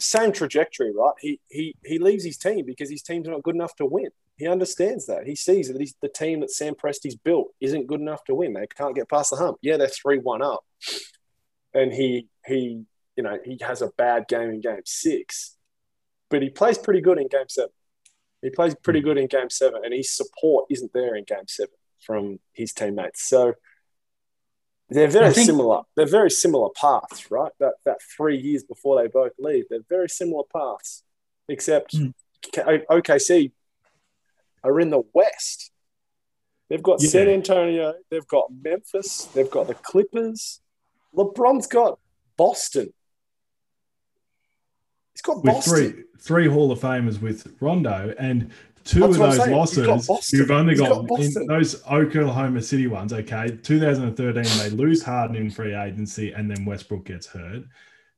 same 0.00 0.32
trajectory, 0.32 0.92
right? 0.94 1.14
He 1.20 1.40
he 1.48 1.74
he 1.84 1.98
leaves 1.98 2.24
his 2.24 2.38
team 2.38 2.64
because 2.64 2.90
his 2.90 3.02
team's 3.02 3.28
not 3.28 3.42
good 3.42 3.54
enough 3.54 3.74
to 3.76 3.86
win. 3.86 4.10
He 4.36 4.46
understands 4.46 5.06
that. 5.06 5.26
He 5.26 5.34
sees 5.34 5.68
that 5.68 5.80
he's, 5.80 5.94
the 6.00 6.08
team 6.08 6.40
that 6.40 6.52
Sam 6.52 6.74
Presti's 6.74 7.16
built 7.16 7.48
isn't 7.60 7.88
good 7.88 8.00
enough 8.00 8.22
to 8.24 8.34
win. 8.34 8.52
They 8.52 8.66
can't 8.68 8.94
get 8.94 9.10
past 9.10 9.30
the 9.30 9.36
hump. 9.36 9.58
Yeah, 9.60 9.76
they're 9.76 9.88
three 9.88 10.18
one 10.18 10.42
up, 10.42 10.64
and 11.74 11.92
he 11.92 12.28
he 12.46 12.84
you 13.16 13.24
know 13.24 13.38
he 13.44 13.58
has 13.60 13.82
a 13.82 13.88
bad 13.98 14.28
game 14.28 14.50
in 14.50 14.60
game 14.60 14.82
six, 14.84 15.56
but 16.30 16.42
he 16.42 16.50
plays 16.50 16.78
pretty 16.78 17.00
good 17.00 17.18
in 17.18 17.28
game 17.28 17.48
seven. 17.48 17.70
He 18.42 18.50
plays 18.50 18.74
pretty 18.74 19.00
good 19.00 19.18
in 19.18 19.26
game 19.26 19.50
seven, 19.50 19.82
and 19.84 19.92
his 19.92 20.12
support 20.14 20.66
isn't 20.70 20.92
there 20.92 21.16
in 21.16 21.24
game 21.24 21.48
seven 21.48 21.74
from 22.00 22.38
his 22.52 22.72
teammates. 22.72 23.22
So 23.28 23.54
they're 24.88 25.08
very 25.08 25.34
think- 25.34 25.46
similar. 25.46 25.82
They're 25.96 26.06
very 26.06 26.30
similar 26.30 26.68
paths, 26.70 27.30
right? 27.30 27.52
That 27.58 27.74
that 27.84 27.98
three 28.16 28.38
years 28.38 28.64
before 28.64 29.00
they 29.02 29.08
both 29.08 29.32
leave, 29.38 29.64
they're 29.68 29.80
very 29.88 30.08
similar 30.08 30.44
paths, 30.52 31.02
except 31.48 31.96
Hmm. 31.96 32.10
K- 32.52 32.84
OKC 32.88 33.52
are 34.62 34.78
in 34.80 34.90
the 34.90 35.02
West. 35.12 35.72
They've 36.68 36.82
got 36.82 37.02
Yeah. 37.02 37.08
San 37.08 37.28
Antonio, 37.28 37.94
they've 38.10 38.26
got 38.26 38.52
Memphis, 38.52 39.24
they've 39.34 39.50
got 39.50 39.66
the 39.66 39.74
Clippers. 39.74 40.60
LeBron's 41.14 41.66
got 41.66 41.98
Boston. 42.36 42.92
He's 45.18 45.22
got 45.22 45.36
with 45.42 45.52
Boston. 45.54 45.92
three 45.92 46.04
three 46.20 46.48
Hall 46.48 46.70
of 46.70 46.78
Famers 46.78 47.20
with 47.20 47.52
Rondo 47.60 48.14
and 48.18 48.50
two 48.84 49.00
That's 49.00 49.14
of 49.14 49.18
those 49.18 49.36
saying. 49.36 49.56
Losses, 49.56 50.32
you've 50.32 50.50
only 50.50 50.74
He's 50.74 50.80
got, 50.80 51.06
got 51.08 51.20
in 51.20 51.46
those 51.46 51.84
Oklahoma 51.86 52.62
City 52.62 52.86
ones. 52.86 53.12
Okay, 53.12 53.58
2013 53.62 54.44
they 54.58 54.70
lose 54.70 55.02
Harden 55.02 55.36
in 55.36 55.50
free 55.50 55.74
agency, 55.74 56.32
and 56.32 56.48
then 56.50 56.64
Westbrook 56.64 57.04
gets 57.04 57.26
hurt. 57.26 57.64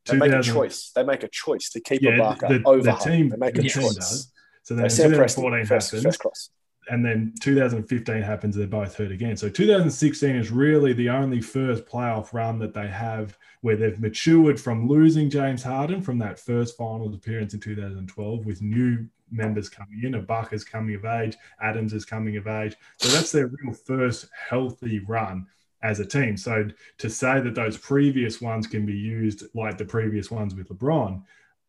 They 0.07 0.17
make 0.17 0.33
a 0.33 0.43
choice. 0.43 0.91
They 0.95 1.03
make 1.03 1.23
a 1.23 1.29
choice 1.29 1.71
to 1.71 1.81
keep 1.81 2.03
Yeah, 2.03 2.13
Ibaka 2.13 2.49
the, 2.49 2.63
over 2.69 2.83
the 2.83 2.93
team, 2.93 3.31
They 3.31 3.37
make 3.37 3.57
a 3.57 3.63
choice. 3.63 3.95
does. 3.95 4.33
So 4.63 4.75
then 4.75 4.91
Sam 4.91 5.11
Presti, 5.13 5.37
2014 5.37 5.67
first, 5.67 5.91
happens, 5.91 6.05
first 6.05 6.19
cross. 6.21 6.51
And 6.89 7.05
then 7.05 7.35
2015 7.41 8.23
happens. 8.23 8.57
They're 8.57 8.67
both 8.67 8.97
hurt 8.97 9.13
again. 9.13 9.37
So 9.37 9.49
2016 9.49 10.37
is 10.37 10.51
really 10.51 10.93
the 10.93 11.11
only 11.11 11.41
first 11.41 11.87
playoff 11.87 12.33
run 12.33 12.59
that 12.61 12.75
they 12.75 12.89
have 12.89 13.37
where 13.61 13.77
they've 13.77 14.01
matured 14.01 14.59
from 14.59 14.89
losing 14.89 15.29
James 15.29 15.63
Harden 15.63 16.01
from 16.01 16.19
that 16.19 16.39
first 16.39 16.77
finals 16.77 17.15
appearance 17.15 17.55
in 17.55 17.61
2012 17.61 18.47
with 18.47 18.63
new 18.63 19.07
members 19.31 19.69
coming 19.69 20.03
in. 20.03 20.15
Ibaka's 20.15 20.65
coming 20.65 20.95
of 20.95 21.05
age, 21.05 21.37
Adams 21.61 21.93
is 21.93 22.05
coming 22.05 22.37
of 22.37 22.47
age. 22.47 22.75
So 22.99 23.09
that's 23.09 23.33
their 23.33 23.47
real 23.47 23.75
first 23.75 24.27
healthy 24.49 25.01
run 25.01 25.47
as 25.83 26.01
a 26.01 26.07
team. 26.07 26.37
So 26.37 26.69
to 26.99 27.11
say 27.11 27.41
that 27.41 27.55
those 27.55 27.77
previous 27.77 28.41
ones 28.41 28.67
can 28.67 28.85
be 28.85 28.97
used 28.97 29.45
like 29.55 29.79
the 29.79 29.85
previous 29.85 30.31
ones 30.31 30.55
with 30.55 30.69
LeBron, 30.69 31.23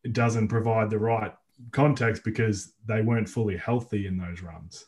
it 0.04 0.14
doesn't 0.14 0.48
provide 0.48 0.90
the 0.90 1.00
right 1.00 1.34
context 1.72 2.24
because 2.24 2.74
they 2.88 3.02
weren't 3.02 3.30
fully 3.30 3.58
healthy 3.58 4.08
in 4.08 4.18
those 4.18 4.42
runs. 4.42 4.86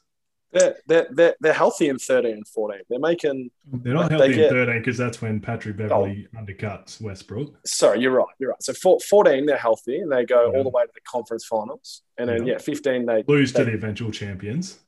They're, 0.53 0.75
they're, 0.87 1.07
they're, 1.11 1.35
they're 1.41 1.53
healthy 1.53 1.89
in 1.89 1.97
13 1.97 2.31
and 2.31 2.47
14. 2.47 2.81
They're 2.89 2.99
making, 2.99 3.49
They're 3.65 3.93
not 3.93 4.09
They 4.09 4.15
healthy 4.17 4.33
get- 4.35 4.43
in 4.45 4.65
13 4.65 4.77
because 4.79 4.97
that's 4.97 5.21
when 5.21 5.39
Patrick 5.39 5.77
Beverley 5.77 6.27
oh. 6.35 6.39
undercuts 6.39 7.01
Westbrook. 7.01 7.55
sorry, 7.65 7.99
you're 8.01 8.11
right. 8.11 8.27
You're 8.39 8.51
right. 8.51 8.61
So 8.63 8.73
four- 8.73 8.99
14, 8.99 9.45
they're 9.47 9.57
healthy 9.57 9.97
and 9.97 10.11
they 10.11 10.25
go 10.25 10.51
Yeah. 10.51 10.57
all 10.57 10.63
the 10.63 10.69
way 10.69 10.83
to 10.83 10.91
the 10.93 11.01
conference 11.01 11.45
finals. 11.45 12.03
And 12.17 12.29
then, 12.29 12.45
Yeah. 12.45 12.53
yeah, 12.53 12.59
15, 12.59 13.05
they, 13.05 13.23
Lose 13.27 13.51
to 13.53 13.65
the 13.65 13.73
eventual 13.73 14.11
champions. 14.11 14.79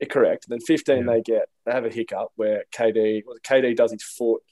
Yeah, 0.00 0.08
correct. 0.08 0.46
Then 0.48 0.58
15, 0.60 0.98
Yeah. 1.06 1.12
they 1.12 1.22
get 1.22 1.48
they 1.64 1.70
have 1.72 1.84
a 1.84 1.90
hiccup 1.90 2.30
where 2.34 2.64
KD 2.74 3.22
well, 3.24 3.36
KD 3.44 3.76
does 3.76 3.92
his 3.92 4.02
foot 4.02 4.42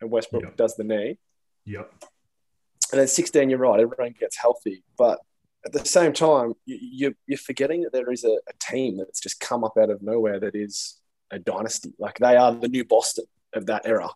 and 0.00 0.10
Westbrook 0.10 0.56
does 0.56 0.74
the 0.74 0.82
knee. 0.82 1.18
Yep. 1.66 1.92
And 2.90 3.00
then 3.00 3.06
16, 3.06 3.50
you're 3.50 3.58
right, 3.60 3.78
everyone 3.78 4.14
gets 4.18 4.36
healthy. 4.36 4.82
But 4.96 5.20
at 5.76 5.82
the 5.82 5.88
same 5.88 6.12
time, 6.12 6.54
you, 6.66 7.14
you're 7.26 7.38
forgetting 7.38 7.82
that 7.82 7.92
there 7.92 8.10
is 8.10 8.24
a, 8.24 8.38
a 8.48 8.52
team 8.60 8.96
that's 8.98 9.20
just 9.20 9.40
come 9.40 9.64
up 9.64 9.76
out 9.80 9.90
of 9.90 10.02
nowhere 10.02 10.40
that 10.40 10.54
is 10.54 11.00
a 11.30 11.38
dynasty. 11.38 11.92
Like 11.98 12.18
they 12.18 12.36
are 12.36 12.54
the 12.54 12.68
new 12.68 12.84
Boston 12.84 13.24
of 13.54 13.66
that 13.66 13.82
era. 13.86 14.08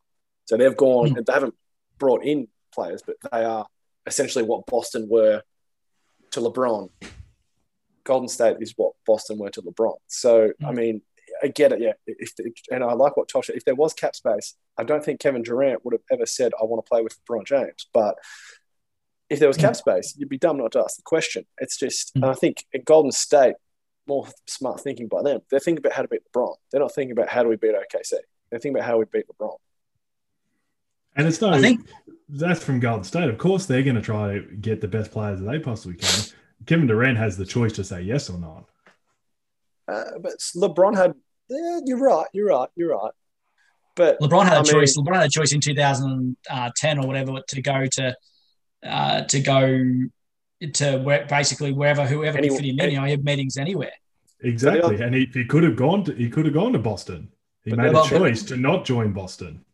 So 0.47 0.57
they've 0.57 0.77
gone 0.77 1.11
Hmm. 1.11 1.17
and 1.19 1.27
they 1.27 1.33
haven't 1.33 1.55
brought 1.99 2.25
in 2.25 2.49
players, 2.75 3.03
but 3.07 3.17
they 3.31 3.45
are 3.45 3.67
essentially 4.07 4.45
what 4.45 4.67
Boston 4.67 5.09
were 5.09 5.43
to 6.33 6.41
LeBron. 6.41 6.91
Golden 8.05 8.29
State 8.29 8.57
is 8.61 8.75
what 8.77 8.93
Boston 9.07 9.39
were 9.39 9.51
to 9.51 9.63
LeBron. 9.63 9.97
So 10.09 10.53
I 10.65 10.73
Mm. 10.73 10.75
mean, 10.75 11.03
I 11.43 11.49
get 11.49 11.73
it. 11.73 11.81
Yeah, 11.81 11.93
if 12.07 12.33
and 12.71 12.85
I 12.85 12.93
like 12.93 13.17
what 13.17 13.29
Tolsh. 13.29 13.49
If 13.51 13.65
there 13.65 13.75
was 13.75 13.95
cap 13.95 14.15
space, 14.15 14.55
I 14.77 14.85
don't 14.85 15.05
think 15.05 15.19
Kevin 15.21 15.43
Durant 15.43 15.85
would 15.85 15.95
have 15.95 16.03
ever 16.11 16.27
said, 16.27 16.53
"I 16.61 16.65
want 16.65 16.85
to 16.85 16.89
play 16.89 17.03
with 17.03 17.17
LeBron 17.25 17.47
James." 17.47 17.87
But 17.93 18.17
if 19.33 19.39
there 19.39 19.49
was 19.49 19.57
mm. 19.57 19.63
cap 19.63 19.77
space, 19.77 20.15
you'd 20.17 20.29
be 20.29 20.39
dumb 20.39 20.59
not 20.59 20.73
to 20.73 20.81
ask 20.81 20.97
the 20.97 21.03
question. 21.03 21.47
It's 21.59 21.79
just, 21.79 22.15
mm. 22.15 22.23
and 22.23 22.27
I 22.27 22.35
think 22.35 22.65
at 22.75 22.85
Golden 22.85 23.11
State, 23.11 23.55
more 24.07 24.27
smart 24.47 24.81
thinking 24.81 25.09
by 25.09 25.23
them. 25.23 25.41
They're 25.51 25.61
thinking 25.61 25.79
about 25.79 25.95
how 25.95 26.03
to 26.03 26.09
beat 26.09 26.21
LeBron. 26.33 26.55
They're 26.71 26.81
not 26.81 26.95
thinking 26.95 27.13
about 27.13 27.29
how 27.29 27.43
do 27.43 27.49
we 27.49 27.57
beat 27.57 27.75
OKC. 27.75 28.11
They're 28.51 28.59
thinking 28.59 28.77
about 28.77 28.87
how 28.87 28.99
we 28.99 29.07
beat 29.11 29.25
LeBron. 29.29 29.57
And 31.17 31.27
it's 31.27 31.41
no, 31.41 31.51
I 31.51 31.61
think 31.61 31.87
that's 32.29 32.63
from 32.63 32.81
Golden 32.81 33.05
State. 33.05 33.29
Of 33.29 33.39
course, 33.39 33.67
they're 33.67 33.83
going 33.83 33.97
to 33.97 34.03
try 34.03 34.35
to 34.35 34.41
get 34.41 34.81
the 34.81 34.89
best 34.89 35.11
players 35.13 35.41
that 35.41 35.51
they 35.51 35.59
possibly 35.59 35.97
can. 35.97 36.25
Kevin 36.67 36.87
Durant 36.87 37.19
has 37.19 37.37
the 37.37 37.45
choice 37.47 37.73
to 37.75 37.85
say 37.85 38.03
yes 38.03 38.31
or 38.31 38.39
not. 38.39 38.65
Uh, 39.89 40.19
but 40.21 40.39
LeBron 40.57 40.97
had. 40.97 41.15
Yeah, 41.49 41.81
you're 41.85 41.99
right. 41.99 42.27
You're 42.33 42.49
right. 42.49 42.69
You're 42.77 42.97
right. 42.97 43.13
But 43.95 44.21
LeBron 44.21 44.45
had 44.45 44.55
a 44.55 44.57
I 44.57 44.63
mean- 44.63 44.73
choice. 44.73 44.97
LeBron 44.97 45.17
had 45.17 45.27
a 45.27 45.31
choice 45.31 45.53
in 45.53 45.61
2010 45.61 46.99
uh, 46.99 47.03
or 47.03 47.07
whatever 47.07 47.41
to 47.47 47.63
go 47.63 47.87
to 47.87 48.17
uh, 48.85 49.23
to 49.23 49.41
go 49.41 50.09
to 50.73 50.99
where, 50.99 51.27
basically 51.27 51.73
wherever 51.73 52.07
whoever 52.07 52.39
Any- 52.39 52.49
could 52.49 52.59
fit 52.59 52.67
him 52.67 52.75
in. 52.75 52.81
any- 52.81 52.93
You 52.95 52.99
know, 53.01 53.05
he 53.05 53.11
had 53.13 53.25
meetings 53.25 53.57
anywhere. 53.57 53.93
Exactly, 54.45 55.01
and 55.01 55.15
he, 55.15 55.29
he 55.33 55.45
could 55.45 55.63
have 55.63 55.77
gone 55.77 56.05
to 56.05 56.13
he 56.15 56.29
could 56.29 56.45
have 56.47 56.55
gone 56.55 56.73
to 56.73 56.79
Boston. 56.79 57.29
He 57.65 57.71
But 57.71 57.79
made 57.79 57.95
a 57.95 58.05
choice 58.09 58.43
to 58.45 58.57
not 58.57 58.85
join 58.85 59.13
Boston. 59.13 59.65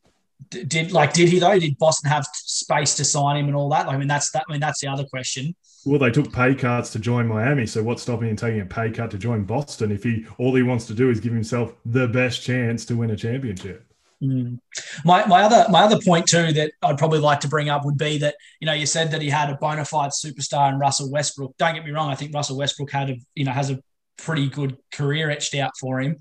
Did 0.50 0.92
like 0.92 1.14
did 1.14 1.28
he 1.30 1.38
though? 1.38 1.58
Did 1.58 1.78
Boston 1.78 2.10
have 2.10 2.26
space 2.34 2.94
to 2.96 3.04
sign 3.04 3.36
him 3.38 3.46
and 3.46 3.56
all 3.56 3.70
that? 3.70 3.88
I 3.88 3.96
mean, 3.96 4.08
that's 4.08 4.30
that. 4.32 4.44
I 4.48 4.52
mean, 4.52 4.60
that's 4.60 4.80
the 4.80 4.88
other 4.88 5.04
question. 5.04 5.54
Well, 5.86 5.98
they 5.98 6.10
took 6.10 6.32
pay 6.32 6.54
cuts 6.54 6.90
to 6.90 6.98
join 6.98 7.26
Miami, 7.26 7.66
so 7.66 7.82
what's 7.82 8.02
stopping 8.02 8.28
him 8.28 8.36
taking 8.36 8.60
a 8.60 8.66
pay 8.66 8.90
cut 8.90 9.10
to 9.12 9.18
join 9.18 9.44
Boston 9.44 9.90
if 9.90 10.02
he 10.04 10.26
all 10.36 10.54
he 10.54 10.62
wants 10.62 10.86
to 10.86 10.94
do 10.94 11.08
is 11.10 11.18
give 11.18 11.32
himself 11.32 11.72
the 11.86 12.06
best 12.06 12.42
chance 12.42 12.84
to 12.86 12.96
win 12.96 13.10
a 13.10 13.16
championship? 13.16 13.84
Mm. 14.22 14.58
My 15.04 15.24
my 15.26 15.42
other 15.42 15.66
my 15.70 15.82
other 15.82 16.00
point 16.04 16.26
too 16.26 16.52
that 16.52 16.72
I'd 16.82 16.98
probably 16.98 17.20
like 17.20 17.40
to 17.40 17.48
bring 17.48 17.68
up 17.68 17.84
would 17.84 17.98
be 17.98 18.18
that 18.18 18.34
you 18.60 18.66
know 18.66 18.72
you 18.72 18.84
said 18.84 19.12
that 19.12 19.22
he 19.22 19.30
had 19.30 19.48
a 19.48 19.56
bona 19.56 19.84
fide 19.84 20.10
superstar 20.10 20.72
in 20.72 20.78
Russell 20.78 21.10
Westbrook. 21.10 21.56
Don't 21.56 21.74
get 21.74 21.84
me 21.84 21.92
wrong, 21.92 22.10
I 22.10 22.16
think 22.16 22.34
Russell 22.34 22.58
Westbrook 22.58 22.90
had 22.90 23.10
a 23.10 23.16
you 23.36 23.44
know 23.44 23.52
has 23.52 23.70
a 23.70 23.80
pretty 24.16 24.48
good 24.48 24.76
career 24.92 25.30
etched 25.30 25.54
out 25.54 25.70
for 25.78 26.00
him. 26.00 26.16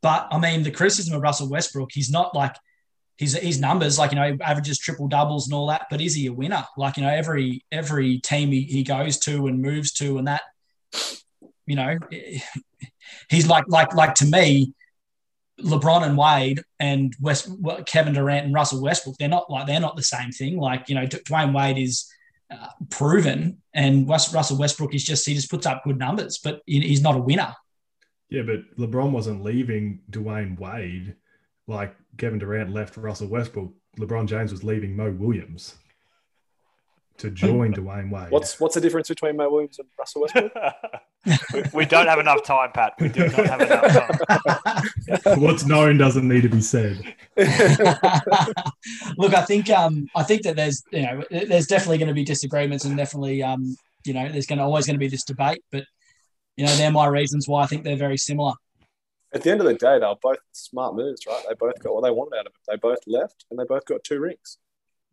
But 0.00 0.28
I 0.30 0.38
mean 0.38 0.62
the 0.62 0.70
criticism 0.70 1.14
of 1.14 1.20
Russell 1.20 1.50
Westbrook, 1.50 1.90
he's 1.92 2.10
not 2.10 2.34
like 2.34 2.56
his 3.18 3.34
his 3.34 3.60
numbers 3.60 3.98
like 3.98 4.12
you 4.12 4.16
know 4.16 4.36
averages 4.40 4.78
triple 4.78 5.08
doubles 5.08 5.46
and 5.46 5.54
all 5.54 5.66
that. 5.66 5.86
But 5.90 6.00
is 6.00 6.14
he 6.14 6.26
a 6.26 6.32
winner? 6.32 6.64
Like 6.78 6.96
you 6.96 7.02
know 7.02 7.10
every 7.10 7.62
every 7.70 8.20
team 8.20 8.52
he, 8.52 8.62
he 8.62 8.84
goes 8.84 9.18
to 9.20 9.48
and 9.48 9.60
moves 9.60 9.92
to 9.94 10.16
and 10.16 10.28
that 10.28 10.42
you 11.66 11.76
know 11.76 11.98
he's 13.28 13.46
like 13.46 13.64
like 13.68 13.94
like 13.94 14.14
to 14.16 14.26
me 14.26 14.72
LeBron 15.60 16.02
and 16.02 16.18
Wade 16.18 16.62
and 16.80 17.14
West 17.20 17.48
Kevin 17.86 18.12
Durant 18.12 18.46
and 18.46 18.54
Russell 18.54 18.82
Westbrook, 18.82 19.16
they're 19.18 19.28
not 19.28 19.48
like 19.50 19.66
they're 19.66 19.80
not 19.80 19.96
the 19.96 20.02
same 20.02 20.32
thing. 20.32 20.58
Like 20.58 20.88
you 20.88 20.94
know, 20.94 21.06
Dwyane 21.06 21.54
Wade 21.54 21.78
is 21.78 22.10
uh, 22.50 22.68
proven, 22.90 23.58
and 23.72 24.06
West, 24.06 24.34
Russell 24.34 24.58
Westbrook 24.58 24.94
is 24.94 25.04
just 25.04 25.26
he 25.26 25.34
just 25.34 25.50
puts 25.50 25.66
up 25.66 25.84
good 25.84 25.98
numbers, 25.98 26.38
but 26.42 26.60
he's 26.66 27.02
not 27.02 27.16
a 27.16 27.20
winner. 27.20 27.54
Yeah, 28.30 28.42
but 28.42 28.76
LeBron 28.78 29.12
wasn't 29.12 29.44
leaving 29.44 30.00
Dwyane 30.10 30.58
Wade 30.58 31.14
like 31.68 31.94
Kevin 32.18 32.38
Durant 32.38 32.72
left 32.72 32.96
Russell 32.96 33.28
Westbrook. 33.28 33.72
LeBron 33.98 34.26
James 34.26 34.50
was 34.50 34.64
leaving 34.64 34.96
Mo 34.96 35.12
Williams 35.12 35.76
to 37.18 37.30
join 37.30 37.72
Dwyane 37.72 38.10
Wade. 38.10 38.30
What's 38.30 38.58
what's 38.58 38.74
the 38.74 38.80
difference 38.80 39.08
between 39.08 39.36
Mo 39.36 39.48
Williams 39.48 39.78
and 39.78 39.88
Russell 39.98 40.22
Westbrook? 40.22 40.52
we, 41.52 41.62
we 41.72 41.84
don't 41.86 42.06
have 42.06 42.18
enough 42.18 42.42
time, 42.42 42.72
Pat. 42.72 42.94
We 42.98 43.08
do 43.08 43.28
not 43.28 43.46
have 43.46 43.60
enough 43.60 45.22
time. 45.24 45.40
What's 45.40 45.64
known 45.64 45.96
doesn't 45.96 46.26
need 46.26 46.42
to 46.42 46.48
be 46.48 46.60
said. 46.60 46.98
Look, 49.16 49.34
I 49.34 49.44
think 49.46 49.70
um, 49.70 50.08
I 50.14 50.24
think 50.24 50.42
that 50.42 50.56
there's 50.56 50.82
you 50.90 51.02
know 51.02 51.22
there's 51.30 51.66
definitely 51.66 51.98
going 51.98 52.08
to 52.08 52.14
be 52.14 52.24
disagreements 52.24 52.84
and 52.84 52.96
definitely 52.96 53.42
um, 53.42 53.76
you 54.04 54.12
know 54.12 54.28
there's 54.30 54.46
going 54.46 54.58
to 54.58 54.64
always 54.64 54.86
going 54.86 54.96
to 54.96 55.00
be 55.00 55.08
this 55.08 55.24
debate, 55.24 55.62
but 55.70 55.84
you 56.56 56.66
know 56.66 56.74
they're 56.76 56.90
my 56.90 57.06
reasons 57.06 57.46
why 57.46 57.62
I 57.62 57.66
think 57.66 57.84
they're 57.84 57.96
very 57.96 58.18
similar. 58.18 58.54
At 59.32 59.42
the 59.42 59.50
end 59.50 59.60
of 59.60 59.66
the 59.66 59.74
day, 59.74 59.98
they 59.98 60.06
were 60.06 60.14
both 60.20 60.38
smart 60.52 60.94
moves, 60.94 61.26
right? 61.26 61.42
They 61.48 61.54
both 61.54 61.80
got 61.82 61.94
what 61.94 62.04
they 62.04 62.10
wanted 62.10 62.38
out 62.38 62.46
of 62.46 62.52
it. 62.52 62.60
They 62.68 62.76
both 62.76 63.00
left, 63.06 63.44
and 63.50 63.58
they 63.58 63.64
both 63.64 63.84
got 63.84 64.04
two 64.04 64.20
rings. 64.20 64.58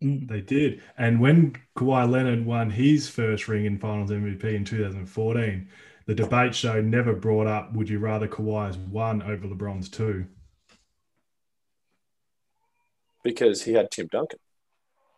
Mm. 0.01 0.27
They 0.27 0.41
did. 0.41 0.81
And 0.97 1.19
when 1.19 1.55
Kawhi 1.77 2.09
Leonard 2.09 2.45
won 2.45 2.69
his 2.69 3.07
first 3.07 3.47
ring 3.47 3.65
in 3.65 3.77
Finals 3.77 4.11
MVP 4.11 4.43
in 4.43 4.65
2014, 4.65 5.67
the 6.07 6.15
debate 6.15 6.55
show 6.55 6.81
never 6.81 7.13
brought 7.13 7.47
up 7.47 7.73
would 7.73 7.89
you 7.89 7.99
rather 7.99 8.27
Kawhi's 8.27 8.77
one 8.77 9.21
over 9.21 9.47
LeBron's 9.47 9.89
two? 9.89 10.25
because 13.23 13.63
he 13.63 13.73
had 13.73 13.91
Tim 13.91 14.07
Duncan. 14.11 14.39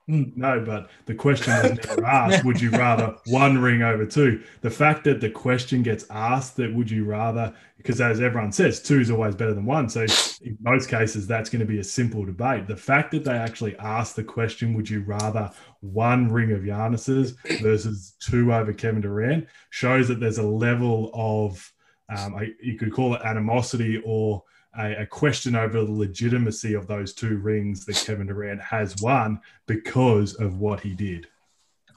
No, 0.05 0.61
but 0.65 0.89
the 1.05 1.15
question 1.15 1.53
was 1.53 1.87
never 1.87 2.05
asked 2.05 2.43
would 2.43 2.59
you 2.59 2.71
rather 2.71 3.15
one 3.27 3.57
ring 3.57 3.83
over 3.83 4.05
two? 4.05 4.43
The 4.59 4.69
fact 4.69 5.05
that 5.05 5.21
the 5.21 5.29
question 5.29 5.81
gets 5.81 6.05
asked 6.09 6.57
that 6.57 6.73
would 6.73 6.91
you 6.91 7.05
rather, 7.05 7.53
because 7.77 8.01
as 8.01 8.19
everyone 8.19 8.51
says, 8.51 8.81
two 8.81 8.99
is 8.99 9.09
always 9.09 9.33
better 9.33 9.53
than 9.53 9.65
one. 9.65 9.87
So 9.87 10.01
in 10.41 10.57
most 10.61 10.89
cases, 10.89 11.25
that's 11.25 11.49
going 11.49 11.61
to 11.61 11.65
be 11.65 11.79
a 11.79 11.83
simple 11.83 12.25
debate. 12.25 12.67
The 12.67 12.75
fact 12.75 13.11
that 13.11 13.23
they 13.23 13.31
actually 13.31 13.77
asked 13.77 14.17
the 14.17 14.25
question, 14.25 14.73
would 14.73 14.89
you 14.89 15.03
rather 15.03 15.49
one 15.79 16.29
ring 16.29 16.51
of 16.51 16.61
Giannis's 16.61 17.31
versus 17.61 18.15
two 18.19 18.53
over 18.53 18.73
Kevin 18.73 19.01
Durant, 19.01 19.47
shows 19.69 20.09
that 20.09 20.19
there's 20.19 20.37
a 20.37 20.43
level 20.43 21.11
of, 21.13 21.71
um, 22.15 22.35
you 22.61 22.77
could 22.77 22.91
call 22.91 23.15
it 23.15 23.21
animosity 23.21 24.01
or 24.05 24.43
a, 24.77 25.01
a 25.01 25.05
question 25.05 25.55
over 25.55 25.83
the 25.83 25.91
legitimacy 25.91 26.73
of 26.73 26.87
those 26.87 27.13
two 27.13 27.37
rings 27.37 27.85
that 27.85 27.95
Kevin 27.95 28.27
Durant 28.27 28.61
has 28.61 28.95
won 29.01 29.39
because 29.67 30.35
of 30.35 30.59
what 30.59 30.79
he 30.79 30.93
did. 30.93 31.27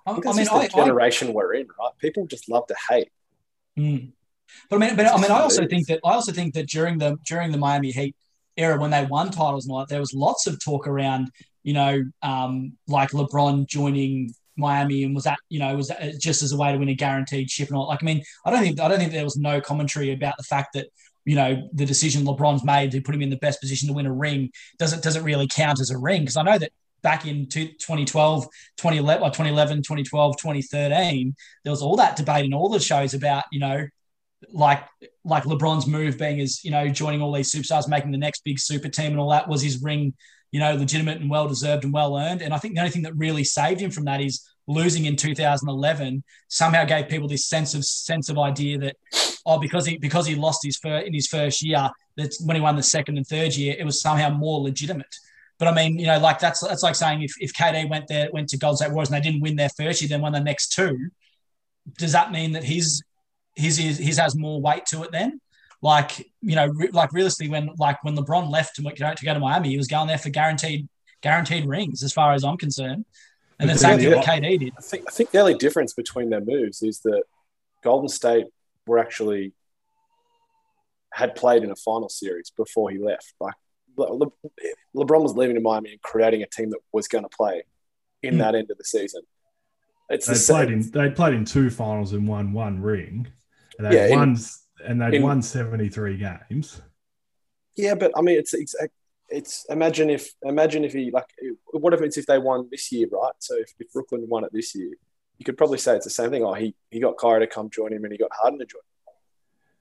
I, 0.07 0.11
I, 0.11 0.15
think 0.15 0.27
I 0.27 0.29
that's 0.29 0.37
mean, 0.37 0.47
just 0.47 0.57
I, 0.57 0.67
the 0.69 0.83
I, 0.83 0.85
generation 0.85 1.33
we're 1.33 1.55
in, 1.55 1.67
right? 1.79 1.93
People 1.99 2.27
just 2.27 2.49
love 2.49 2.67
to 2.67 2.77
hate. 2.89 3.11
Mm. 3.79 4.13
But 4.71 4.77
I 4.77 4.79
mean, 4.79 4.97
but 4.97 5.07
I 5.07 5.17
mean, 5.17 5.31
I 5.31 5.41
also 5.41 5.67
think 5.67 5.87
that 5.89 6.01
I 6.05 6.13
also 6.13 6.33
think 6.33 6.55
that 6.55 6.69
during 6.69 6.99
the 6.99 7.19
during 7.27 7.51
the 7.51 7.59
Miami 7.59 7.91
Heat 7.91 8.15
era 8.57 8.79
when 8.79 8.91
they 8.91 9.05
won 9.05 9.31
titles 9.31 9.67
and 9.67 9.73
all 9.73 9.81
that, 9.81 9.89
there 9.89 10.01
was 10.01 10.15
lots 10.15 10.47
of 10.47 10.63
talk 10.63 10.87
around, 10.87 11.31
you 11.63 11.75
know, 11.75 12.05
um, 12.23 12.73
like 12.87 13.11
LeBron 13.11 13.67
joining 13.67 14.33
Miami 14.57 15.05
and 15.05 15.15
was 15.15 15.25
that 15.25 15.39
you 15.49 15.59
know 15.59 15.77
was 15.77 15.89
that 15.89 16.19
just 16.21 16.43
as 16.43 16.53
a 16.53 16.57
way 16.57 16.73
to 16.73 16.79
win 16.79 16.89
a 16.89 16.95
guaranteed 16.95 17.51
ship 17.51 17.69
and 17.69 17.77
all. 17.77 17.89
Like, 17.89 18.03
I 18.03 18.07
mean, 18.07 18.23
I 18.45 18.51
don't 18.51 18.63
think 18.63 18.81
I 18.81 18.89
don't 18.89 18.99
think 18.99 19.13
there 19.13 19.25
was 19.25 19.37
no 19.37 19.61
commentary 19.61 20.13
about 20.13 20.37
the 20.37 20.45
fact 20.45 20.73
that 20.75 20.87
you 21.27 21.37
know 21.37 21.69
the 21.75 21.85
decision 21.85 22.25
LeBron's 22.25 22.65
made 22.65 22.91
to 22.93 23.03
put 23.03 23.15
him 23.15 23.21
in 23.21 23.31
the 23.31 23.37
best 23.37 23.61
position 23.61 23.89
to 23.89 23.95
win 23.95 24.07
a 24.07 24.13
ring 24.13 24.51
doesn't 24.79 25.03
doesn't 25.03 25.25
really 25.25 25.47
count 25.47 25.81
as 25.81 25.91
a 25.91 25.99
ring 25.99 26.23
because 26.23 26.39
I 26.39 26.43
know 26.43 26.57
that 26.57 26.73
back 27.03 27.27
in 27.27 27.47
two- 27.49 27.69
2012 27.69 28.45
2011 28.79 29.27
2011 29.29 29.79
2012 29.79 30.37
2013 30.39 31.35
there 31.65 31.71
was 31.71 31.83
all 31.83 31.97
that 31.97 32.17
debate 32.17 32.47
in 32.47 32.55
all 32.55 32.71
the 32.71 32.81
shows 32.81 33.13
about 33.13 33.45
you 33.53 33.61
know 33.61 33.87
like 34.53 34.85
like 35.25 35.45
LeBron's 35.45 35.87
move 35.87 36.19
being 36.19 36.41
as 36.41 36.65
you 36.65 36.71
know 36.71 36.89
joining 36.89 37.23
all 37.23 37.33
these 37.33 37.53
superstars, 37.53 37.89
making 37.89 38.11
the 38.11 38.19
next 38.19 38.45
big 38.45 38.59
super 38.59 38.89
team 38.89 39.13
and 39.13 39.21
all 39.21 39.31
that 39.31 39.49
was 39.49 39.63
his 39.63 39.83
ring, 39.83 40.15
you 40.53 40.61
know, 40.61 40.75
legitimate 40.75 41.21
and 41.21 41.31
well 41.31 41.49
deserved 41.49 41.85
and 41.85 41.93
well 41.93 42.17
earned. 42.17 42.43
And 42.43 42.53
I 42.53 42.59
think 42.59 42.75
the 42.75 42.81
only 42.81 42.91
thing 42.91 43.03
that 43.03 43.17
really 43.17 43.45
saved 43.45 43.81
him 43.81 43.91
from 43.91 44.05
that 44.05 44.21
is 44.21 44.47
losing 44.67 45.05
in 45.05 45.17
2011 45.17 46.25
somehow 46.49 46.85
gave 46.85 47.09
people 47.09 47.29
this 47.29 47.47
sense 47.47 47.75
of 47.75 47.85
sense 47.85 48.29
of 48.29 48.39
idea 48.39 48.77
that 48.79 48.97
oh 49.47 49.59
because 49.59 49.87
he 49.87 49.97
because 49.97 50.27
he 50.27 50.35
lost 50.35 50.61
his 50.65 50.77
first 50.77 51.07
in 51.07 51.15
his 51.15 51.29
first 51.29 51.63
year 51.63 51.89
that's 52.17 52.41
when 52.41 52.57
he 52.57 52.61
won 52.61 52.77
the 52.77 52.83
second 52.83 53.17
and 53.17 53.27
third 53.27 53.55
year 53.55 53.77
it 53.79 53.85
was 53.85 54.01
somehow 54.01 54.31
more 54.31 54.61
legitimate. 54.61 55.15
But 55.59 55.69
I 55.69 55.73
mean, 55.73 55.99
you 55.99 56.07
know, 56.07 56.19
like 56.19 56.39
that's 56.39 56.61
that's 56.61 56.83
like 56.83 56.95
saying 56.95 57.23
if, 57.23 57.33
if 57.41 57.53
KD 57.55 57.89
went 57.89 58.09
there 58.09 58.29
went 58.33 58.49
to 58.51 58.59
Golden 58.59 58.77
State 58.77 58.91
Warriors 58.91 59.11
and 59.11 59.17
they 59.17 59.27
didn't 59.27 59.41
win 59.41 59.57
their 59.57 59.71
first 59.71 60.03
year, 60.03 60.09
then 60.09 60.21
won 60.21 60.33
the 60.33 60.41
next 60.41 60.73
two, 60.73 61.11
does 61.99 62.13
that 62.13 62.31
mean 62.31 62.53
that 62.53 62.65
his 62.65 63.03
his 63.55 63.79
his, 63.79 63.99
his 63.99 64.19
has 64.19 64.37
more 64.37 64.61
weight 64.61 64.87
to 64.87 65.03
it 65.03 65.13
then? 65.13 65.41
Like 65.81 66.19
you 66.43 66.57
know, 66.57 66.67
re- 66.67 66.91
like 66.93 67.13
realistically, 67.13 67.51
when 67.51 67.71
like 67.79 68.03
when 68.05 68.17
LeBron 68.17 68.51
left 68.51 68.77
to, 68.77 68.83
to 68.83 69.25
go 69.25 69.35
to 69.35 69.41
Miami, 69.41 69.71
he 69.71 69.77
was 69.77 69.89
going 69.89 70.09
there 70.09 70.19
for 70.19 70.31
guaranteed 70.31 70.89
guaranteed 71.23 71.67
rings, 71.67 72.03
as 72.03 72.13
far 72.13 72.35
as 72.35 72.45
I'm 72.45 72.59
concerned. 72.59 73.07
And 73.59 73.69
then 73.71 73.77
But 73.77 73.81
same 73.81 73.99
thing 73.99 74.11
with 74.11 74.25
KD 74.25 74.59
did. 74.59 74.73
I 74.77 74.81
think 74.83 75.05
I 75.09 75.11
think 75.11 75.31
the 75.31 75.39
only 75.39 75.55
difference 75.55 75.95
between 75.95 76.31
their 76.31 76.43
moves 76.45 76.83
is 76.83 77.01
that 77.01 77.23
Golden 77.83 78.09
State 78.09 78.47
were 78.87 78.99
actually 78.99 79.53
had 81.13 81.35
played 81.35 81.63
in 81.63 81.71
a 81.71 81.77
final 81.77 82.09
series 82.09 82.51
before 82.57 82.91
he 82.91 82.99
left. 82.99 83.33
Like 83.41 83.55
Le- 83.97 84.13
Le- 84.13 84.31
LeBron 84.95 85.23
was 85.23 85.35
leaving 85.35 85.55
to 85.55 85.61
Miami 85.63 85.93
and 85.93 86.03
creating 86.03 86.43
a 86.43 86.47
team 86.47 86.71
that 86.71 86.81
was 86.93 87.09
going 87.09 87.25
to 87.25 87.31
play 87.35 87.63
in 88.23 88.35
Hmm. 88.35 88.39
that 88.41 88.55
end 88.55 88.71
of 88.71 88.77
the 88.77 88.85
season. 88.85 89.23
It's 90.11 90.27
the 90.27 90.33
They 90.33 90.39
same. 90.39 90.57
played 90.57 90.71
in 90.73 90.91
they 90.91 91.11
played 91.11 91.35
in 91.35 91.45
two 91.47 91.71
finals 91.71 92.13
and 92.13 92.29
won 92.29 92.53
one 92.53 92.81
ring. 92.83 93.29
And 93.79 93.87
they 93.87 93.97
Yeah, 93.97 94.07
in- 94.09 94.19
won 94.19 94.37
and 94.85 95.01
they'd 95.01 95.15
in- 95.15 95.23
won 95.23 95.41
73 95.43 96.19
games. 96.19 96.83
Yeah, 97.77 97.95
but 97.95 98.13
I 98.17 98.21
mean, 98.21 98.39
it's 98.39 98.53
exact. 98.55 98.93
It's 99.29 99.67
imagine 99.69 100.11
if 100.11 100.31
imagine 100.43 100.85
if 100.85 100.93
he 100.93 101.11
like 101.11 101.27
what 101.73 101.95
if 101.95 102.01
it's 102.01 102.17
if 102.17 102.27
they 102.27 102.39
won 102.39 102.69
this 102.71 102.93
year, 102.93 103.09
right? 103.11 103.33
So 103.39 103.57
if, 103.57 103.73
if 103.79 103.93
Brooklyn 103.93 104.27
won 104.29 104.45
it 104.45 104.53
this 104.53 104.75
year, 104.75 104.93
you 105.39 105.45
could 105.45 105.59
probably 105.59 105.79
say 105.79 105.97
it's 105.97 106.05
the 106.05 106.11
same 106.11 106.31
thing. 106.31 106.45
Oh, 106.45 106.55
he 106.55 106.75
he 106.91 107.01
got 107.01 107.19
Kyrie 107.19 107.41
to 107.41 107.47
come 107.47 107.71
join 107.71 107.93
him, 107.93 108.05
and 108.05 108.13
he 108.13 108.19
got 108.19 108.31
Harden 108.33 108.59
to 108.61 108.67
join. 108.67 108.81
Him. 108.81 108.97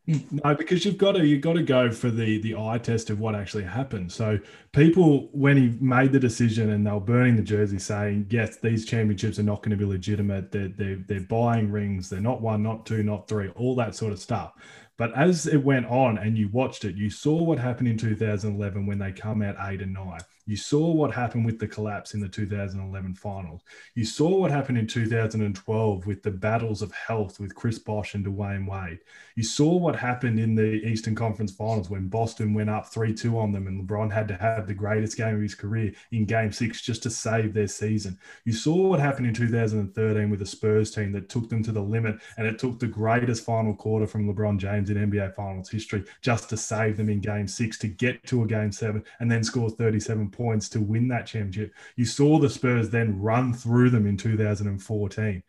Hmm. 0.08 0.38
No, 0.44 0.54
because 0.54 0.86
you've 0.86 1.00
got 1.00 1.14
to 1.14 1.26
you've 1.26 1.42
got 1.42 1.54
to 1.54 1.64
go 1.64 1.92
for 1.92 2.12
the 2.12 2.40
the 2.40 2.56
eye 2.56 2.78
test 2.78 3.10
of 3.10 3.20
what 3.20 3.34
actually 3.34 3.64
happened. 3.64 4.12
So 4.12 4.40
people, 4.72 5.30
when 5.32 5.58
he 5.58 5.76
made 5.80 6.12
the 6.12 6.20
decision 6.20 6.70
and 6.70 6.86
they 6.86 6.92
were 6.92 7.00
burning 7.00 7.36
the 7.36 7.42
jersey, 7.42 7.80
saying 7.80 8.28
yes, 8.30 8.58
these 8.58 8.86
championships 8.86 9.40
are 9.40 9.44
not 9.44 9.64
going 9.64 9.72
to 9.72 9.78
be 9.78 9.86
legitimate. 9.86 10.52
They're 10.52 10.68
they're, 10.68 10.98
they're 11.08 11.22
buying 11.22 11.72
rings. 11.72 12.10
They're 12.10 12.22
not 12.22 12.42
one, 12.42 12.62
not 12.62 12.86
two, 12.86 13.02
not 13.02 13.28
three. 13.28 13.50
All 13.50 13.76
that 13.78 13.96
sort 13.96 14.14
of 14.14 14.20
stuff. 14.20 14.54
But 14.98 15.14
as 15.16 15.46
it 15.46 15.64
went 15.64 15.88
on 15.88 16.18
and 16.18 16.38
you 16.38 16.48
watched 16.50 16.86
it, 16.86 16.96
you 16.96 17.10
saw 17.10 17.44
what 17.44 17.60
happened 17.60 17.90
in 17.90 17.98
2011 17.98 18.86
when 18.86 19.00
they 19.00 19.12
come 19.12 19.42
out 19.42 19.58
eight 19.60 19.82
and 19.82 19.94
nine. 19.94 20.22
You 20.48 20.58
saw 20.58 20.92
what 20.92 21.12
happened 21.12 21.44
with 21.44 21.58
the 21.58 21.68
collapse 21.68 22.14
in 22.14 22.20
the 22.20 22.30
2011 22.30 23.16
finals. 23.16 23.62
You 23.96 24.06
saw 24.06 24.30
what 24.30 24.52
happened 24.52 24.78
in 24.78 24.86
2012 24.86 26.06
with 26.06 26.22
the 26.22 26.30
battles 26.30 26.84
of 26.84 26.92
health 26.92 27.40
with 27.40 27.56
Chris 27.56 27.80
Bosh 27.80 28.14
and 28.14 28.24
Dwyane 28.24 28.68
Wade. 28.68 29.00
You 29.36 29.42
saw 29.42 29.76
what 29.76 29.96
happened 29.96 30.40
in 30.40 30.54
the 30.54 30.88
Eastern 30.88 31.16
Conference 31.16 31.52
finals 31.52 31.90
when 31.90 32.10
Boston 32.10 32.54
went 32.54 32.70
up 32.70 32.86
3 32.86 33.16
2 33.16 33.40
on 33.40 33.52
them 33.52 33.66
and 33.66 33.82
LeBron 33.82 34.12
had 34.12 34.28
to 34.28 34.36
have 34.36 34.68
the 34.68 34.74
greatest 34.76 35.18
game 35.18 35.36
of 35.36 35.42
his 35.42 35.56
career 35.56 35.92
in 36.12 36.26
game 36.26 36.52
six 36.52 36.80
just 36.80 37.02
to 37.04 37.10
save 37.10 37.52
their 37.54 37.68
season. 37.68 38.18
You 38.44 38.54
saw 38.54 38.76
what 38.76 39.00
happened 39.00 39.26
in 39.26 39.34
2013 39.34 40.30
with 40.30 40.40
the 40.40 40.46
Spurs 40.46 40.92
team 40.92 41.12
that 41.14 41.28
took 41.28 41.50
them 41.50 41.64
to 41.64 41.72
the 41.72 41.82
limit 41.82 42.20
and 42.38 42.46
it 42.46 42.60
took 42.60 42.80
the 42.80 42.88
greatest 42.88 43.44
final 43.44 43.74
quarter 43.74 44.06
from 44.06 44.32
LeBron 44.32 44.60
James 44.60 44.92
in 44.92 44.98
NBA 44.98 45.34
finals 45.34 45.70
history 45.70 46.04
just 46.22 46.50
to 46.50 46.58
save 46.58 46.98
them 46.98 47.10
in 47.10 47.20
game 47.20 47.48
six 47.48 47.80
to 47.80 47.88
get 47.88 48.24
to 48.28 48.44
a 48.44 48.48
game 48.48 48.72
seven 48.72 49.04
and 49.20 49.32
then 49.32 49.44
score 49.44 49.72
37 49.72 50.30
points 50.36 50.70
to 50.70 50.82
win 50.82 51.08
that 51.10 51.28
championship. 51.28 51.74
You 51.96 52.06
saw 52.06 52.40
the 52.40 52.50
Spurs 52.50 52.90
then 52.90 53.20
run 53.20 53.54
through 53.54 53.90
them 53.90 54.06
in 54.08 54.18
2014. 54.18 55.44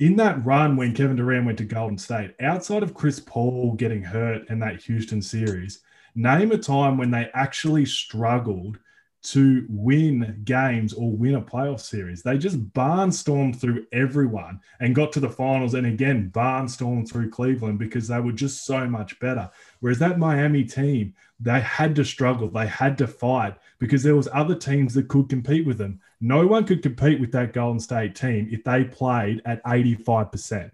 In 0.00 0.16
that 0.16 0.44
run 0.44 0.76
when 0.76 0.94
Kevin 0.94 1.16
Durant 1.16 1.46
went 1.46 1.58
to 1.58 1.64
Golden 1.64 1.98
State, 1.98 2.34
outside 2.40 2.82
of 2.82 2.94
Chris 2.94 3.20
Paul 3.20 3.74
getting 3.74 4.02
hurt 4.02 4.48
in 4.48 4.58
that 4.60 4.82
Houston 4.82 5.22
series, 5.22 5.80
name 6.14 6.52
a 6.52 6.58
time 6.58 6.98
when 6.98 7.10
they 7.10 7.30
actually 7.34 7.86
struggled 7.86 8.78
to 9.22 9.64
win 9.68 10.42
games 10.44 10.92
or 10.92 11.12
win 11.12 11.36
a 11.36 11.40
playoff 11.40 11.80
series. 11.80 12.22
They 12.22 12.36
just 12.38 12.72
barnstormed 12.72 13.60
through 13.60 13.86
everyone 13.92 14.60
and 14.80 14.94
got 14.94 15.12
to 15.12 15.20
the 15.20 15.30
finals 15.30 15.74
and 15.74 15.86
again 15.86 16.30
barnstormed 16.34 17.10
through 17.10 17.30
Cleveland 17.30 17.78
because 17.78 18.08
they 18.08 18.18
were 18.18 18.32
just 18.32 18.64
so 18.64 18.86
much 18.86 19.18
better. 19.20 19.48
Whereas 19.80 20.00
that 20.00 20.18
Miami 20.18 20.64
team, 20.64 21.14
they 21.38 21.60
had 21.60 21.94
to 21.96 22.04
struggle, 22.04 22.48
they 22.48 22.66
had 22.66 22.98
to 22.98 23.06
fight 23.06 23.54
because 23.78 24.02
there 24.02 24.16
was 24.16 24.28
other 24.32 24.56
teams 24.56 24.94
that 24.94 25.08
could 25.08 25.28
compete 25.28 25.66
with 25.66 25.78
them. 25.78 26.00
No 26.20 26.46
one 26.46 26.64
could 26.64 26.82
compete 26.82 27.20
with 27.20 27.32
that 27.32 27.52
Golden 27.52 27.80
State 27.80 28.16
team 28.16 28.48
if 28.50 28.64
they 28.64 28.84
played 28.84 29.40
at 29.44 29.62
85% 29.64 30.72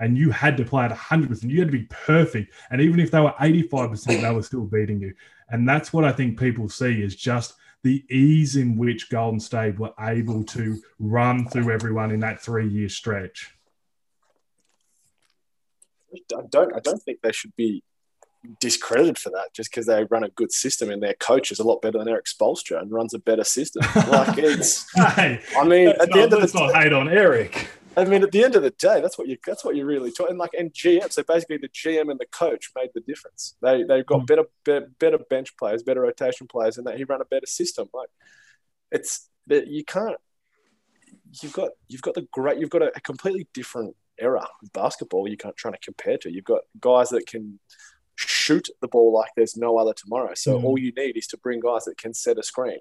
and 0.00 0.16
you 0.16 0.30
had 0.30 0.56
to 0.56 0.64
play 0.64 0.86
at 0.86 0.90
100%. 0.90 1.50
You 1.50 1.58
had 1.58 1.68
to 1.68 1.78
be 1.78 1.86
perfect. 1.90 2.54
And 2.70 2.80
even 2.80 2.98
if 2.98 3.10
they 3.10 3.20
were 3.20 3.34
85%, 3.38 4.22
they 4.22 4.32
were 4.32 4.42
still 4.42 4.64
beating 4.64 5.00
you. 5.00 5.14
And 5.50 5.68
that's 5.68 5.92
what 5.92 6.04
I 6.04 6.12
think 6.12 6.38
people 6.38 6.68
see 6.68 7.02
is 7.02 7.14
just 7.14 7.54
the 7.82 8.04
ease 8.10 8.56
in 8.56 8.76
which 8.76 9.10
Golden 9.10 9.40
State 9.40 9.78
were 9.78 9.94
able 9.98 10.44
to 10.44 10.80
run 10.98 11.46
through 11.46 11.72
everyone 11.72 12.10
in 12.10 12.20
that 12.20 12.42
three 12.42 12.68
year 12.68 12.88
stretch. 12.88 13.54
I 16.14 16.42
don't. 16.50 16.74
I 16.74 16.80
don't 16.80 17.02
think 17.02 17.20
they 17.22 17.32
should 17.32 17.54
be 17.56 17.82
discredited 18.58 19.18
for 19.18 19.30
that 19.30 19.52
just 19.52 19.70
because 19.70 19.86
they 19.86 20.04
run 20.04 20.24
a 20.24 20.30
good 20.30 20.50
system 20.50 20.90
and 20.90 21.02
their 21.02 21.14
coach 21.14 21.52
is 21.52 21.58
a 21.58 21.64
lot 21.64 21.82
better 21.82 21.98
than 21.98 22.08
Erik 22.08 22.24
Spoelstra 22.24 22.80
and 22.80 22.90
runs 22.90 23.14
a 23.14 23.18
better 23.18 23.44
system. 23.44 23.82
Like 24.08 24.38
it's. 24.38 24.86
hey, 25.14 25.40
I 25.56 25.64
mean, 25.64 25.88
at 25.88 25.98
the 25.98 26.06
not, 26.06 26.18
end 26.18 26.32
of 26.32 26.40
let's 26.40 26.52
the 26.52 26.60
not 26.60 26.82
hate 26.82 26.92
on 26.92 27.08
Erik. 27.08 27.68
I 27.96 28.04
mean, 28.04 28.22
at 28.22 28.30
the 28.30 28.44
end 28.44 28.54
of 28.54 28.62
the 28.62 28.70
day, 28.70 29.00
that's 29.00 29.18
what 29.18 29.26
you 29.28 29.36
that's 29.44 29.64
what 29.64 29.74
you 29.76 29.84
really 29.84 30.12
talk. 30.12 30.30
And 30.30 30.38
like, 30.38 30.54
and 30.58 30.72
GM, 30.72 31.10
so 31.12 31.22
basically 31.22 31.56
the 31.58 31.68
GM 31.68 32.10
and 32.10 32.20
the 32.20 32.26
coach 32.26 32.70
made 32.76 32.90
the 32.94 33.00
difference. 33.00 33.56
They 33.62 33.82
they've 33.82 34.06
got 34.06 34.20
Mm. 34.22 34.26
better, 34.26 34.44
better 34.64 34.90
better 34.98 35.18
bench 35.18 35.56
players, 35.56 35.82
better 35.82 36.00
rotation 36.02 36.46
players, 36.46 36.78
and 36.78 36.86
that 36.86 36.96
he 36.96 37.04
ran 37.04 37.20
a 37.20 37.24
better 37.24 37.46
system. 37.46 37.88
Like, 37.92 38.08
it's 38.92 39.28
that 39.48 39.66
you 39.66 39.84
can't. 39.84 40.16
You've 41.42 41.52
got 41.52 41.70
you've 41.88 42.02
got 42.02 42.14
the 42.14 42.26
great. 42.32 42.58
You've 42.58 42.70
got 42.70 42.82
a, 42.82 42.92
a 42.96 43.00
completely 43.00 43.48
different 43.54 43.96
era 44.18 44.46
of 44.62 44.72
basketball. 44.72 45.28
You 45.28 45.36
can't 45.36 45.56
try 45.56 45.70
to 45.70 45.78
compare 45.78 46.18
to. 46.18 46.30
You've 46.32 46.44
got 46.44 46.62
guys 46.80 47.08
that 47.10 47.26
can 47.26 47.58
shoot 48.16 48.68
the 48.80 48.88
ball 48.88 49.12
like 49.12 49.30
there's 49.36 49.56
no 49.56 49.78
other 49.78 49.94
tomorrow. 49.94 50.34
So 50.34 50.58
Mm. 50.58 50.64
all 50.64 50.78
you 50.78 50.92
need 50.92 51.16
is 51.16 51.26
to 51.28 51.38
bring 51.38 51.60
guys 51.60 51.84
that 51.86 51.96
can 51.98 52.14
set 52.14 52.38
a 52.38 52.42
screen 52.42 52.80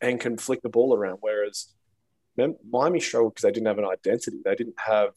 and 0.00 0.18
can 0.18 0.36
flick 0.38 0.62
the 0.62 0.68
ball 0.68 0.94
around. 0.96 1.18
Whereas 1.20 1.74
Miami 2.68 3.00
struggled 3.00 3.34
because 3.34 3.42
they 3.42 3.52
didn't 3.52 3.66
have 3.66 3.78
an 3.78 3.84
identity. 3.84 4.38
They 4.44 4.54
didn't 4.54 4.78
have, 4.78 5.10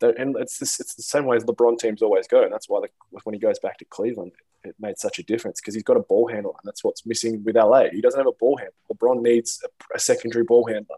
and 0.00 0.36
it's 0.38 0.58
this, 0.58 0.80
it's 0.80 0.94
the 0.94 1.02
same 1.02 1.24
way 1.24 1.36
as 1.36 1.44
LeBron 1.44 1.78
teams 1.78 2.02
always 2.02 2.26
go, 2.26 2.42
and 2.42 2.52
that's 2.52 2.68
why 2.68 2.80
the, 2.80 2.88
when 3.24 3.34
he 3.34 3.40
goes 3.40 3.58
back 3.58 3.78
to 3.78 3.84
Cleveland, 3.84 4.32
it 4.64 4.74
made 4.78 4.98
such 4.98 5.18
a 5.18 5.22
difference 5.22 5.60
because 5.60 5.74
he's 5.74 5.82
got 5.82 5.96
a 5.96 6.00
ball 6.00 6.28
handler, 6.28 6.52
and 6.52 6.64
that's 6.64 6.84
what's 6.84 7.06
missing 7.06 7.42
with 7.44 7.56
LA. 7.56 7.84
He 7.92 8.00
doesn't 8.00 8.18
have 8.18 8.26
a 8.26 8.32
ball 8.32 8.56
handler. 8.56 8.74
LeBron 8.92 9.22
needs 9.22 9.60
a, 9.64 9.96
a 9.96 9.98
secondary 9.98 10.44
ball 10.44 10.66
handler 10.66 10.96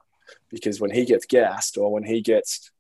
because 0.49 0.81
when 0.81 0.91
he 0.91 1.05
gets 1.05 1.27
gassed 1.27 1.77
or 1.77 1.93
when 1.93 2.05
he 2.05 2.21
gets 2.21 2.71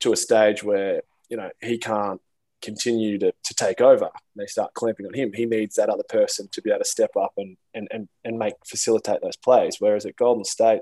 to 0.00 0.12
a 0.12 0.16
stage 0.16 0.62
where 0.62 1.02
you 1.28 1.36
know 1.36 1.50
he 1.62 1.78
can't 1.78 2.20
continue 2.62 3.18
to, 3.18 3.32
to 3.44 3.54
take 3.54 3.80
over 3.80 4.08
they 4.34 4.46
start 4.46 4.72
clamping 4.74 5.06
on 5.06 5.14
him 5.14 5.32
he 5.32 5.44
needs 5.44 5.76
that 5.76 5.88
other 5.88 6.02
person 6.08 6.48
to 6.50 6.62
be 6.62 6.70
able 6.70 6.78
to 6.78 6.84
step 6.84 7.10
up 7.16 7.32
and 7.36 7.56
and 7.74 7.86
and, 7.90 8.08
and 8.24 8.38
make 8.38 8.54
facilitate 8.66 9.20
those 9.22 9.36
plays 9.36 9.76
whereas 9.78 10.06
at 10.06 10.16
golden 10.16 10.44
state 10.44 10.80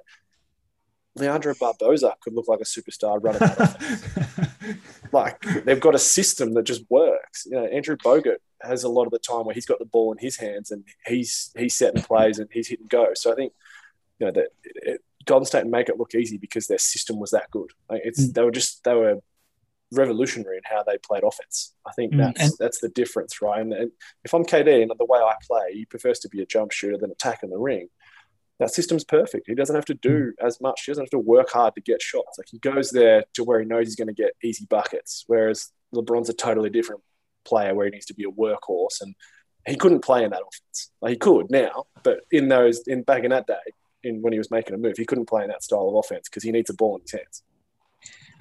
leandro 1.17 1.55
barbosa 1.55 2.13
could 2.21 2.35
look 2.35 2.49
like 2.49 2.61
a 2.61 2.65
superstar 2.65 3.23
running 3.23 3.39
that 3.41 3.61
offense. 3.61 4.79
like 5.13 5.41
they've 5.65 5.81
got 5.81 5.95
a 5.95 5.99
system 5.99 6.55
that 6.55 6.65
just 6.65 6.83
works 6.91 7.47
you 7.47 7.53
know 7.53 7.65
andrew 7.67 7.97
bogut 7.97 8.39
has 8.63 8.83
a 8.85 8.89
lot 8.89 9.05
of 9.07 9.13
the 9.13 9.19
time 9.19 9.45
where 9.45 9.55
he's 9.55 9.67
got 9.67 9.79
the 9.79 9.85
ball 9.85 10.11
in 10.13 10.19
his 10.19 10.37
hands 10.39 10.71
and 10.71 10.85
he's 11.07 11.53
he's 11.57 11.75
setting 11.75 12.03
plays 12.03 12.39
and 12.39 12.49
he's 12.53 12.69
hitting 12.69 12.87
go 12.89 13.09
so 13.15 13.31
i 13.33 13.35
think 13.37 13.53
you 14.19 14.27
know 14.27 14.33
that 14.33 14.49
it, 14.65 15.01
golden 15.25 15.47
state 15.47 15.67
make 15.67 15.89
it 15.89 15.99
look 15.99 16.15
easy 16.15 16.37
because 16.37 16.67
their 16.67 16.79
system 16.79 17.19
was 17.21 17.31
that 17.31 17.51
good 17.51 17.71
like 17.91 18.03
it's 18.05 18.27
Mm. 18.27 18.35
they 18.35 18.43
were 18.43 18.51
just 18.51 18.83
they 18.85 18.95
were 18.95 19.21
revolutionary 19.93 20.57
in 20.57 20.63
how 20.65 20.83
they 20.83 20.99
played 20.99 21.23
offense. 21.23 21.73
I 21.87 21.93
think 21.93 22.13
Mm, 22.15 22.19
that's 22.19 22.43
and- 22.43 22.53
that's 22.59 22.81
the 22.81 22.89
difference, 22.89 23.41
right? 23.41 23.61
And, 23.61 23.73
and 23.73 23.93
if 24.25 24.35
I'm 24.35 24.45
KD 24.45 24.83
and 24.83 24.91
the 24.99 25.05
way 25.05 25.21
I 25.21 25.35
play, 25.47 25.73
he 25.75 25.85
prefers 25.85 26.19
to 26.21 26.29
be 26.29 26.43
a 26.43 26.47
jump 26.47 26.73
shooter 26.73 26.99
than 26.99 27.13
attack 27.13 27.45
in 27.45 27.51
the 27.51 27.59
ring. 27.59 27.89
That 28.61 28.73
system's 28.73 29.05
perfect. 29.05 29.49
He 29.49 29.55
doesn't 29.55 29.75
have 29.75 29.85
to 29.87 29.95
do 29.95 30.33
hmm. 30.39 30.47
as 30.47 30.61
much. 30.61 30.83
He 30.85 30.91
doesn't 30.91 31.05
have 31.05 31.11
to 31.11 31.19
work 31.19 31.51
hard 31.51 31.75
to 31.75 31.81
get 31.81 32.01
shots. 32.01 32.39
Like 32.39 32.49
he 32.51 32.59
goes 32.59 32.91
there 32.91 33.25
to 33.35 33.45
where 33.45 33.61
he 33.61 33.67
knows 33.67 33.87
he's 33.87 33.97
going 33.97 34.09
to 34.09 34.15
get 34.15 34.33
easy 34.43 34.67
buckets. 34.69 35.25
Whereas 35.27 35.71
LeBron's 35.95 36.29
a 36.29 36.35
totally 36.35 36.71
different 36.71 37.03
player 37.45 37.75
where 37.75 37.87
he 37.87 37.91
needs 37.91 38.07
to 38.07 38.15
be 38.15 38.25
a 38.25 38.31
workhorse, 38.31 39.01
and 39.01 39.15
he 39.67 39.77
couldn't 39.77 40.01
play 40.01 40.25
in 40.25 40.31
that 40.31 40.41
offense. 40.41 40.91
Like 41.01 41.13
he 41.13 41.17
could 41.17 41.51
now, 41.51 41.85
but 42.03 42.21
in 42.31 42.49
those 42.49 42.83
in 42.87 43.03
back 43.03 43.25
in 43.25 43.31
that 43.31 43.47
day, 43.47 43.55
in 44.03 44.23
when 44.23 44.33
he 44.33 44.39
was 44.39 44.51
making 44.51 44.75
a 44.75 44.79
move, 44.79 44.97
he 44.97 45.07
couldn't 45.07 45.29
play 45.29 45.43
in 45.43 45.49
that 45.49 45.63
style 45.63 45.89
of 45.89 45.95
offense 45.95 46.29
because 46.29 46.43
he 46.43 46.53
needs 46.53 46.71
a 46.71 46.75
ball 46.75 46.97
in 46.97 47.03
his 47.03 47.13
hands. 47.13 47.43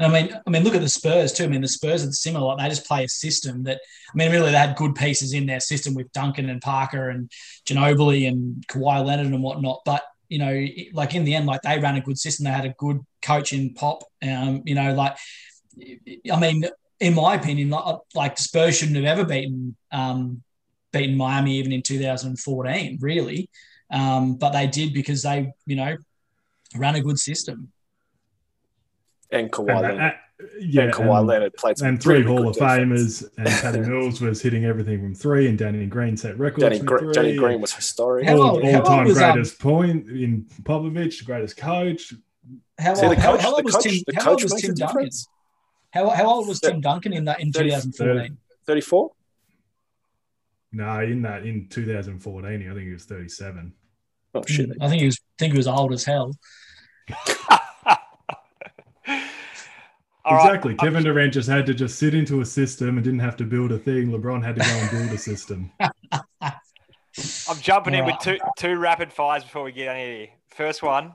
And 0.04 0.16
I 0.16 0.22
mean, 0.22 0.40
I 0.46 0.50
mean, 0.50 0.64
look 0.64 0.76
at 0.76 0.82
the 0.82 0.90
Spurs 0.90 1.32
too. 1.32 1.46
I 1.46 1.48
mean, 1.48 1.62
the 1.62 1.68
Spurs 1.68 2.06
are 2.06 2.12
similar. 2.12 2.48
Like 2.48 2.58
they 2.58 2.70
just 2.70 2.86
play 2.86 3.06
a 3.06 3.10
system 3.10 3.64
that, 3.64 3.80
I 4.14 4.18
mean, 4.18 4.32
really 4.32 4.52
they 4.52 4.58
had 4.58 4.76
good 4.76 4.96
pieces 4.96 5.34
in 5.34 5.46
their 5.46 5.62
system 5.62 5.94
with 5.94 6.12
Duncan 6.12 6.50
and 6.50 6.62
Parker 6.62 7.10
and 7.10 7.32
Ginobili 7.66 8.28
and 8.28 8.66
Kawhi 8.68 9.06
Leonard 9.06 9.28
and 9.28 9.42
whatnot. 9.42 9.82
But 9.86 10.04
you 10.28 10.40
know, 10.40 10.66
like 10.94 11.16
in 11.16 11.24
the 11.24 11.36
end, 11.36 11.46
like 11.46 11.62
they 11.62 11.80
ran 11.80 11.96
a 11.96 12.02
good 12.02 12.20
system. 12.20 12.44
They 12.44 12.52
had 12.52 12.66
a 12.66 12.76
good 12.78 13.00
coach 13.22 13.54
in 13.54 13.74
Pop. 13.76 14.04
Um, 14.22 14.64
you 14.66 14.76
know, 14.76 14.94
like 14.94 15.16
I 16.32 16.40
mean, 16.40 16.66
in 17.00 17.14
my 17.14 17.36
opinion, 17.36 17.74
like, 18.14 18.38
Spurs 18.38 18.78
shouldn't 18.78 18.98
have 18.98 19.06
ever 19.06 19.26
beaten 19.26 19.76
um, 19.92 20.44
beaten 20.92 21.16
Miami 21.16 21.58
even 21.58 21.72
in 21.72 21.82
2014, 21.82 22.98
really. 23.02 23.50
Um, 23.90 24.36
but 24.36 24.52
they 24.52 24.68
did 24.68 24.94
because 24.94 25.24
they, 25.24 25.54
you 25.66 25.76
know, 25.76 25.96
ran 26.76 26.96
a 26.96 27.02
good 27.02 27.20
system. 27.20 27.72
And 29.34 29.52
Kawhi 29.52 29.70
And, 29.72 29.82
Leonard. 29.82 30.00
uh, 30.02 30.12
yeah, 30.60 30.84
and 30.84 30.94
Kawhi 30.94 31.18
and- 31.20 31.28
Leonard 31.28 31.54
played 31.56 31.78
some 31.78 31.88
and 31.90 32.02
three 32.02 32.22
really 32.22 32.28
Hall 32.28 32.48
of 32.50 32.54
defense. 32.56 33.22
Famers, 33.24 33.30
and 33.38 33.48
Patty 33.48 33.80
Mills 33.90 34.22
was 34.22 34.42
hitting 34.42 34.66
everything 34.66 35.00
from 35.00 35.16
three, 35.16 35.48
and 35.48 35.58
Danny 35.58 35.86
Green 35.88 36.16
set 36.18 36.38
records 36.38 36.62
Danny, 36.64 36.80
from 36.80 36.88
three. 37.00 37.14
Danny 37.14 37.36
Green 37.36 37.60
was 37.62 37.74
historic. 37.74 38.26
How 38.28 38.36
all, 38.38 38.42
old- 38.58 38.64
how 38.64 38.78
old 38.78 38.86
time 38.86 39.06
was, 39.08 39.22
um, 39.22 39.34
greatest 39.34 39.60
point 39.60 40.10
in 40.10 40.46
Popovich, 40.64 41.26
greatest 41.26 41.58
coach. 41.58 42.14
How, 42.80 42.94
See, 42.94 43.06
old, 43.06 43.18
coach, 43.18 43.42
how 43.42 43.54
old 43.56 43.66
was 43.66 43.76
coach, 43.76 43.84
Tim? 43.84 44.16
How 44.16 44.32
old 44.32 44.44
was 44.44 44.54
Tim 44.62 44.74
Duncan? 44.76 45.10
How, 45.92 46.10
how 46.10 46.26
old 46.28 46.48
was 46.48 46.60
Tim 46.60 46.82
Duncan 46.82 47.14
in 47.14 47.26
that 47.26 47.40
in 47.40 47.52
2014? 47.52 48.38
34? 48.66 49.12
No, 50.74 51.02
in 51.02 51.22
that 51.22 51.46
in 51.46 51.68
2014, 51.70 52.46
I 52.70 52.74
think 52.74 52.88
he 52.88 52.94
was 52.94 53.06
37. 53.06 53.74
Oh, 54.36 54.44
shit. 54.48 54.72
I 54.82 54.90
think 54.90 55.02
he 55.02 55.06
was 55.06 55.20
think 55.38 55.54
he 55.54 55.58
was 55.58 55.68
old 55.68 55.94
as 55.94 56.04
hell. 56.04 56.36
All 60.26 60.38
right. 60.38 60.46
exactly. 60.46 60.76
Kevin 60.76 61.04
Durant 61.04 61.34
just 61.34 61.50
had 61.50 61.66
to 61.66 61.74
just 61.74 62.00
sit 62.00 62.14
into 62.14 62.42
a 62.42 62.46
system 62.46 62.98
and 62.98 63.04
didn't 63.04 63.20
have 63.20 63.36
to 63.38 63.44
build 63.44 63.72
a 63.72 63.78
thing. 63.78 64.10
LeBron 64.10 64.44
had 64.44 64.56
to 64.56 64.62
go 64.62 64.68
and 64.68 64.92
build 64.92 65.12
a 65.12 65.18
system. 65.18 65.72
I'm 65.82 67.60
jumping 67.60 67.94
in 67.94 68.06
with 68.06 68.16
two 68.22 68.38
two 68.58 68.78
rapid 68.78 69.12
fires 69.12 69.44
before 69.44 69.64
we 69.64 69.72
get 69.72 69.90
on 69.90 69.98
here. 69.98 70.28
First 70.50 70.82
one, 70.82 71.14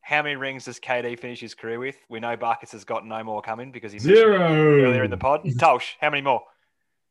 how 0.00 0.22
many 0.22 0.36
rings 0.36 0.66
does 0.66 0.78
KD 0.78 1.18
finish 1.18 1.40
his 1.40 1.54
career 1.54 1.78
with? 1.78 1.96
We 2.08 2.20
know 2.20 2.36
Buckets 2.36 2.72
has 2.72 2.84
got 2.84 3.06
no 3.06 3.24
more 3.24 3.42
coming 3.42 3.72
because 3.72 3.92
he's 3.92 4.04
mentioned 4.04 4.34
it 4.34 4.36
Zero. 4.38 4.84
earlier 4.84 5.04
in 5.04 5.10
the 5.10 5.16
pod. 5.16 5.42
Tolsh, 5.44 5.94
how 6.00 6.10
many 6.10 6.22
more? 6.22 6.42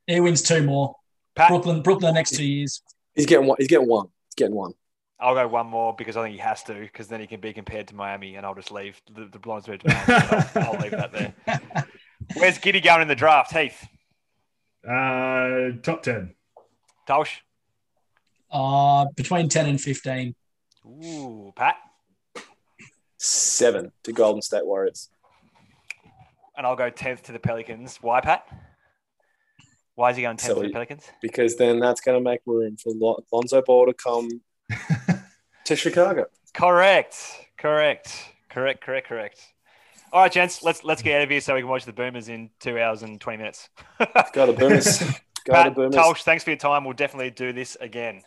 He 0.07 0.19
wins 0.19 0.41
two 0.41 0.63
more. 0.63 0.95
Pat, 1.35 1.49
Brooklyn, 1.49 1.81
Brooklyn, 1.81 2.13
the 2.13 2.17
next 2.17 2.35
two 2.35 2.45
years. 2.45 2.81
He's 3.15 3.25
getting 3.25 3.47
one. 3.47 3.57
He's 3.59 3.67
getting 3.67 3.87
one. 3.87 4.07
He's 4.27 4.35
getting 4.35 4.55
one. 4.55 4.73
I'll 5.21 5.33
go 5.33 5.47
one 5.47 5.67
more 5.67 5.93
because 5.97 6.15
I 6.15 6.23
think 6.23 6.33
he 6.35 6.39
has 6.41 6.63
to 6.63 6.73
because 6.73 7.07
then 7.09 7.19
he 7.19 7.27
can 7.27 7.39
be 7.41 7.51
compared 7.53 7.87
to 7.89 7.95
Miami 7.95 8.35
and 8.35 8.45
I'll 8.45 8.55
just 8.55 8.71
leave 8.71 9.01
the, 9.13 9.25
the 9.25 9.39
blondes 9.39 9.67
moved 9.67 9.81
to 9.81 9.87
Miami. 9.89 10.13
I'll, 10.55 10.73
I'll 10.73 10.79
leave 10.79 10.91
that 10.91 11.11
there. 11.11 11.33
Where's 12.37 12.57
Giddey 12.57 12.81
going 12.83 13.01
in 13.01 13.07
the 13.09 13.15
draft? 13.15 13.51
Heath, 13.51 13.85
Uh, 14.87 15.71
top 15.83 16.03
10. 16.03 16.33
Tolsh, 17.07 17.37
Uh, 18.51 19.05
between 19.15 19.49
10 19.49 19.65
and 19.67 19.81
15. 19.81 20.35
Ooh, 20.85 21.51
Pat. 21.55 21.75
Seven 23.17 23.91
to 24.03 24.13
Golden 24.13 24.41
State 24.41 24.65
Warriors. 24.65 25.09
And 26.55 26.65
I'll 26.65 26.75
go 26.75 26.89
10th 26.91 27.23
to 27.23 27.31
the 27.31 27.39
Pelicans. 27.39 27.97
Why, 28.01 28.21
Pat? 28.21 28.47
Why 29.95 30.11
is 30.11 30.15
he 30.17 30.21
going 30.23 30.37
10th 30.37 30.41
So 30.47 30.53
to 30.55 30.59
the 30.61 30.67
he- 30.67 30.73
Pelicans? 30.73 31.03
because 31.21 31.57
then 31.57 31.79
that's 31.79 31.99
going 32.01 32.17
to 32.17 32.23
make 32.23 32.39
room 32.45 32.77
for 32.77 32.93
Lon- 32.93 33.23
Lonzo 33.33 33.61
Ball 33.61 33.87
to 33.87 33.93
come 33.93 34.29
to 35.65 35.75
Chicago. 35.75 36.25
Correct. 36.53 37.15
Correct. 37.57 38.13
Correct. 38.49 38.81
Correct. 38.81 39.07
Correct. 39.07 39.39
All 40.11 40.23
right, 40.23 40.31
gents, 40.31 40.63
let's 40.63 40.83
let's 40.83 41.03
get 41.03 41.17
out 41.17 41.23
of 41.23 41.29
here 41.29 41.39
so 41.39 41.53
we 41.53 41.61
can 41.61 41.69
watch 41.69 41.85
the 41.85 41.93
Boomers 41.93 42.29
in 42.29 42.49
two 42.59 42.79
hours 42.79 43.03
and 43.03 43.21
twenty 43.21 43.37
minutes. 43.37 43.69
Go 44.33 44.47
to 44.47 44.53
Boomers. 44.53 44.99
Go 45.45 45.53
Pat, 45.53 45.65
to 45.65 45.71
Boomers. 45.71 45.95
Tolsh, 45.95 46.23
thanks 46.23 46.43
for 46.43 46.49
your 46.49 46.57
time. 46.57 46.83
We'll 46.83 46.93
definitely 46.93 47.29
do 47.29 47.53
this 47.53 47.77
again. 47.79 48.23